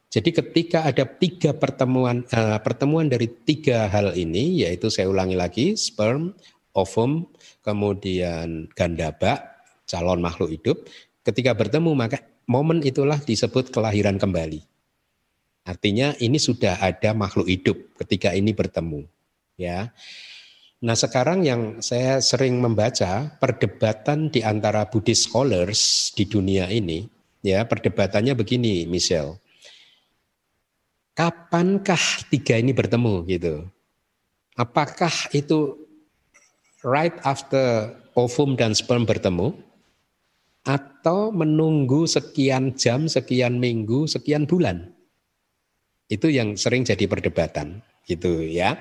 [0.09, 5.67] Jadi ketika ada tiga pertemuan uh, pertemuan dari tiga hal ini, yaitu saya ulangi lagi,
[5.77, 6.33] sperm,
[6.73, 7.29] ovum,
[7.61, 10.89] kemudian gandaba, calon makhluk hidup,
[11.25, 14.65] ketika bertemu maka momen itulah disebut kelahiran kembali.
[15.69, 19.05] Artinya ini sudah ada makhluk hidup ketika ini bertemu.
[19.61, 19.93] Ya.
[20.81, 27.05] Nah sekarang yang saya sering membaca perdebatan di antara Buddhist scholars di dunia ini,
[27.45, 29.37] ya perdebatannya begini, Michelle.
[31.13, 33.67] Kapankah tiga ini bertemu gitu?
[34.55, 35.75] Apakah itu
[36.87, 39.68] right after ovum dan sperm bertemu?
[40.67, 44.95] Atau menunggu sekian jam, sekian minggu, sekian bulan.
[46.09, 48.81] Itu yang sering jadi perdebatan, gitu ya.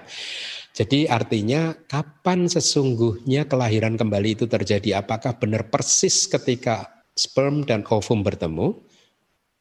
[0.77, 5.01] Jadi artinya kapan sesungguhnya kelahiran kembali itu terjadi?
[5.01, 8.77] Apakah benar persis ketika sperm dan ovum bertemu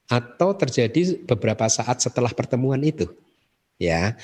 [0.07, 3.11] atau terjadi beberapa saat setelah pertemuan itu.
[3.77, 4.17] Ya,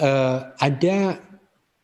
[0.00, 1.20] uh, ada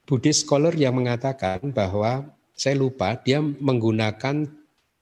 [0.05, 4.47] Buddhist scholar yang mengatakan bahwa saya lupa dia menggunakan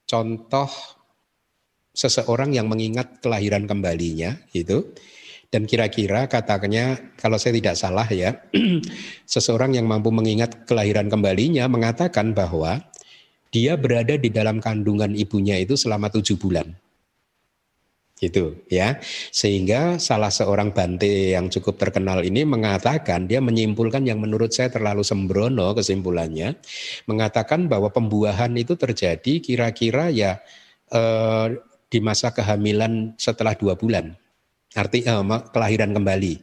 [0.07, 0.71] contoh
[1.95, 4.95] seseorang yang mengingat kelahiran kembalinya itu
[5.51, 8.39] dan kira-kira katanya kalau saya tidak salah ya
[9.35, 12.79] seseorang yang mampu mengingat kelahiran kembalinya mengatakan bahwa
[13.51, 16.71] dia berada di dalam kandungan ibunya itu selama tujuh bulan
[18.21, 19.01] gitu ya.
[19.33, 25.01] Sehingga salah seorang bante yang cukup terkenal ini mengatakan dia menyimpulkan yang menurut saya terlalu
[25.01, 26.61] sembrono kesimpulannya
[27.09, 30.39] mengatakan bahwa pembuahan itu terjadi kira-kira ya
[30.93, 31.57] eh,
[31.91, 34.13] di masa kehamilan setelah dua bulan.
[34.71, 36.35] Arti eh, kelahiran kembali.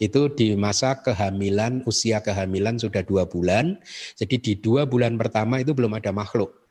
[0.00, 3.78] Itu di masa kehamilan usia kehamilan sudah dua bulan.
[4.16, 6.65] Jadi di dua bulan pertama itu belum ada makhluk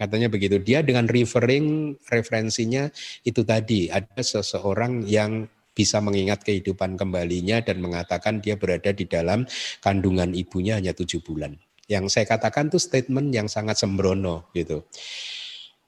[0.00, 0.56] Katanya begitu.
[0.56, 2.88] Dia dengan referring referensinya
[3.20, 5.44] itu tadi ada seseorang yang
[5.76, 9.44] bisa mengingat kehidupan kembalinya dan mengatakan dia berada di dalam
[9.84, 11.52] kandungan ibunya hanya tujuh bulan.
[11.84, 14.88] Yang saya katakan itu statement yang sangat sembrono gitu.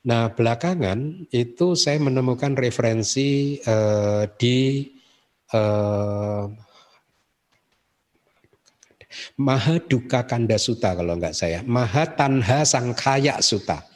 [0.05, 4.90] Nah belakangan itu saya menemukan referensi uh, di
[9.36, 13.91] Mahaduka Kanda Suta kalau enggak saya, Mahatanha Sangkaya Suta.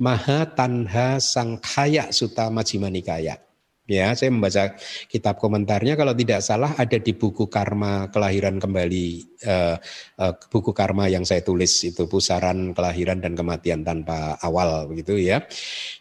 [0.00, 3.38] Maha Tanha Sangkhaya Sutta Majjhima Nikaya.
[3.84, 4.80] Ya, saya membaca
[5.12, 9.06] kitab komentarnya kalau tidak salah ada di buku Karma Kelahiran Kembali
[9.44, 9.76] uh,
[10.24, 15.44] uh, buku Karma yang saya tulis itu pusaran kelahiran dan kematian tanpa awal begitu ya.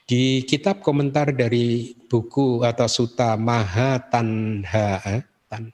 [0.07, 5.67] Di kitab komentar dari buku atau Sutta Maha Tanha eh, tan,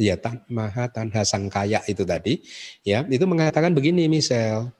[0.00, 2.40] ya tan, Maha Tanha Sangkaya itu tadi
[2.88, 4.72] ya, itu mengatakan begini misal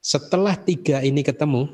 [0.00, 1.68] setelah tiga ini ketemu,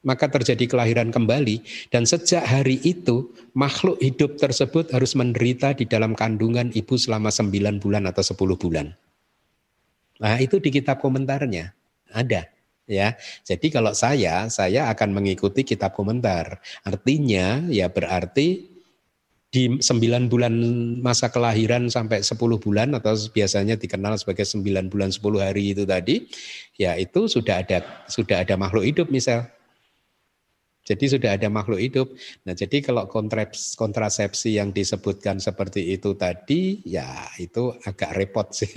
[0.00, 1.60] maka terjadi kelahiran kembali
[1.92, 7.76] dan sejak hari itu makhluk hidup tersebut harus menderita di dalam kandungan ibu selama sembilan
[7.76, 8.94] bulan atau sepuluh bulan.
[10.18, 11.70] Nah itu di kitab komentarnya
[12.14, 12.48] ada
[12.88, 13.14] ya.
[13.44, 16.58] Jadi kalau saya saya akan mengikuti kitab komentar.
[16.82, 18.77] Artinya ya berarti
[19.48, 20.54] di sembilan bulan
[21.00, 26.28] masa kelahiran sampai sepuluh bulan atau biasanya dikenal sebagai sembilan bulan sepuluh hari itu tadi,
[26.76, 29.48] ya itu sudah ada sudah ada makhluk hidup misal.
[30.88, 32.08] Jadi sudah ada makhluk hidup.
[32.48, 33.04] Nah, jadi kalau
[33.76, 38.72] kontrasepsi yang disebutkan seperti itu tadi, ya itu agak repot sih.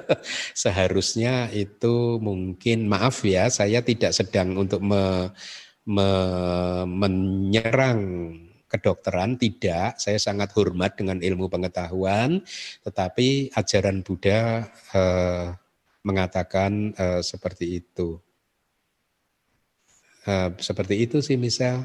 [0.64, 5.36] Seharusnya itu mungkin maaf ya, saya tidak sedang untuk me,
[5.84, 6.08] me,
[6.88, 8.00] menyerang
[8.70, 12.38] kedokteran tidak, saya sangat hormat dengan ilmu pengetahuan,
[12.86, 15.46] tetapi ajaran Buddha eh,
[16.06, 18.16] mengatakan eh, seperti itu.
[20.30, 21.82] Eh, seperti itu sih misal.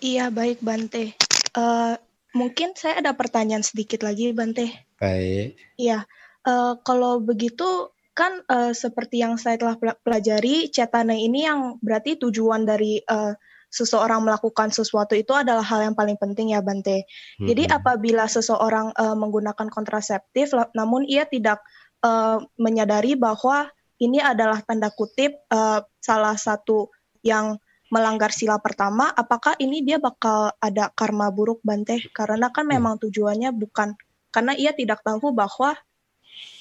[0.00, 1.18] Iya baik Bante.
[1.50, 1.98] Uh,
[2.30, 4.70] mungkin saya ada pertanyaan sedikit lagi Bante.
[5.02, 5.58] Baik.
[5.74, 6.06] Iya,
[6.46, 12.62] uh, kalau begitu kan uh, seperti yang saya telah pelajari, cetana ini yang berarti tujuan
[12.62, 13.34] dari uh,
[13.70, 17.06] seseorang melakukan sesuatu itu adalah hal yang paling penting ya Bante.
[17.38, 17.46] Hmm.
[17.46, 21.62] Jadi apabila seseorang uh, menggunakan kontraseptif namun ia tidak
[22.02, 23.70] uh, menyadari bahwa
[24.02, 26.90] ini adalah tanda kutip uh, salah satu
[27.22, 27.56] yang
[27.90, 32.10] melanggar sila pertama, apakah ini dia bakal ada karma buruk Bante?
[32.10, 32.74] Karena kan hmm.
[32.74, 33.94] memang tujuannya bukan
[34.30, 35.74] karena ia tidak tahu bahwa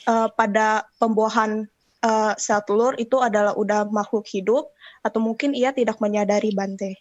[0.10, 1.70] uh, pada pembuahan
[2.04, 4.72] uh, sel telur itu adalah udah makhluk hidup
[5.04, 7.00] atau mungkin ia tidak menyadari Bante.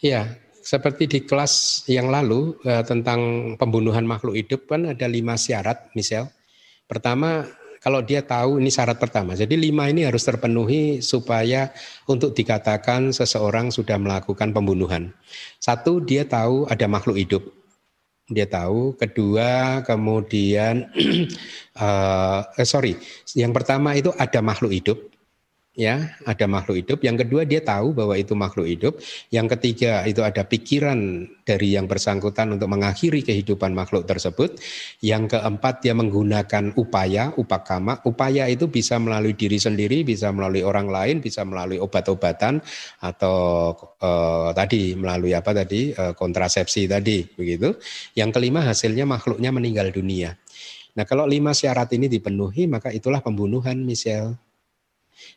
[0.00, 5.92] Ya, seperti di kelas yang lalu uh, tentang pembunuhan makhluk hidup kan ada lima syarat,
[5.92, 6.28] misal.
[6.84, 7.48] Pertama,
[7.84, 9.36] kalau dia tahu ini syarat pertama.
[9.36, 11.68] Jadi lima ini harus terpenuhi supaya
[12.08, 15.12] untuk dikatakan seseorang sudah melakukan pembunuhan.
[15.60, 17.44] Satu, dia tahu ada makhluk hidup.
[18.24, 18.96] Dia tahu.
[18.96, 20.88] Kedua, kemudian,
[21.80, 22.96] eh, sorry,
[23.36, 25.13] yang pertama itu ada makhluk hidup
[25.74, 26.98] ya ada makhluk hidup.
[27.02, 28.94] Yang kedua dia tahu bahwa itu makhluk hidup.
[29.34, 34.56] Yang ketiga itu ada pikiran dari yang bersangkutan untuk mengakhiri kehidupan makhluk tersebut.
[35.02, 37.98] Yang keempat dia menggunakan upaya, upakama.
[38.06, 42.62] Upaya itu bisa melalui diri sendiri, bisa melalui orang lain, bisa melalui obat-obatan
[43.02, 43.38] atau
[43.98, 47.74] eh, tadi melalui apa tadi eh, kontrasepsi tadi begitu.
[48.14, 50.38] Yang kelima hasilnya makhluknya meninggal dunia.
[50.94, 54.38] Nah kalau lima syarat ini dipenuhi maka itulah pembunuhan Michelle.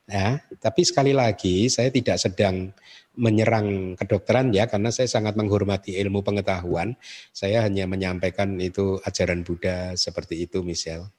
[0.08, 2.72] Ya, tapi sekali lagi saya tidak sedang
[3.18, 6.94] menyerang kedokteran ya karena saya sangat menghormati ilmu pengetahuan.
[7.34, 11.10] Saya hanya menyampaikan itu ajaran Buddha seperti itu, Michelle.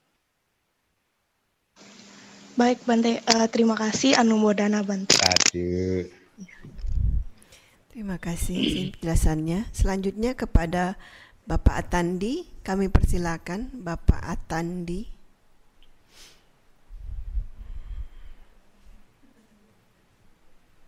[2.55, 3.23] Baik, Bante.
[3.23, 5.15] Uh, terima kasih Anu Modana, Bante.
[5.23, 6.07] Aduh.
[7.91, 9.67] Terima kasih penjelasannya.
[9.75, 10.95] Selanjutnya kepada
[11.43, 15.18] Bapak Atandi, kami persilakan Bapak Atandi.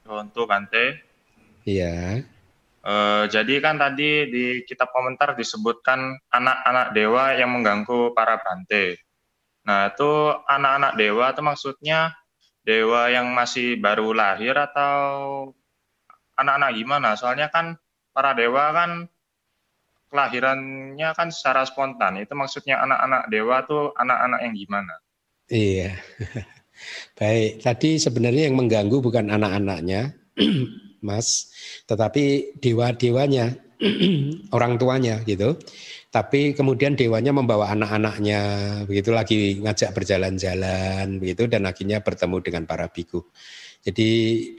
[0.05, 1.01] Untuk Bante.
[1.65, 2.25] Iya.
[2.81, 8.97] Uh, jadi kan tadi di kitab komentar disebutkan anak-anak dewa yang mengganggu para Bante.
[9.69, 11.99] Nah itu anak-anak dewa itu maksudnya
[12.65, 14.97] dewa yang masih baru lahir atau
[16.33, 17.09] anak-anak gimana?
[17.13, 17.77] Soalnya kan
[18.09, 19.05] para dewa kan
[20.09, 22.17] kelahirannya kan secara spontan.
[22.17, 24.93] Itu maksudnya anak-anak dewa tuh anak-anak yang gimana?
[25.47, 26.01] Iya.
[27.17, 30.15] Baik, tadi sebenarnya yang mengganggu bukan anak-anaknya,
[31.07, 31.51] Mas,
[31.85, 33.57] tetapi dewa-dewanya,
[34.55, 35.57] orang tuanya gitu.
[36.11, 38.41] Tapi kemudian dewanya membawa anak-anaknya,
[38.83, 43.23] begitu lagi ngajak berjalan-jalan, begitu dan akhirnya bertemu dengan para biku.
[43.81, 44.09] Jadi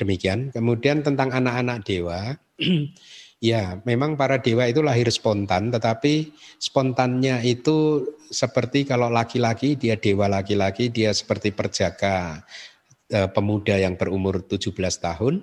[0.01, 0.51] demikian.
[0.51, 2.35] Kemudian tentang anak-anak dewa,
[3.43, 6.31] ya memang para dewa itu lahir spontan, tetapi
[6.63, 12.47] spontannya itu seperti kalau laki-laki dia dewa laki-laki dia seperti perjaka
[13.11, 15.43] eh, pemuda yang berumur 17 tahun.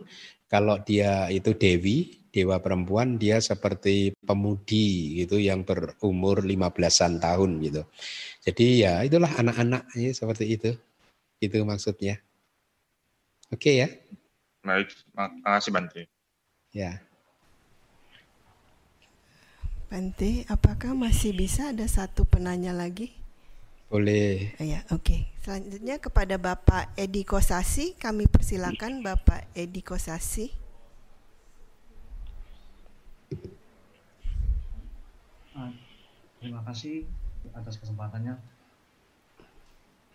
[0.50, 7.84] Kalau dia itu dewi, dewa perempuan dia seperti pemudi gitu yang berumur 15-an tahun gitu.
[8.48, 10.72] Jadi ya itulah anak-anak ya, seperti itu.
[11.38, 12.18] Itu maksudnya.
[13.54, 13.94] Oke ya.
[14.66, 16.02] Baik, makasih Bante.
[16.74, 17.09] Ya.
[19.90, 23.10] Bante, apakah masih bisa ada satu penanya lagi?
[23.90, 24.54] Boleh.
[24.62, 25.02] Oh, ya, oke.
[25.02, 25.22] Okay.
[25.42, 30.54] Selanjutnya kepada Bapak Edi Kosasi, kami persilakan Bapak Edi Kosasi.
[35.58, 35.74] Ah,
[36.38, 37.10] terima kasih
[37.58, 38.38] atas kesempatannya.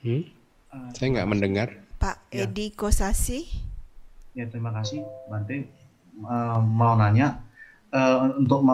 [0.06, 0.22] Hmm?
[0.70, 1.68] Uh, Saya nggak mendengar.
[1.98, 2.46] Pak ya.
[2.46, 3.42] Edi Kosasi.
[4.38, 5.66] Ya terima kasih Bante.
[6.22, 7.42] Uh, mau nanya
[7.94, 8.66] uh, untuk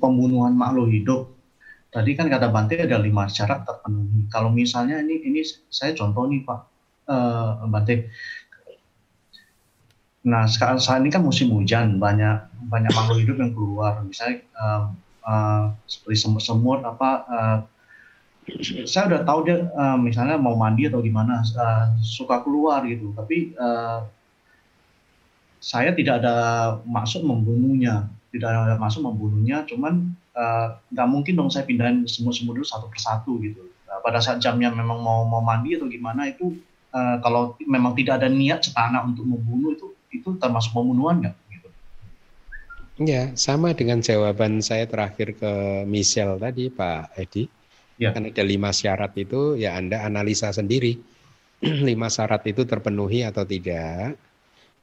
[0.00, 1.22] pembunuhan makhluk hidup.
[1.90, 4.30] Tadi kan kata Bante ada lima syarat terpenuhi.
[4.30, 6.60] Kalau misalnya ini ini saya contoh nih Pak
[7.10, 8.08] uh, Bante.
[10.24, 14.00] Nah sekarang saat ini kan musim hujan banyak banyak makhluk hidup yang keluar.
[14.06, 14.82] Misalnya uh,
[15.26, 17.58] uh, seperti semut-semut apa uh,
[18.86, 23.54] saya udah tahu dia uh, misalnya mau mandi atau gimana uh, suka keluar gitu tapi
[23.54, 24.02] uh,
[25.60, 26.36] saya tidak ada
[26.88, 30.14] maksud membunuhnya tidak ada maksud membunuhnya cuman
[30.90, 34.70] nggak uh, mungkin dong saya pindahin semut-semut dulu satu persatu gitu uh, pada saat jamnya
[34.70, 36.54] memang mau mau mandi atau gimana itu
[36.94, 41.68] uh, kalau memang tidak ada niat cetana untuk membunuh itu itu termasuk pembunuhan nggak gitu
[43.00, 45.52] Ya, sama dengan jawaban saya terakhir ke
[45.88, 47.48] Michelle tadi, Pak Edi
[48.00, 48.16] Ya.
[48.16, 50.96] Kan ada lima syarat itu ya Anda analisa sendiri.
[51.88, 54.16] lima syarat itu terpenuhi atau tidak.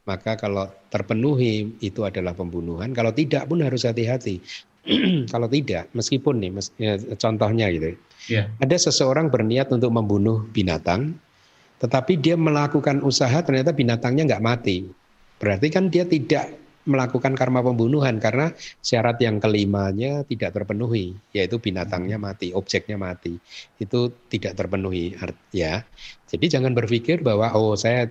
[0.08, 2.96] Maka kalau terpenuhi itu adalah pembunuhan.
[2.96, 4.40] Kalau tidak pun harus hati-hati.
[5.32, 7.92] kalau tidak, meskipun nih, mes, ya, contohnya gitu.
[8.32, 8.48] Ya.
[8.64, 11.12] Ada seseorang berniat untuk membunuh binatang,
[11.84, 14.88] tetapi dia melakukan usaha ternyata binatangnya nggak mati.
[15.38, 16.56] Berarti kan dia tidak
[16.88, 22.24] melakukan karma pembunuhan karena syarat yang kelimanya tidak terpenuhi, yaitu binatangnya hmm.
[22.24, 23.36] mati, objeknya mati.
[23.76, 25.12] Itu tidak terpenuhi
[25.52, 25.84] ya.
[26.32, 28.08] Jadi jangan berpikir bahwa oh saya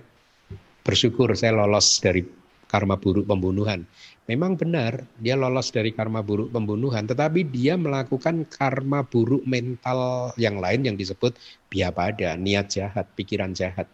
[0.88, 2.24] bersyukur saya lolos dari
[2.64, 3.84] karma buruk pembunuhan.
[4.24, 10.56] Memang benar dia lolos dari karma buruk pembunuhan, tetapi dia melakukan karma buruk mental yang
[10.56, 11.36] lain yang disebut
[11.68, 13.84] biapada, niat jahat, pikiran jahat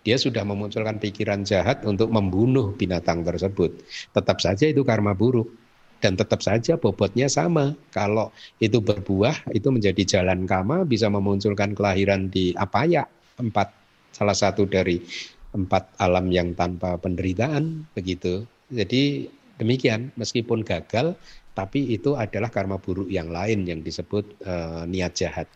[0.00, 3.84] dia sudah memunculkan pikiran jahat untuk membunuh binatang tersebut.
[4.16, 5.52] Tetap saja itu karma buruk
[6.00, 7.76] dan tetap saja bobotnya sama.
[7.92, 13.04] Kalau itu berbuah, itu menjadi jalan kama bisa memunculkan kelahiran di apaya
[13.36, 13.76] empat
[14.10, 15.04] salah satu dari
[15.50, 18.46] empat alam yang tanpa penderitaan begitu.
[18.70, 19.26] Jadi
[19.58, 21.18] demikian meskipun gagal
[21.52, 25.50] tapi itu adalah karma buruk yang lain yang disebut uh, niat jahat.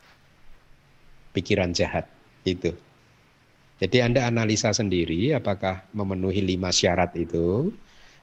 [1.35, 2.07] Pikiran jahat
[2.47, 2.75] itu.
[3.79, 7.75] Jadi Anda analisa sendiri apakah memenuhi lima syarat itu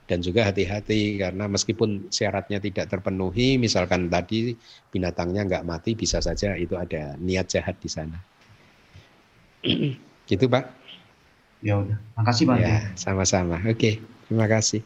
[0.08, 4.56] dan juga hati-hati karena meskipun syaratnya tidak terpenuhi, misalkan tadi
[4.92, 8.20] binatangnya nggak mati, bisa saja itu ada niat jahat di sana.
[10.32, 10.81] gitu Pak.
[11.62, 12.58] Ya udah, makasih Pak.
[12.58, 13.62] Ya, sama-sama.
[13.70, 14.82] Oke, terima kasih.